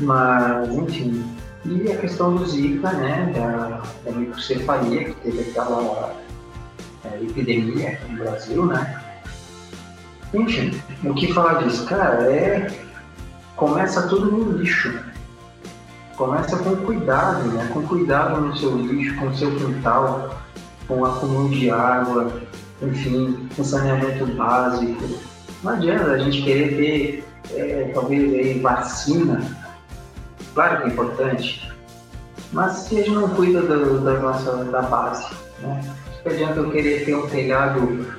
[0.00, 1.24] Mas, enfim.
[1.64, 6.14] E a questão do Zika, né, da, da microcefalia, que teve aquela
[7.04, 9.04] é, epidemia aqui no Brasil, né.
[10.32, 11.84] Enfim, o que falar disso?
[11.86, 12.88] Cara, é...
[13.56, 15.00] Começa tudo no lixo.
[16.18, 17.70] Começa com cuidado, né?
[17.72, 20.36] Com cuidado no seu lixo, com o seu quintal,
[20.88, 22.32] com o acúmulo de água,
[22.82, 25.00] enfim, um saneamento básico.
[25.62, 29.56] Não adianta a gente querer ter, é, talvez, aí, vacina.
[30.54, 31.72] Claro que é importante,
[32.52, 35.80] mas se a gente não cuida da nossa da base, né?
[36.24, 38.12] Não adianta eu querer ter um telhado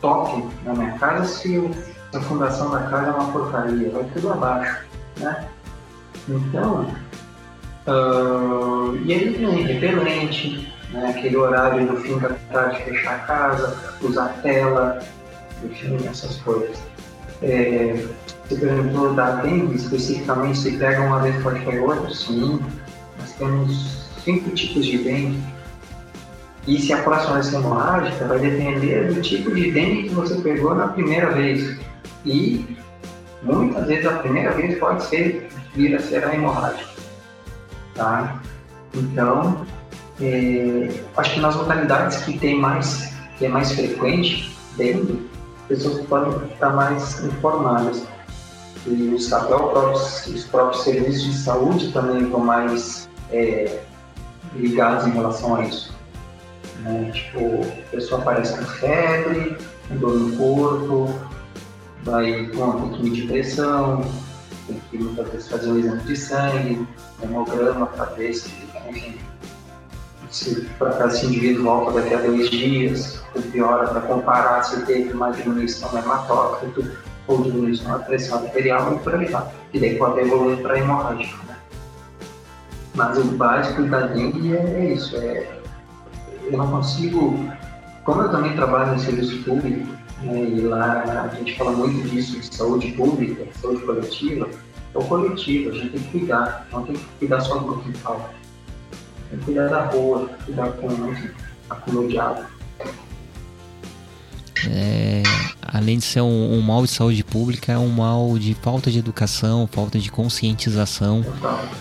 [0.00, 1.68] top na minha casa se
[2.14, 4.84] a fundação da casa é uma porcaria, vai tudo abaixo,
[5.18, 5.48] né?
[6.28, 6.86] Então,
[7.88, 11.10] uh, e aí vem repelente, né?
[11.10, 14.98] aquele horário no fim da tarde fechar a casa, usar tela,
[15.64, 16.78] enfim, essas coisas.
[17.42, 18.04] É,
[18.48, 22.10] você perguntou da dengue, especificamente, se pega uma vez pode pegar outra?
[22.14, 22.60] Sim,
[23.18, 25.38] nós temos cinco tipos de dengue.
[26.66, 30.34] E se a próxima vai ser hemorrágica, vai depender do tipo de dengue que você
[30.36, 31.78] pegou na primeira vez.
[32.24, 32.76] E
[33.42, 36.87] muitas vezes a primeira vez pode ser vir a ser a hemorrágica.
[37.98, 38.40] Tá?
[38.94, 39.66] Então,
[40.20, 45.28] é, acho que nas localidades que tem mais, que é mais frequente, dengue,
[45.66, 48.06] pessoas podem estar mais informadas.
[48.86, 53.80] E os, próprios, os próprios serviços de saúde também estão mais é,
[54.54, 55.92] ligados em relação a isso.
[56.82, 57.10] Né?
[57.12, 59.58] Tipo, a pessoa aparece com febre,
[59.90, 61.18] dor no corpo,
[62.04, 64.04] vai bom, tem que medir pressão,
[64.68, 66.86] tem que muitas vezes fazer um exame de sangue,
[67.22, 68.52] hemograma para ver se,
[68.88, 69.18] enfim,
[70.30, 70.68] se
[71.06, 75.90] esse indivíduo volta daqui a dois dias, ou piora, para comparar se teve uma diminuição
[75.90, 76.90] no hematócrito
[77.26, 79.46] ou diminuição na pressão arterial e por aí vai.
[79.72, 81.44] E daí pode evoluir para hemorrágico.
[81.46, 81.56] Né?
[82.94, 85.58] Mas o básico da dengue é, é isso, é,
[86.44, 87.38] eu não consigo,
[88.04, 92.38] como eu também trabalho no serviço público, né, e lá a gente fala muito disso,
[92.38, 94.48] de saúde pública, saúde coletiva,
[94.94, 98.30] é o coletivo, a gente tem que cuidar, não tem que cuidar só do quintal.
[99.30, 100.88] Tem que cuidar da rua, cuidar com
[101.70, 102.46] acúmulo de água.
[104.66, 105.22] É,
[105.62, 108.98] além de ser um, um, mal de saúde pública, é um mal de falta de
[108.98, 111.24] educação, falta de conscientização.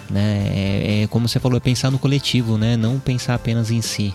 [0.09, 0.47] Né?
[0.53, 2.77] É, é, como você falou, é pensar no coletivo, né?
[2.77, 4.13] não pensar apenas em si.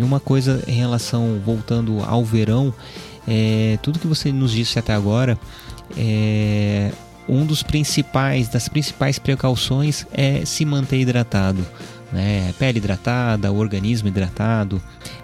[0.00, 2.72] E uma coisa em relação, voltando ao verão,
[3.28, 5.38] é, tudo que você nos disse até agora,
[5.94, 6.90] é,
[7.28, 11.66] um dos principais, das principais precauções é se manter hidratado.
[12.10, 12.54] Né?
[12.58, 14.80] Pele hidratada, organismo hidratado.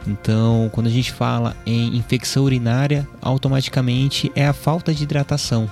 [0.07, 5.71] Então, quando a gente fala em infecção urinária, automaticamente é a falta de hidratação.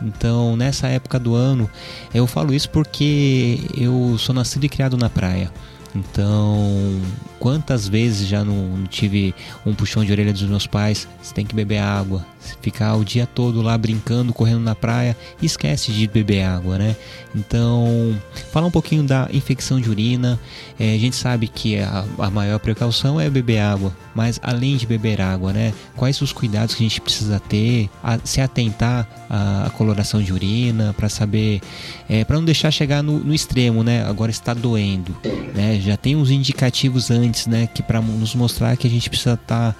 [0.00, 1.70] Então, nessa época do ano,
[2.14, 5.52] eu falo isso porque eu sou nascido e criado na praia.
[5.94, 7.00] Então,
[7.38, 9.34] quantas vezes já não, tive
[9.64, 11.08] um puxão de orelha dos meus pais?
[11.22, 12.24] Você tem que beber água.
[12.62, 16.96] Ficar o dia todo lá brincando, correndo na praia, esquece de beber água, né?
[17.34, 18.16] Então,
[18.50, 20.38] falar um pouquinho da infecção de urina.
[20.78, 24.86] É, a gente sabe que a, a, maior precaução é beber água, mas além de
[24.86, 25.74] beber água, né?
[25.96, 27.90] Quais os cuidados que a gente precisa ter?
[28.02, 31.60] A, se atentar à, coloração de urina, para saber,
[32.08, 34.04] é, para não deixar chegar no, no extremo, né?
[34.08, 35.14] Agora está doendo,
[35.54, 35.77] né?
[35.80, 37.66] Já tem uns indicativos antes, né?
[37.66, 39.76] Que para nos mostrar que a gente precisa estar tá,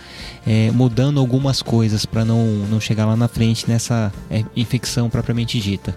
[0.47, 5.59] é, mudando algumas coisas para não, não chegar lá na frente nessa é, infecção propriamente
[5.61, 5.97] dita.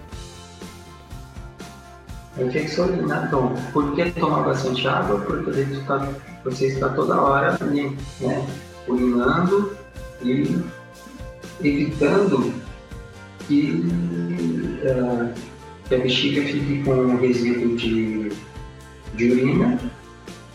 [2.38, 5.20] A infecção urinária, então, por que tomar bastante água?
[5.20, 6.10] Porque você está,
[6.46, 8.48] você está toda hora ali, né,
[8.88, 9.76] urinando
[10.24, 10.64] e
[11.62, 12.54] evitando
[13.48, 13.86] que,
[14.84, 15.34] uh,
[15.88, 18.32] que a bexiga fique com resíduo de,
[19.16, 19.78] de urina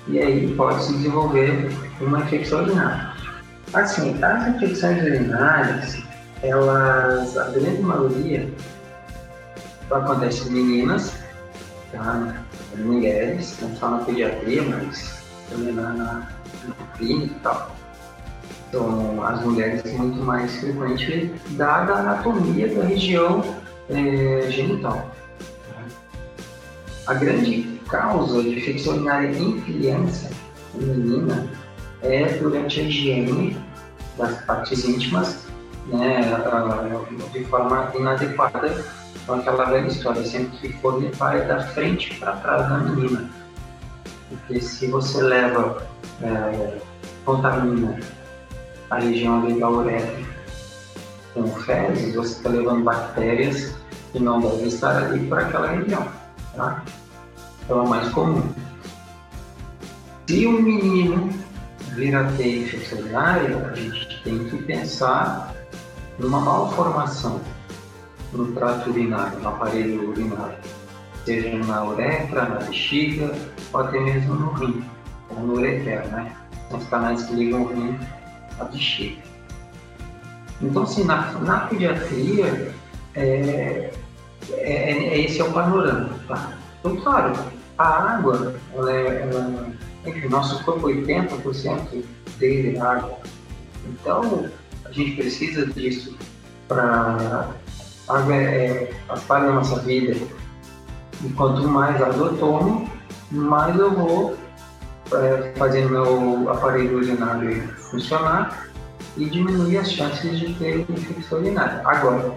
[0.09, 3.13] e aí pode se desenvolver uma infecção urinária.
[3.73, 6.03] Assim, as infecções urinárias,
[6.43, 8.49] elas, a grande maioria,
[9.91, 11.13] acontece em meninas,
[11.93, 12.45] tá?
[12.77, 16.29] mulheres, não só na pediatria, mas também na, na,
[16.97, 17.77] clínica e tal.
[18.69, 23.43] Então, as mulheres são muito mais frequente dada a anatomia da região
[23.89, 25.11] é, genital.
[27.07, 30.31] A grande causa de infecção urinária em criança,
[30.75, 31.49] em menina,
[32.03, 33.57] é durante a higiene
[34.17, 35.47] das partes íntimas,
[35.87, 36.23] né,
[37.33, 38.85] de forma inadequada
[39.27, 43.29] com aquela velha história, sempre que for limpar é da frente para trás da menina.
[44.29, 45.87] Porque se você leva,
[46.23, 46.79] é,
[47.25, 47.99] contamina
[48.91, 50.25] a região ali da uretra
[51.35, 53.75] com fezes, você está levando bactérias
[54.13, 56.09] que não devem estar ali para aquela região.
[56.55, 56.83] Tá?
[57.67, 58.43] Então é mais comum.
[60.29, 61.29] Se o menino
[61.97, 65.53] vir a ter infecção urinária, a gente tem que pensar
[66.21, 67.41] numa malformação
[68.33, 70.59] no trato urinário, no aparelho urinário,
[71.25, 73.35] seja na uretra, na bexiga
[73.73, 74.85] ou até mesmo no rim,
[75.31, 76.33] ou no ureter, né?
[76.71, 77.99] São os canais que ligam o rim
[78.61, 79.23] à bexiga.
[80.63, 82.73] Então, assim, na, na pediatria,
[83.15, 83.91] é,
[84.51, 86.53] é, é, esse é o panorama, tá?
[86.81, 89.67] Então, claro, a água, ela é, ela,
[90.07, 92.05] enfim, nosso corpo 80%
[92.39, 93.19] dele é água.
[93.87, 94.49] Então,
[94.85, 96.17] a gente precisa disso
[96.69, 97.53] para
[98.09, 100.17] a água é, faz parte da nossa vida.
[101.25, 102.91] E quanto mais água eu tomo,
[103.31, 104.37] mais eu vou
[105.13, 108.69] é, fazer meu aparelho urinário funcionar
[109.17, 111.83] e diminuir as chances de ter infecção urinária.
[111.85, 112.33] Agora,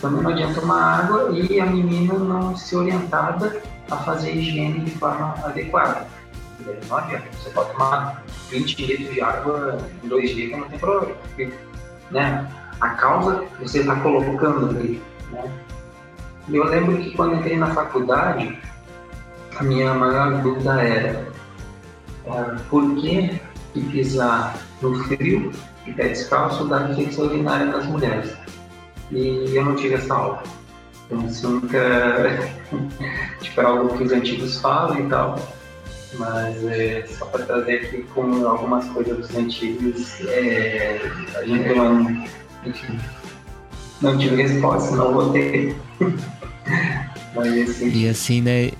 [0.00, 3.60] também não adianta tomar água e a menina não ser orientada
[3.90, 6.06] a fazer higiene de forma adequada.
[6.88, 11.16] Não adianta, você pode tomar 20 litros de água em dois dias, não tem problema.
[12.10, 12.48] Né?
[12.80, 15.02] A causa você está colocando ali.
[15.30, 15.50] Né?
[16.48, 18.58] Eu lembro que quando entrei na faculdade,
[19.56, 21.28] a minha maior dúvida era
[22.26, 23.40] é, por que,
[23.72, 25.50] que pisar no frio
[25.86, 28.36] e pé descalço dá infecção urinária nas mulheres?
[29.10, 30.42] E eu não tive essa aula.
[31.10, 32.52] Então, isso nunca.
[33.40, 35.38] tipo, é algo que os antigos falam e tal.
[36.14, 41.00] Mas é, só para trazer aqui com algumas coisas dos antigos, é,
[41.34, 42.02] a gente não,
[42.64, 42.98] enfim,
[44.00, 45.76] não tive resposta, não vou ter.
[47.36, 47.90] Assim.
[47.92, 48.72] E assim, né?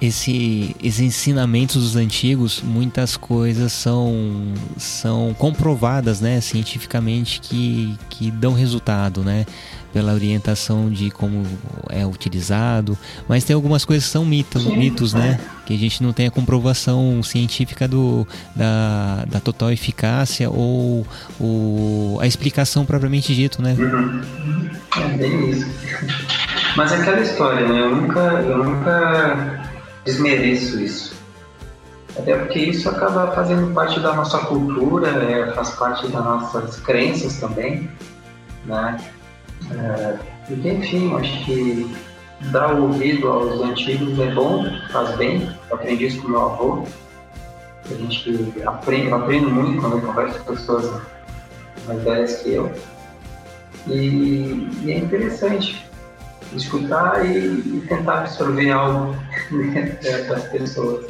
[0.00, 8.52] esse, esses ensinamentos dos antigos, muitas coisas são, são comprovadas, né, cientificamente que, que dão
[8.52, 9.44] resultado, né?
[9.92, 11.44] Pela orientação de como
[11.88, 12.96] é utilizado,
[13.28, 15.40] mas tem algumas coisas que são mitos, mitos né?
[15.64, 21.06] Que a gente não tem a comprovação científica do, da, da total eficácia ou,
[21.38, 23.74] ou a explicação propriamente dito, né?
[23.78, 24.70] Uhum.
[24.96, 25.66] É bem isso.
[26.76, 27.80] Mas é aquela história, né?
[27.80, 29.64] Eu nunca, eu nunca
[30.04, 31.18] desmereço isso.
[32.16, 37.38] Até porque isso acaba fazendo parte da nossa cultura, é, faz parte das nossas crenças
[37.38, 37.88] também,
[38.64, 38.96] né?
[39.70, 40.18] É,
[40.50, 41.96] enfim, acho que
[42.50, 45.50] dar ouvido aos antigos é bom, faz bem.
[45.68, 46.84] Eu aprendi isso com meu avô.
[47.84, 51.02] A gente aprende, eu aprendo muito quando eu converso com pessoas
[51.86, 52.72] mais velhas que eu.
[53.86, 55.86] E, e é interessante
[56.54, 59.16] escutar e, e tentar absorver algo
[60.28, 61.06] das pessoas.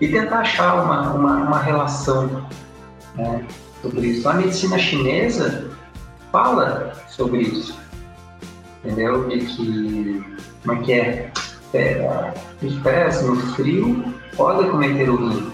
[0.00, 2.46] E tentar achar uma, uma, uma relação
[3.14, 3.44] né,
[3.82, 4.28] sobre isso.
[4.28, 5.69] A medicina chinesa
[6.32, 7.78] fala sobre isso.
[8.84, 9.28] Entendeu?
[9.28, 10.24] De que,
[10.62, 11.32] como é que é?
[11.74, 12.32] é
[12.82, 15.52] pés no frio podem cometer o rim.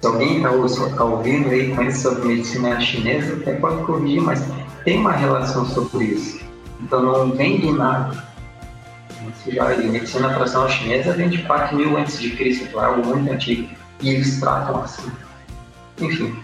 [0.00, 4.42] Se alguém está tá ouvindo aí, conhece sobre medicina chinesa, até pode corrigir, mas
[4.84, 6.40] tem uma relação sobre isso.
[6.80, 8.30] Então não vem do nada.
[9.46, 13.30] Já, a medicina tradicional chinesa vem de 4 mil antes de Cristo, é algo muito
[13.30, 13.68] antigo.
[14.00, 15.10] E eles tratam assim.
[16.00, 16.34] Enfim.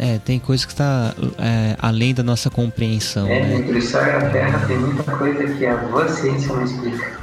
[0.00, 3.26] É, tem coisa que está é, além da nossa compreensão.
[3.26, 3.56] É, né?
[3.56, 7.18] entre o céu e a terra tem muita coisa que a boa ciência não explica.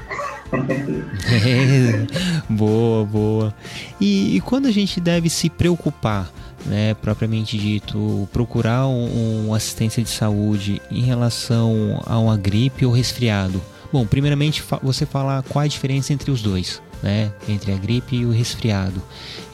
[1.31, 2.05] é,
[2.53, 3.55] boa, boa.
[3.99, 6.29] E, e, quando a gente deve se preocupar,
[6.65, 12.91] né, propriamente dito, procurar um, um assistência de saúde em relação a uma gripe ou
[12.91, 13.61] resfriado?
[13.91, 18.25] Bom, primeiramente você falar qual a diferença entre os dois né, entre a gripe e
[18.25, 19.01] o resfriado,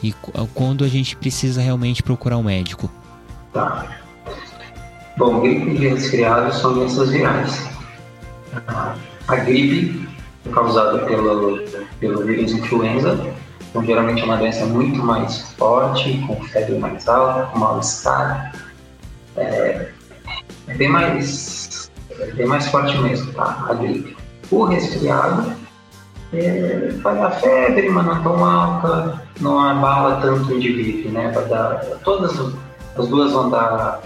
[0.02, 0.14] e
[0.54, 2.90] quando a gente precisa realmente procurar um médico.
[3.52, 3.86] Tá.
[5.16, 7.68] Bom, gripe e resfriado são doenças virais.
[9.28, 10.08] A gripe
[10.46, 11.60] é causada pelo,
[12.00, 13.18] pelo vírus influenza,
[13.70, 18.52] então geralmente é uma doença muito mais forte, com febre mais alta, com mal-estar.
[19.36, 19.90] É,
[20.68, 23.66] é, bem mais é bem mais forte mesmo, tá?
[23.68, 24.16] A gripe.
[24.50, 25.52] O resfriado
[26.32, 31.30] é, vai dar febre, mas não tão alta, não abala tanto o indivíduo, né?
[31.34, 32.52] Vai dar, todas as
[32.96, 34.02] duas vão dar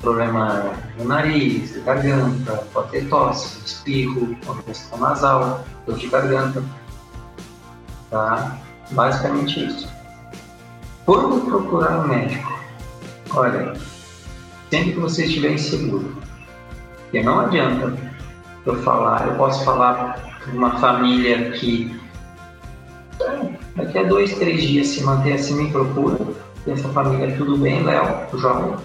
[0.00, 6.62] problema no nariz, garganta, pode ter tosse, espirro, congestão nasal, dor de garganta,
[8.10, 8.58] tá?
[8.90, 9.88] Basicamente isso.
[11.04, 12.52] Quando procurar um médico,
[13.34, 13.74] olha,
[14.70, 16.16] sempre que você estiver inseguro,
[17.02, 17.96] porque não adianta
[18.64, 22.00] eu falar, eu posso falar uma família que
[23.74, 26.18] daqui a dois, três dias se mantém assim, me procura,
[26.66, 28.76] essa família tudo bem, Léo, João.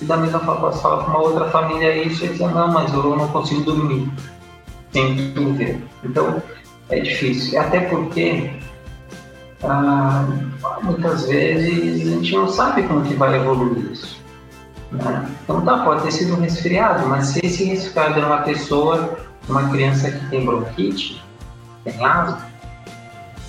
[0.00, 3.16] E da mesma forma falar com uma outra família isso e dizer, não, mas eu
[3.16, 4.10] não consigo dormir
[4.92, 5.14] sem
[5.54, 5.82] ver.
[6.02, 6.42] Então
[6.88, 7.60] é difícil.
[7.60, 8.50] Até porque
[9.62, 10.26] ah,
[10.82, 14.20] muitas vezes a gente não sabe como que vai evoluir isso.
[14.90, 15.30] Né?
[15.44, 19.18] Então tá, pode ter sido um resfriado, mas se esse resfriado é uma pessoa
[19.48, 21.22] uma criança que tem bronquite,
[21.84, 22.49] tem asma,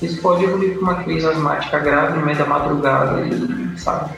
[0.01, 3.23] isso pode evoluir para uma crise asmática grave no meio da madrugada,
[3.77, 4.11] sabe?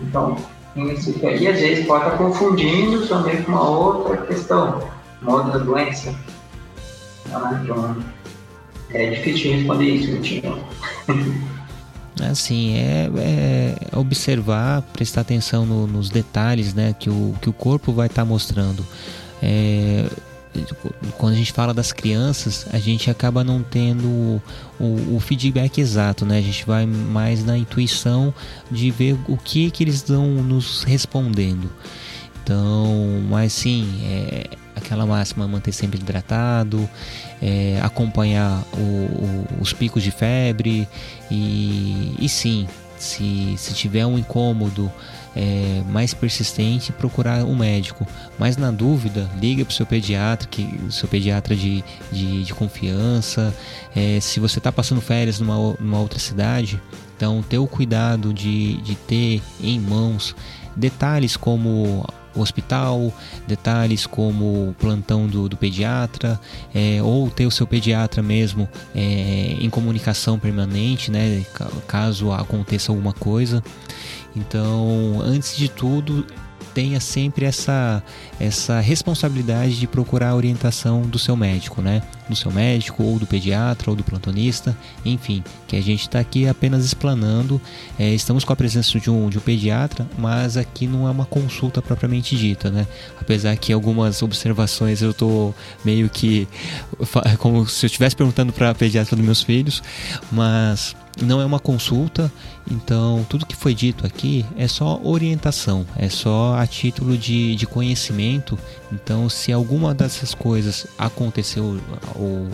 [0.00, 0.36] Então,
[0.76, 4.82] isso que aí às vezes pode estar confundindo também com uma outra questão,
[5.20, 6.14] uma outra doença.
[7.32, 7.96] Ah, então,
[8.90, 10.64] é difícil responder isso, Vitinho.
[12.28, 17.92] Assim, é, é, observar, prestar atenção no, nos detalhes né, que, o, que o corpo
[17.92, 18.84] vai estar tá mostrando.
[19.42, 20.04] É,
[21.16, 24.42] quando a gente fala das crianças, a gente acaba não tendo o,
[24.78, 26.38] o, o, feedback exato, né?
[26.38, 28.34] A gente vai mais na intuição
[28.70, 31.70] de ver o que que eles estão nos respondendo.
[32.42, 36.88] Então, mas sim, é, aquela máxima manter sempre hidratado,
[37.40, 40.88] é, acompanhar o, os picos de febre
[41.30, 42.66] e, e sim,
[42.98, 44.90] se, se tiver um incômodo
[45.34, 48.06] é, mais persistente, procurar um médico.
[48.38, 53.54] Mas na dúvida, liga para o seu pediatra, que, seu pediatra de, de, de confiança.
[53.94, 56.80] É, se você está passando férias numa, numa outra cidade,
[57.16, 60.34] então ter o cuidado de, de ter em mãos
[60.76, 63.12] detalhes como hospital,
[63.46, 66.40] detalhes como plantão do, do pediatra,
[66.74, 71.44] é, ou ter o seu pediatra mesmo é, em comunicação permanente, né,
[71.86, 73.62] caso aconteça alguma coisa.
[74.34, 76.26] Então, antes de tudo,
[76.74, 78.02] tenha sempre essa,
[78.38, 82.02] essa responsabilidade de procurar a orientação do seu médico, né?
[82.30, 86.48] Do seu médico, ou do pediatra, ou do plantonista, enfim, que a gente está aqui
[86.48, 87.60] apenas explanando.
[87.98, 91.26] É, estamos com a presença de um, de um pediatra, mas aqui não é uma
[91.26, 92.86] consulta propriamente dita, né?
[93.20, 95.52] Apesar que algumas observações eu tô
[95.84, 96.48] meio que
[97.38, 99.82] como se eu estivesse perguntando para pediatra dos meus filhos,
[100.30, 102.32] mas não é uma consulta,
[102.70, 107.66] então tudo que foi dito aqui é só orientação, é só a título de, de
[107.66, 108.58] conhecimento.
[108.92, 111.80] Então, se alguma dessas coisas aconteceu
[112.14, 112.48] ou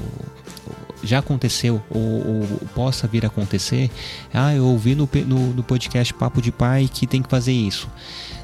[1.03, 3.91] já aconteceu ou, ou, possa vir a acontecer,
[4.33, 7.89] ah, eu ouvi no, no, no podcast Papo de Pai que tem que fazer isso.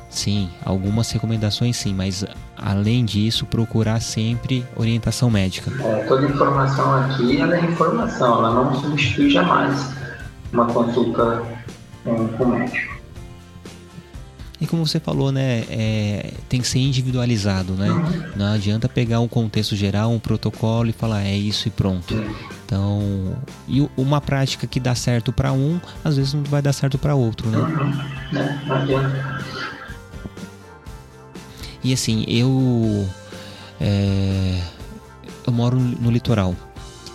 [0.08, 2.24] Sim, algumas recomendações sim, mas
[2.56, 5.72] além disso, procurar sempre orientação médica.
[5.82, 9.90] É, toda informação aqui é informação, ela não substitui jamais
[10.52, 11.42] uma consulta
[12.04, 12.91] um, com o médico.
[14.62, 17.88] E como você falou, né, é, tem que ser individualizado, né?
[18.36, 22.14] Não adianta pegar um contexto geral, um protocolo e falar é isso e pronto.
[22.64, 23.36] Então,
[23.66, 27.12] e uma prática que dá certo para um, às vezes não vai dar certo para
[27.12, 27.58] outro, né?
[31.82, 33.08] E assim, eu
[33.80, 34.60] é,
[35.44, 36.54] eu moro no litoral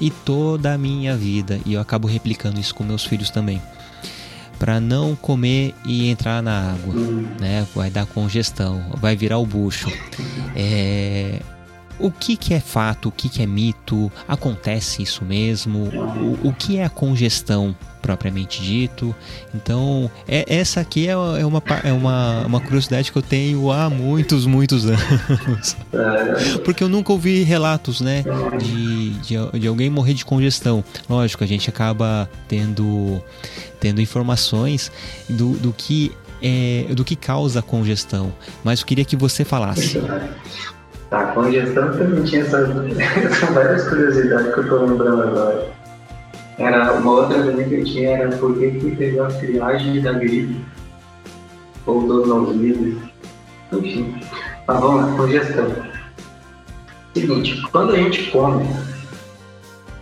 [0.02, 3.62] e toda a minha vida e eu acabo replicando isso com meus filhos também
[4.58, 6.94] para não comer e entrar na água,
[7.40, 7.66] né?
[7.76, 9.92] Vai dar congestão, vai virar o bucho.
[10.56, 11.40] É,
[12.00, 14.12] o que, que é fato, o que, que é mito?
[14.28, 15.90] Acontece isso mesmo?
[16.44, 19.14] O, o que é a congestão propriamente dito?
[19.54, 23.90] Então, é, essa aqui é, é, uma, é uma, uma curiosidade que eu tenho há
[23.90, 25.76] muitos, muitos anos.
[26.64, 28.24] Porque eu nunca ouvi relatos, né,
[28.60, 30.84] de, de, de alguém morrer de congestão.
[31.10, 33.22] Lógico, a gente acaba tendo,
[33.80, 34.92] tendo informações
[35.30, 38.32] do, do que é, do que causa a congestão,
[38.64, 40.00] mas eu queria que você falasse.
[41.10, 45.72] Tá, congestão também tinha essas, essas várias curiosidades que eu tô lembrando agora.
[46.58, 50.14] Era uma outra também que eu tinha era por que que teve a triagem da
[50.14, 50.60] gripe
[51.86, 53.02] ou dos ouvidos.
[53.72, 54.16] Enfim.
[54.68, 55.76] Mas vamos lá, congestão.
[57.14, 58.66] Seguinte, quando a gente come,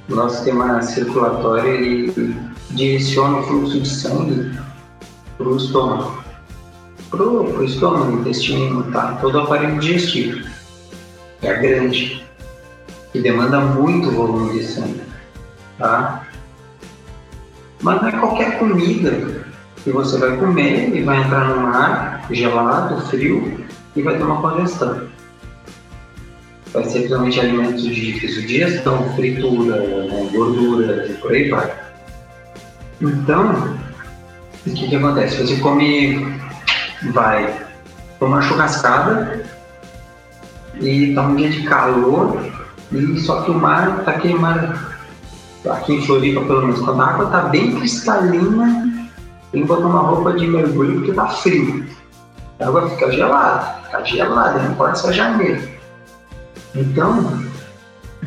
[0.10, 2.36] nosso sistema circulatório ele
[2.72, 4.58] direciona o fluxo de sangue
[5.38, 6.24] para o estômago.
[7.10, 9.18] Para o estômago, intestino, tá?
[9.22, 10.46] todo o aparelho digestivo
[11.42, 12.26] é grande,
[13.12, 15.02] que demanda muito volume de sangue,
[15.78, 16.28] tá?
[17.82, 19.46] Mas não é qualquer comida
[19.84, 23.66] que você vai comer e vai entrar no mar gelado, frio
[23.96, 25.08] e vai ter uma congestão.
[26.74, 31.85] Vai ser principalmente alimentos de difícil digestão, fritura, né, gordura e por aí vai.
[33.02, 33.78] Então,
[34.66, 35.38] o que, que acontece?
[35.38, 36.40] Você come,
[37.12, 37.66] vai
[38.20, 39.44] tomar churrascada,
[40.80, 42.38] e tá um dia de calor,
[42.92, 45.00] e só que o mar tá aquele mar,
[45.70, 49.10] aqui em Floripa pelo menos, quando a água tá bem cristalina,
[49.52, 51.86] tem que botar uma roupa de mergulho porque tá frio.
[52.60, 55.70] A água fica gelada, fica gelada, não pode ser janeiro.
[56.74, 57.42] Então,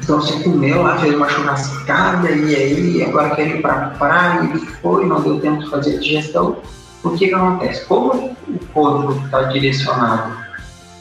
[0.02, 4.58] então você comeu lá, fez uma churrascada e aí agora quer ir pra praia e
[4.58, 6.56] foi, não deu tempo de fazer a digestão.
[7.04, 7.84] O que que acontece?
[7.86, 10.48] Como o corpo está direcionado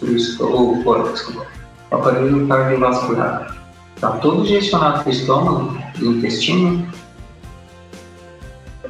[0.01, 1.47] o corpo, desculpa,
[1.91, 3.55] o aparelho cardiovascular
[3.95, 6.87] está todo direcionado para o estômago e intestino,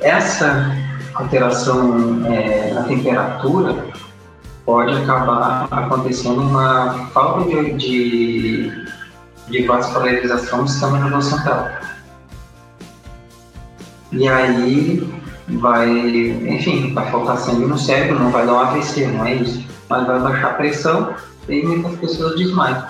[0.02, 0.76] essa
[1.16, 3.86] alteração é, na temperatura
[4.66, 8.86] pode acabar acontecendo uma falta de, de,
[9.49, 11.69] de vascularização do sistema nervoso central.
[14.11, 15.14] E aí
[15.60, 19.68] vai, enfim, vai faltar sangue no cérebro, não vai dar um AVC, não é isso
[19.90, 21.15] mas vai baixar a pressão
[21.48, 22.86] e muitas pessoas desmaiam.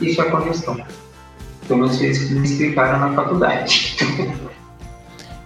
[0.00, 0.78] Isso é congestão.
[1.66, 3.96] Pelo menos eles me explicaram na faculdade.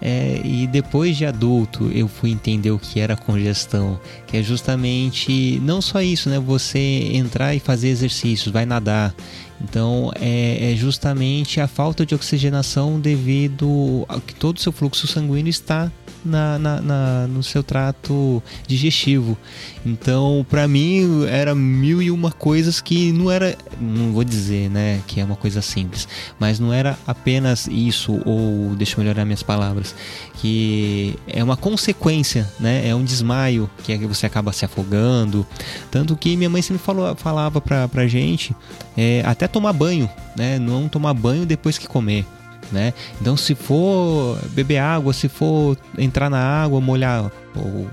[0.03, 5.61] É, e depois de adulto eu fui entender o que era congestão, que é justamente
[5.63, 6.39] não só isso, né?
[6.39, 6.79] Você
[7.13, 9.15] entrar e fazer exercícios, vai nadar.
[9.63, 15.07] Então é, é justamente a falta de oxigenação devido a que todo o seu fluxo
[15.07, 15.91] sanguíneo está
[16.25, 19.37] na, na, na, no seu trato digestivo.
[19.85, 25.01] Então, para mim, era mil e uma coisas que não era, não vou dizer, né,
[25.07, 26.07] que é uma coisa simples,
[26.39, 29.95] mas não era apenas isso, ou deixa eu melhorar minhas palavras,
[30.35, 35.47] que é uma consequência, né, é um desmaio, que é que você acaba se afogando.
[35.91, 38.55] Tanto que minha mãe sempre falou, falava pra, pra gente
[38.97, 42.27] é, até tomar banho, né, não tomar banho depois que comer
[42.73, 42.93] né?
[43.21, 47.31] Então, se for beber água, se for entrar na água, molhar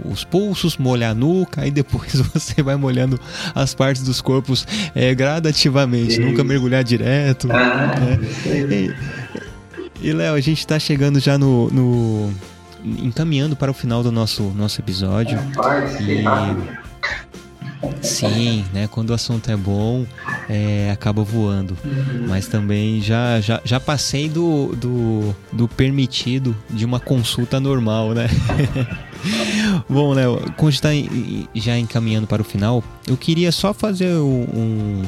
[0.06, 3.20] os pulsos, molhar a nuca, aí depois você vai molhando
[3.56, 7.50] as partes dos corpos é, gradativamente, nunca mergulhar direto.
[7.52, 8.20] Ah, né?
[10.02, 12.34] E, e Léo, a gente está chegando já no, no,
[12.84, 15.40] encaminhando para o final do nosso nosso episódio.
[16.02, 16.87] e
[18.02, 18.88] Sim, né?
[18.88, 20.06] Quando o assunto é bom,
[20.50, 21.78] é, acaba voando.
[22.28, 28.28] Mas também já, já, já passei do, do, do permitido de uma consulta normal, né?
[29.90, 30.90] bom, Léo, quando está
[31.54, 35.04] já encaminhando para o final, eu queria só fazer um,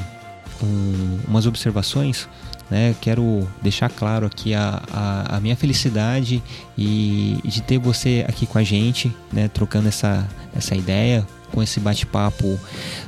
[0.61, 2.27] um, umas observações
[2.69, 2.95] né?
[3.01, 6.43] Quero deixar claro aqui a, a, a, minha felicidade
[6.77, 9.47] e de ter você aqui com a gente, né?
[9.47, 12.59] Trocando essa, essa ideia, com esse bate-papo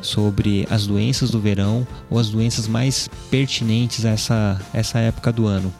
[0.02, 5.48] sobre as doenças do verão ou as doenças mais pertinentes a essa, essa época do
[5.48, 5.74] ano.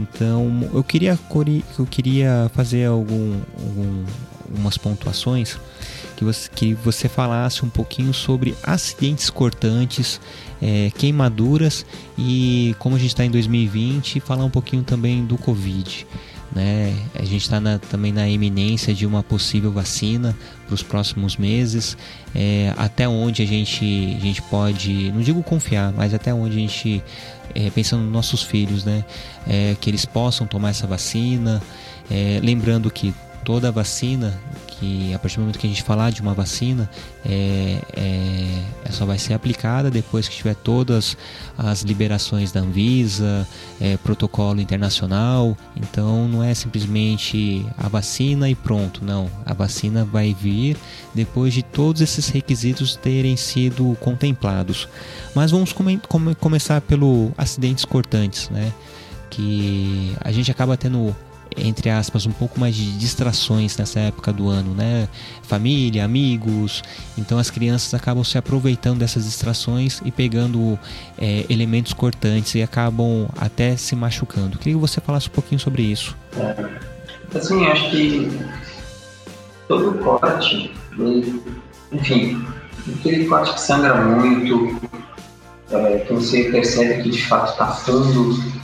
[0.00, 1.18] Então, eu queria,
[1.78, 4.04] eu queria fazer algum, algum,
[4.48, 5.58] algumas pontuações
[6.16, 10.20] que você, que você falasse um pouquinho sobre acidentes cortantes,
[10.60, 16.06] é, queimaduras e como a gente está em 2020, falar um pouquinho também do Covid.
[16.54, 16.96] Né?
[17.14, 17.60] A gente está
[17.90, 21.96] também na iminência de uma possível vacina para os próximos meses.
[22.34, 26.60] É, até onde a gente, a gente pode, não digo confiar, mas até onde a
[26.60, 27.02] gente,
[27.54, 29.04] é, pensando nos nossos filhos, né?
[29.46, 31.62] É, que eles possam tomar essa vacina.
[32.10, 33.12] É, lembrando que
[33.44, 34.38] toda vacina
[34.78, 36.88] que a partir do momento que a gente falar de uma vacina,
[37.24, 41.16] é, é, é só vai ser aplicada depois que tiver todas
[41.56, 43.46] as liberações da Anvisa,
[43.80, 45.56] é, protocolo internacional.
[45.76, 49.28] Então não é simplesmente a vacina e pronto, não.
[49.44, 50.76] A vacina vai vir
[51.14, 54.88] depois de todos esses requisitos terem sido contemplados.
[55.34, 58.72] Mas vamos come come começar pelo acidentes cortantes, né?
[59.28, 61.14] Que a gente acaba tendo
[61.62, 65.08] entre aspas, um pouco mais de distrações nessa época do ano, né?
[65.42, 66.82] Família, amigos.
[67.16, 70.78] Então as crianças acabam se aproveitando dessas distrações e pegando
[71.18, 74.58] é, elementos cortantes e acabam até se machucando.
[74.58, 76.16] Queria que você falasse um pouquinho sobre isso.
[76.36, 78.30] É, assim, acho que
[79.66, 80.72] todo corte,
[81.92, 82.44] enfim,
[82.98, 84.80] aquele corte que sangra muito,
[85.70, 88.57] é, que você percebe que de fato está fundo,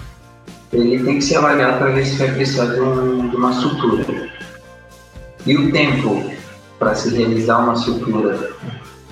[0.75, 4.29] ele tem que ser avaliado para ver se vai precisar de, um, de uma sutura.
[5.47, 6.31] E o tempo
[6.79, 8.51] para se realizar uma sutura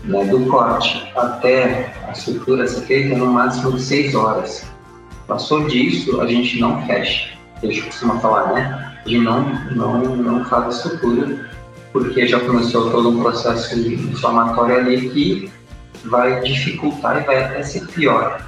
[0.05, 4.67] né, do corte até a sutura ser feita é no máximo de 6 horas.
[5.29, 7.31] Passou disso, a gente não fecha.
[7.63, 8.99] A gente costuma falar, né?
[9.07, 11.49] Gente não, não, não faz a sutura,
[11.93, 15.53] porque já começou todo um processo inflamatório ali que
[16.07, 18.45] vai dificultar e vai até ser pior.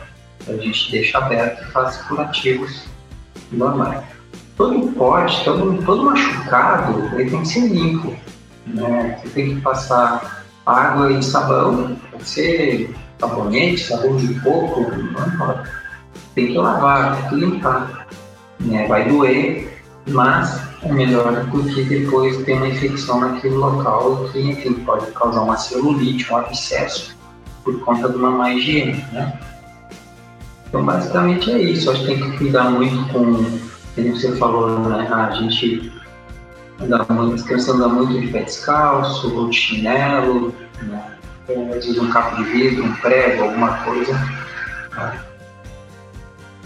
[0.48, 2.93] A gente deixa aberto e faz curativos
[3.52, 4.02] normais.
[4.56, 8.14] Todo corte, todo, todo machucado, ele tem que ser limpo.
[8.66, 9.18] Né?
[9.20, 15.70] Você tem que passar água e sabão, pode ser sabonete, sabão de coco, não importa.
[16.34, 18.06] Tem que lavar, tem que limpar.
[18.60, 18.86] Né?
[18.86, 24.74] Vai doer, mas é melhor do que depois ter uma infecção naquele local que, enfim,
[24.84, 27.16] pode causar uma celulite, um abscesso
[27.64, 29.38] por conta de uma má higiene, né?
[30.74, 31.88] Então, basicamente é isso.
[31.88, 33.44] Acho que tem que cuidar muito com,
[33.94, 35.08] como você falou, né?
[35.08, 35.92] A gente
[36.80, 40.52] anda muito, as crianças andam muito de pé descalço, ou de chinelo,
[40.82, 41.04] né?
[41.48, 44.14] às vezes um capo de vidro, um prego, alguma coisa.
[44.96, 45.20] Né?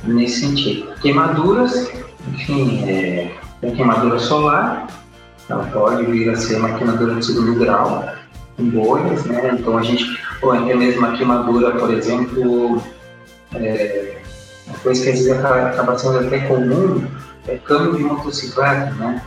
[0.05, 0.91] Nesse sentido.
[1.03, 1.93] Queimaduras,
[2.29, 4.87] enfim, é, tem queimadura solar,
[5.51, 8.09] ela pode vir a ser uma queimadura de segundo grau,
[8.57, 9.51] com bolhas, né?
[9.53, 12.83] Então a gente, ou até mesmo uma queimadura, por exemplo,
[13.55, 14.21] é,
[14.67, 17.07] uma coisa que às vezes acaba sendo até comum
[17.47, 19.23] é câmbio de motocicleta, né?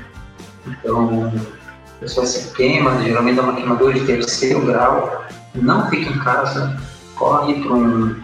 [0.68, 1.34] Então,
[1.98, 5.26] a pessoa se queima, geralmente é uma queimadura de terceiro grau,
[5.56, 6.80] não fica em casa,
[7.16, 8.16] corre para um,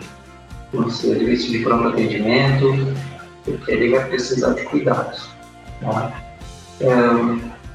[0.74, 2.96] um serviço de pronto atendimento,
[3.44, 5.30] porque ele vai precisar de cuidados.
[5.82, 6.12] Tá?
[6.80, 6.90] É,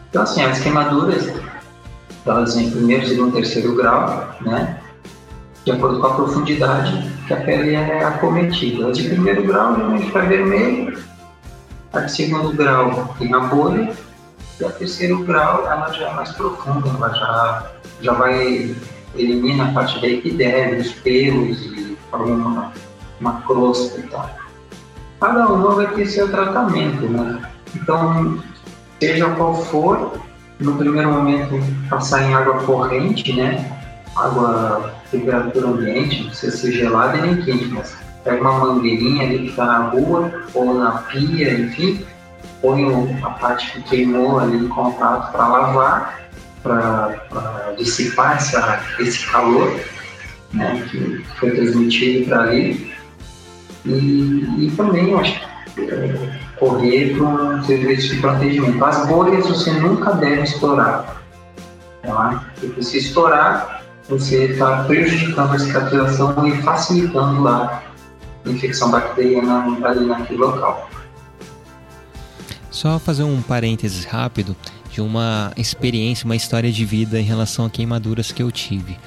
[0.08, 1.32] então, assim, as queimaduras,
[2.24, 4.78] elas em primeiro, segundo, terceiro grau, né?
[5.64, 8.88] De acordo com a profundidade que a pele é acometida.
[8.88, 10.98] A de primeiro grau geralmente está vermelho,
[11.92, 13.92] a de segundo grau tem a bolha,
[14.60, 18.74] e a terceiro grau ela já é mais profunda, ela já, já vai
[19.14, 22.72] elimina a parte da epiderme, os pelos e forma uma,
[23.20, 24.30] uma crosta e tal.
[25.20, 27.42] Cada uma vai ter seu tratamento, né?
[27.74, 28.42] Então,
[29.00, 30.20] seja qual for,
[30.58, 33.70] no primeiro momento passar em água corrente, né?
[34.16, 37.94] Água temperatura ambiente, não precisa ser gelada nem quente, mas
[38.24, 42.04] pega uma mangueirinha ali que está na rua ou na pia, enfim,
[42.60, 42.84] põe
[43.22, 46.22] a parte que queimou ali em contato para lavar
[46.62, 49.80] para dissipar essa, esse calor
[50.52, 52.92] né, que foi transmitido para ali.
[53.84, 55.40] E, e também, eu acho
[55.78, 58.84] é, correr para um serviço de protegimento.
[58.84, 61.20] As bolhas você nunca deve estourar.
[62.02, 62.44] Tá?
[62.60, 67.82] Porque se estourar, você está prejudicando a cicatrização e facilitando a
[68.46, 70.90] infecção bacteriana ali naquele local.
[72.70, 74.56] Só fazer um parênteses rápido
[74.90, 78.98] de uma experiência, uma história de vida em relação a queimaduras que eu tive.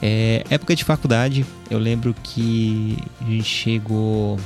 [0.00, 4.38] É, época de faculdade, eu lembro que a gente chegou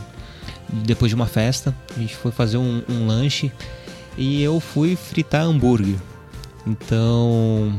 [0.69, 3.53] depois de uma festa, a gente foi fazer um, um lanche
[4.19, 5.97] e eu fui fritar hambúrguer.
[6.67, 7.73] Então,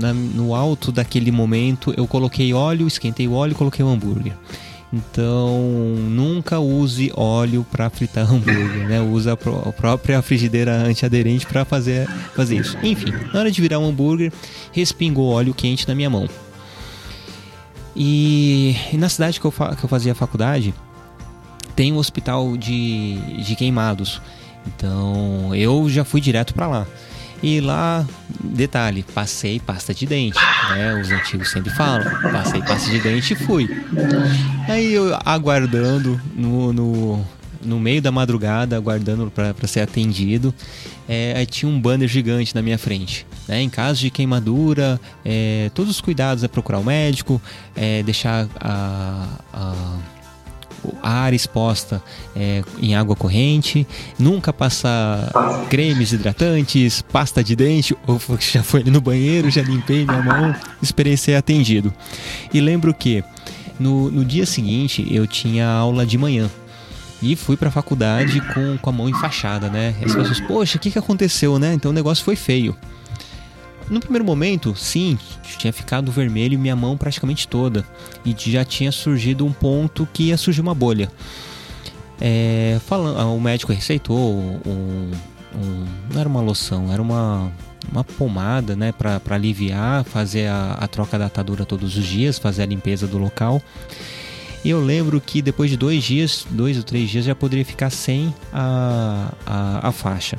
[0.00, 4.34] na, no alto daquele momento, eu coloquei óleo, esquentei o óleo e coloquei o hambúrguer.
[4.92, 5.58] Então,
[6.10, 9.00] nunca use óleo para fritar hambúrguer, né?
[9.00, 12.76] Usa a própria frigideira antiaderente para fazer, fazer isso.
[12.82, 14.32] Enfim, na hora de virar um hambúrguer,
[14.72, 16.28] respingou óleo quente na minha mão.
[17.94, 20.74] E, e na cidade que eu, que eu fazia faculdade,
[21.76, 24.20] tem um hospital de, de queimados.
[24.66, 26.86] Então, eu já fui direto para lá.
[27.42, 28.06] E lá,
[28.40, 30.38] detalhe, passei pasta de dente,
[30.70, 30.94] né?
[31.00, 33.68] Os antigos sempre falam, passei pasta de dente e fui.
[34.68, 37.26] Aí eu aguardando no, no,
[37.64, 40.54] no meio da madrugada, aguardando para ser atendido,
[41.08, 43.26] é, aí tinha um banner gigante na minha frente.
[43.48, 43.60] Né?
[43.60, 47.42] Em caso de queimadura, é, todos os cuidados é procurar o médico,
[47.74, 49.74] é, deixar a, a
[51.02, 52.02] a área exposta
[52.34, 53.86] é, em água corrente,
[54.18, 55.30] nunca passar
[55.68, 61.16] cremes hidratantes, pasta de dente, ou já foi no banheiro, já limpei minha mão, esperei
[61.16, 61.92] ser atendido.
[62.52, 63.22] E lembro que
[63.78, 66.50] no, no dia seguinte eu tinha aula de manhã.
[67.20, 69.94] E fui para a faculdade com, com a mão enfaixada, né?
[70.04, 71.72] As pessoas, poxa, o que, que aconteceu, né?
[71.72, 72.76] Então o negócio foi feio.
[73.88, 75.18] No primeiro momento, sim,
[75.58, 77.84] tinha ficado vermelho minha mão praticamente toda.
[78.24, 81.10] E já tinha surgido um ponto que ia surgir uma bolha.
[82.20, 85.10] É, falando, o médico receitou um,
[85.54, 87.50] um, não era uma loção, era uma,
[87.90, 92.62] uma pomada, né, para aliviar, fazer a, a, troca da atadura todos os dias, fazer
[92.62, 93.60] a limpeza do local.
[94.64, 97.90] E eu lembro que depois de dois dias, dois ou três dias, já poderia ficar
[97.90, 100.38] sem a, a, a faixa.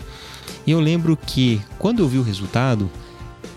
[0.65, 2.89] E eu lembro que quando eu vi o resultado,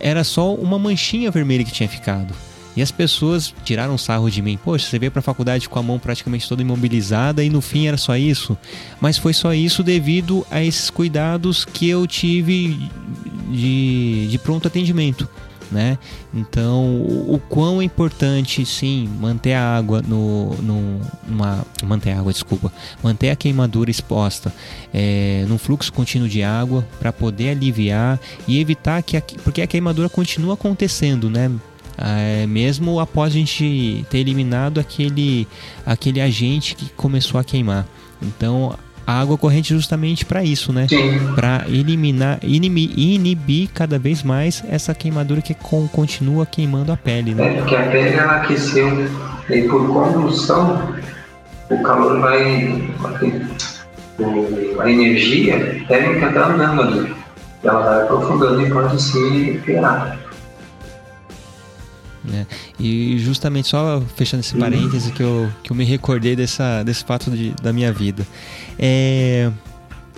[0.00, 2.34] era só uma manchinha vermelha que tinha ficado.
[2.76, 4.58] E as pessoas tiraram sarro de mim.
[4.62, 7.86] Poxa, você veio para a faculdade com a mão praticamente toda imobilizada e no fim
[7.86, 8.56] era só isso.
[9.00, 12.90] Mas foi só isso devido a esses cuidados que eu tive
[13.50, 15.26] de, de pronto atendimento
[15.70, 15.98] né?
[16.32, 21.00] Então, o, o quão é importante, sim, manter a água no, no
[21.84, 22.72] manter a água, desculpa,
[23.02, 24.52] manter a queimadura exposta
[24.92, 29.66] é, no fluxo contínuo de água para poder aliviar e evitar que a, porque a
[29.66, 31.50] queimadura continua acontecendo, né?
[31.98, 35.48] É, mesmo após a gente ter eliminado aquele,
[35.84, 37.86] aquele agente que começou a queimar.
[38.20, 38.76] Então
[39.06, 40.86] a água corrente justamente para isso, né?
[41.34, 47.34] Para eliminar, inibir, inibir cada vez mais essa queimadura que com, continua queimando a pele,
[47.34, 47.46] né?
[47.46, 49.08] É, porque a pele ela aqueceu
[49.48, 50.96] e por condução
[51.70, 52.90] o calor vai.
[54.80, 57.14] A energia térmica está andando ali.
[57.62, 60.18] Ela vai aprofundando e pode se piorar.
[62.24, 62.46] Né?
[62.78, 67.30] E justamente só fechando esse parêntese que eu, que eu me recordei dessa, desse fato
[67.30, 68.26] de, da minha vida.
[68.78, 69.50] É,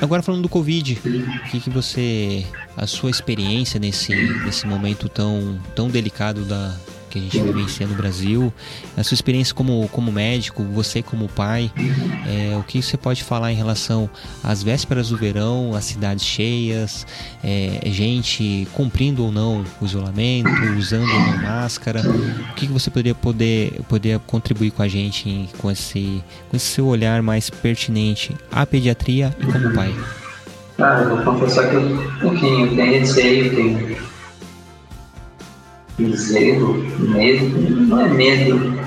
[0.00, 2.46] agora falando do Covid, o que, que você.
[2.76, 4.14] a sua experiência nesse,
[4.44, 6.74] nesse momento tão, tão delicado da,
[7.08, 8.52] que a gente vivencia no Brasil,
[8.96, 11.70] a sua experiência como, como médico, você como pai,
[12.26, 14.08] é, o que você pode falar em relação
[14.42, 17.06] às vésperas do verão, as cidades cheias,
[17.42, 22.02] é, gente cumprindo ou não o isolamento, usando ou não máscara,
[22.50, 26.66] o que você poderia poder, poder contribuir com a gente em, com, esse, com esse
[26.66, 29.94] seu olhar mais pertinente à pediatria e como pai?
[30.78, 34.07] Ah, eu vou confessar que eu, enfim, eu tenho receio, tenho
[36.16, 38.78] zelo, medo, não é medo,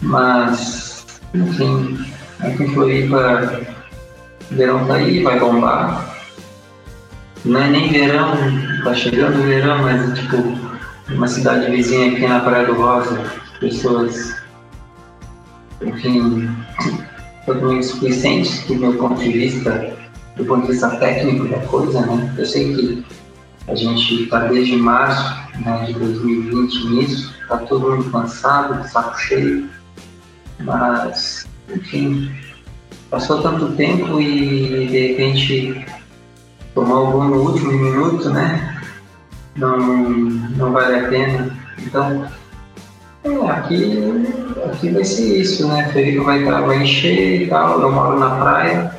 [0.00, 1.98] mas, enfim,
[2.40, 3.60] aqui em Floripa,
[4.50, 6.14] verão tá aí, vai bombar.
[7.44, 8.32] Não é nem verão,
[8.84, 10.36] tá chegando o verão, mas tipo,
[11.10, 13.20] uma cidade vizinha aqui na Praia do Rosa,
[13.60, 14.36] pessoas,
[15.82, 16.48] enfim,
[17.44, 19.94] totalmente suficientes do meu ponto de vista,
[20.36, 22.34] do ponto de vista técnico da coisa, né?
[22.38, 23.04] Eu sei que
[23.68, 29.68] a gente está desde março né, de 2020 nisso, está todo mundo cansado, saco cheio,
[30.60, 32.30] mas, enfim,
[33.10, 35.86] passou tanto tempo e de repente
[36.74, 38.74] tomou algum no último minuto, né?
[39.56, 41.56] não, não vale a pena.
[41.78, 42.26] Então,
[43.24, 44.02] é, aqui,
[44.66, 45.88] aqui vai ser isso, né?
[45.92, 48.94] Felipe vai, vai encher e tal, eu moro na praia.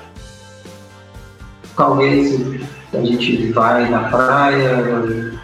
[1.75, 2.33] Talvez
[2.93, 5.34] a gente vai na praia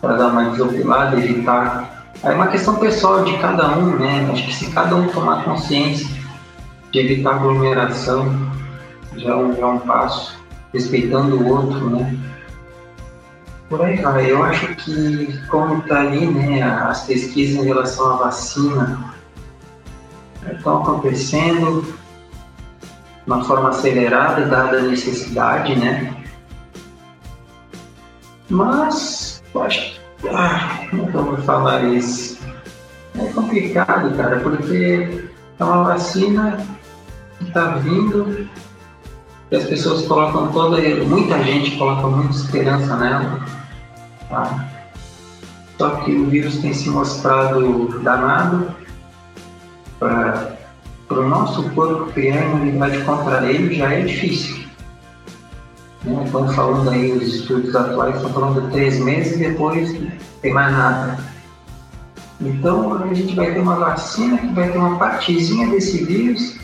[0.00, 2.12] para dar uma desopilada, evitar.
[2.22, 4.28] É uma questão pessoal de cada um, né?
[4.32, 6.08] Acho que se cada um tomar consciência
[6.92, 8.50] de evitar aglomeração,
[9.16, 10.38] já é um, já é um passo,
[10.72, 12.18] respeitando o outro, né?
[13.68, 14.30] Por aí vai.
[14.30, 19.14] Eu acho que, como está ali, né, as pesquisas em relação à vacina
[20.50, 26.14] estão acontecendo de uma forma acelerada, dada a necessidade, né?
[28.48, 30.00] Mas, que.
[30.30, 32.38] Ah, como eu vou falar isso?
[33.18, 36.58] É complicado, cara, porque é uma vacina
[37.38, 38.48] que está vindo
[39.50, 40.80] e as pessoas colocam toda.
[41.04, 43.58] Muita gente coloca muita esperança nela
[44.28, 44.68] Tá?
[45.78, 48.74] Só que o vírus tem se mostrado danado
[49.98, 50.58] para
[51.10, 54.67] o nosso corpo criar imunidade contra ele já é difícil.
[56.04, 59.94] Estão falando aí, os estudos atuais estão falando de três meses e depois
[60.40, 61.18] tem mais nada.
[62.40, 66.56] Então a gente vai ter uma vacina que vai ter uma partezinha desse vírus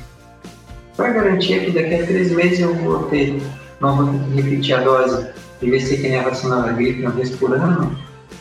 [0.96, 3.42] para garantir que daqui a três meses eu vou ter,
[3.80, 5.26] não vou repetir a dose
[5.60, 7.96] em vez de ser que nem a gripe uma vez por ano,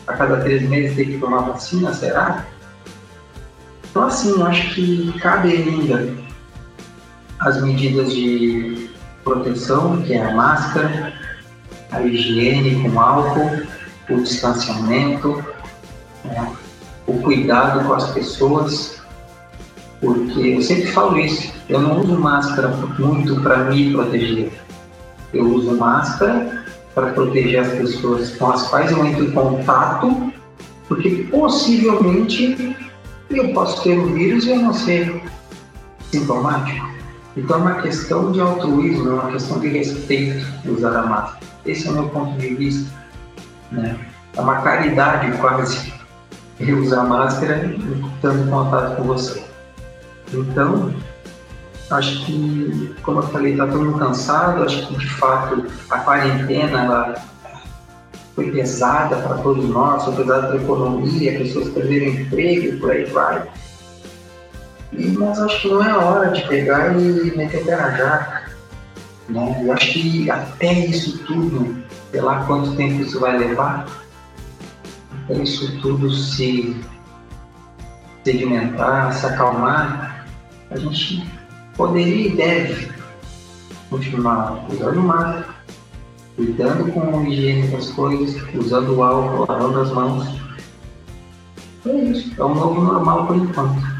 [0.06, 2.44] a cada três meses tem que tomar vacina, será?
[3.90, 6.14] Então, assim, eu acho que cabe ainda
[7.40, 8.83] as medidas de
[9.24, 11.12] proteção, que é a máscara,
[11.90, 13.62] a higiene com álcool,
[14.10, 15.42] o distanciamento,
[16.24, 16.52] né?
[17.06, 19.02] o cuidado com as pessoas,
[20.00, 22.68] porque eu sempre falo isso, eu não uso máscara
[22.98, 24.52] muito para me proteger.
[25.32, 26.64] Eu uso máscara
[26.94, 30.32] para proteger as pessoas com as quais eu entro em contato,
[30.86, 32.76] porque possivelmente
[33.30, 35.22] eu posso ter o vírus e eu não ser
[36.10, 36.93] sintomático.
[37.36, 41.40] Então é uma questão de altruísmo, é uma questão de respeito usar a máscara.
[41.66, 42.90] Esse é o meu ponto de vista.
[43.72, 43.98] Né?
[44.36, 45.92] É uma caridade quase
[46.60, 47.64] usar máscara
[48.14, 49.44] estando em contato com você.
[50.32, 50.94] Então,
[51.90, 54.62] Acho que, como eu falei, está todo mundo cansado.
[54.62, 57.14] Acho que, de fato, a quarentena ela
[58.34, 62.90] foi pesada para todos nós, foi pesada para a economia, pessoas perderam emprego e por
[62.90, 63.46] aí vai.
[64.96, 68.52] Mas acho que não é hora de pegar e meter pé na jaca.
[69.28, 69.62] Né?
[69.64, 73.86] Eu acho que até isso tudo, sei lá quanto tempo isso vai levar,
[75.24, 76.76] até isso tudo se
[78.24, 80.26] sedimentar, se acalmar,
[80.70, 81.26] a gente
[81.76, 82.92] poderia e deve
[83.90, 85.54] continuar usando máscara,
[86.36, 90.40] cuidando com a higiene das coisas, usando o álcool, lavando as mãos.
[91.86, 93.93] É isso, é um novo normal por enquanto.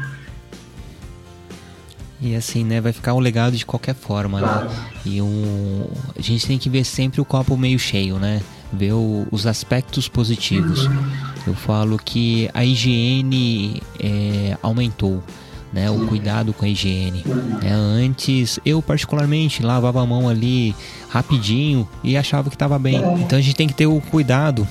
[2.25, 4.67] E assim, né, vai ficar um legado de qualquer forma, né?
[5.05, 5.87] E um,
[6.17, 8.41] a gente tem que ver sempre o copo meio cheio, né?
[8.73, 10.89] Ver o, os aspectos positivos.
[11.45, 15.23] Eu falo que a higiene é, aumentou
[15.71, 15.91] né?
[15.91, 17.21] O cuidado com a higiene.
[17.61, 17.71] Né?
[17.71, 20.73] Antes, eu particularmente lavava a mão ali
[21.09, 22.95] rapidinho e achava que estava bem.
[23.19, 24.67] Então a gente tem que ter o cuidado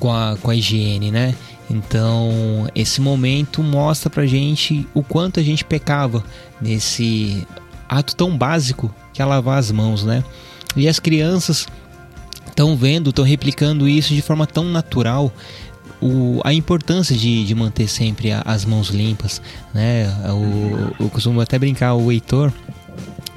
[0.00, 1.34] com a, com a higiene, né?
[1.70, 6.24] Então, esse momento mostra pra gente o quanto a gente pecava
[6.60, 7.46] nesse
[7.88, 10.24] ato tão básico que é lavar as mãos, né?
[10.76, 11.68] E as crianças
[12.46, 15.32] estão vendo, estão replicando isso de forma tão natural
[16.00, 19.40] o, a importância de, de manter sempre a, as mãos limpas,
[19.72, 20.08] né?
[20.30, 22.52] O, eu costumo até brincar, o Heitor,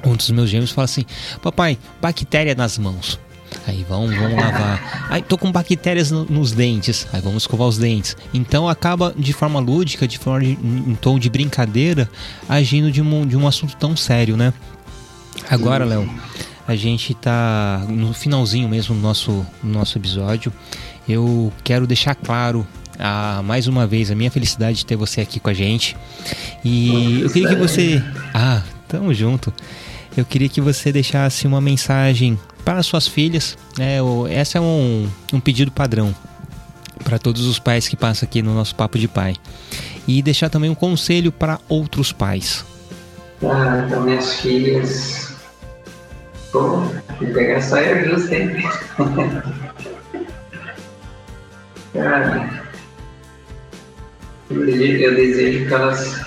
[0.04, 1.04] um dos meus gêmeos, fala assim:
[1.42, 3.18] Papai, bactéria nas mãos.
[3.66, 5.06] Aí vamos, vamos lavar.
[5.10, 7.06] Aí tô com bactérias no, nos dentes.
[7.12, 8.16] Aí vamos escovar os dentes.
[8.32, 12.08] Então acaba de forma lúdica, de forma de, em tom de brincadeira,
[12.48, 14.52] agindo de um, de um assunto tão sério, né?
[15.50, 16.08] Agora, Léo,
[16.66, 20.52] a gente tá no finalzinho mesmo do nosso, do nosso episódio
[21.08, 22.66] eu quero deixar claro
[22.98, 25.96] a, mais uma vez a minha felicidade de ter você aqui com a gente.
[26.64, 28.02] E eu queria que você.
[28.32, 29.52] Ah, tamo junto.
[30.16, 33.56] Eu queria que você deixasse uma mensagem para suas filhas.
[33.78, 33.98] Né?
[34.30, 36.14] Essa é um, um pedido padrão
[37.02, 39.36] para todos os pais que passam aqui no nosso Papo de Pai.
[40.06, 42.64] E deixar também um conselho para outros pais.
[43.42, 45.34] Ah, então minhas filhas.
[46.52, 46.82] Pô,
[47.18, 48.50] pegar justa, hein?
[51.92, 52.64] Cara,
[54.50, 56.24] eu desejo, eu desejo que elas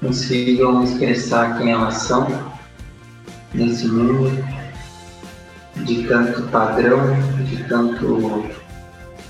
[0.00, 2.52] consigam expressar quem elas são
[3.54, 4.59] nesse mundo
[5.84, 8.44] de tanto padrão, de tanto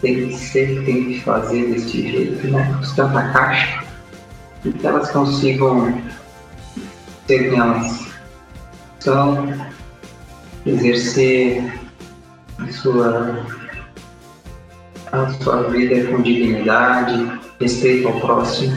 [0.01, 2.81] tem que ser, tem que fazer desse jeito, né?
[2.97, 3.85] Tanta caixa,
[4.65, 6.03] e que elas consigam
[7.27, 8.07] ser quem elas
[8.99, 9.55] são,
[10.67, 11.73] exercer
[12.59, 13.47] a sua,
[15.13, 18.75] a sua vida com dignidade, respeito ao próximo,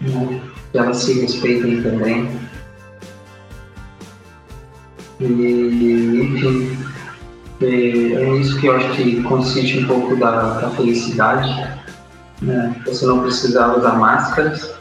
[0.00, 0.40] né?
[0.72, 2.39] que elas se respeitem também.
[5.20, 6.78] E, enfim,
[7.60, 11.48] é, é isso que eu acho que consiste um pouco da, da felicidade.
[12.40, 12.74] Né?
[12.86, 14.72] Você não precisar usar máscaras,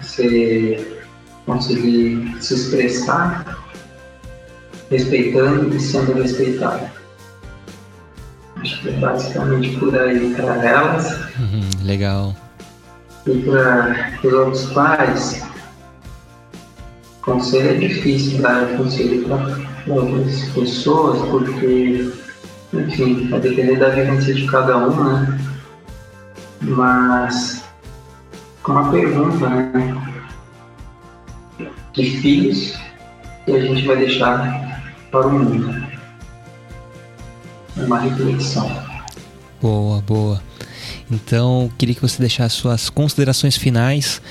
[0.00, 1.02] você
[1.44, 3.58] conseguir se expressar
[4.90, 6.90] respeitando e sendo respeitado.
[8.56, 11.12] Acho que é basicamente por aí para elas.
[11.38, 12.34] Uhum, legal.
[13.26, 15.49] E para os outros pais,
[17.22, 22.12] conselho é difícil dar conselho para outras pessoas, porque,
[22.72, 25.40] enfim, vai depender da vivência de cada um, né?
[26.62, 27.64] Mas,
[28.66, 30.30] uma pergunta, né?
[31.92, 32.78] De filhos
[33.44, 35.90] que a gente vai deixar para o mundo.
[37.76, 38.70] É uma reflexão.
[39.60, 40.42] Boa, boa.
[41.10, 44.22] Então, queria que você deixasse suas considerações finais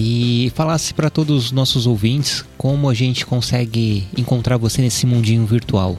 [0.00, 5.44] e falasse para todos os nossos ouvintes como a gente consegue encontrar você nesse mundinho
[5.44, 5.98] virtual.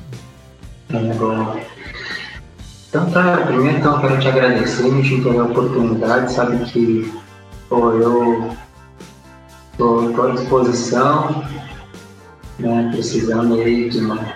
[2.88, 7.12] Então tá, primeiro então quero te agradecer, me ter a oportunidade, sabe que
[7.68, 8.52] pô, eu
[9.74, 11.44] estou à disposição,
[12.58, 14.34] né, precisando aí de, uma,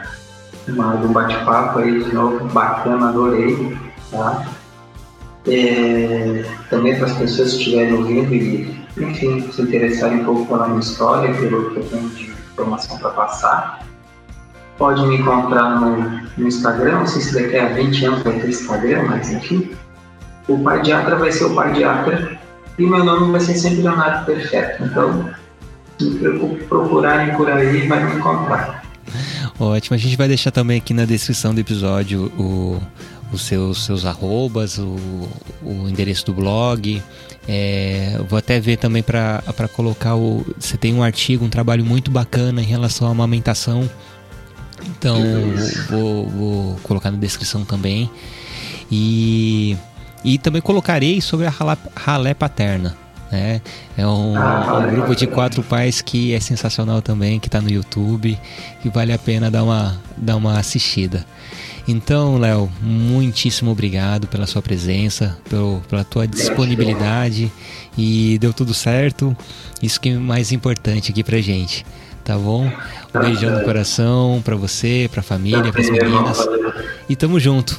[0.68, 3.78] uma de um bate-papo aí de novo, bacana, adorei,
[4.12, 4.46] tá?
[5.48, 10.68] É, também para as pessoas que estiverem ouvindo e, enfim, se interessarem um pouco pela
[10.68, 13.86] minha história, pelo que eu tenho de informação para passar,
[14.78, 18.50] pode me encontrar no, no Instagram, não sei se daqui a 20 anos vai ter
[18.50, 19.72] Instagram, mas enfim,
[20.48, 22.40] o Pardiatra vai ser o Pardiatra
[22.78, 24.84] e meu nome vai ser sempre Leonardo Perfeito.
[24.84, 25.30] Então,
[26.00, 26.10] se
[26.68, 28.84] procurarem por aí, vai me encontrar.
[29.60, 32.32] Ótimo, a gente vai deixar também aqui na descrição do episódio
[33.32, 34.96] os seus, seus arrobas, o,
[35.62, 37.02] o endereço do blog.
[37.48, 39.42] É, vou até ver também para
[39.74, 40.46] colocar o.
[40.58, 43.90] Você tem um artigo, um trabalho muito bacana em relação à amamentação.
[44.86, 45.18] Então
[45.90, 48.10] vou, vou colocar na descrição também.
[48.92, 49.78] E,
[50.24, 52.96] e também colocarei sobre a ralé, ralé paterna.
[53.32, 53.62] Né?
[53.98, 57.70] É um, ah, um grupo de quatro pais que é sensacional também, que está no
[57.70, 58.38] YouTube,
[58.82, 61.26] que vale a pena dar uma, dar uma assistida.
[61.88, 67.52] Então, Léo, muitíssimo obrigado pela sua presença, pelo, pela tua disponibilidade
[67.98, 69.36] e deu tudo certo.
[69.82, 71.86] Isso que é mais importante aqui pra gente,
[72.24, 72.72] tá bom?
[73.14, 76.38] Um beijão no coração pra você, pra família, pras meninas.
[77.10, 77.78] E tamo junto.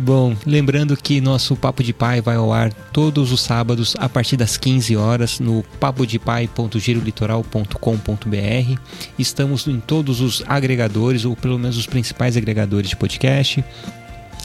[0.00, 4.36] Bom, lembrando que nosso Papo de Pai vai ao ar todos os sábados a partir
[4.36, 8.80] das 15 horas no papodepai.girolitoral.com.br.
[9.18, 13.64] Estamos em todos os agregadores, ou pelo menos os principais agregadores de podcast.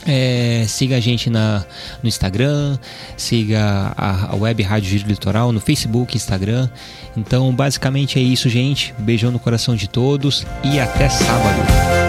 [0.08, 1.64] É, siga a gente na,
[2.02, 2.80] no Instagram,
[3.16, 6.68] siga a, a Web Rádio Giro Litoral no Facebook, Instagram.
[7.16, 8.92] Então, basicamente é isso, gente.
[8.98, 12.03] Beijão no coração de todos e até sábado.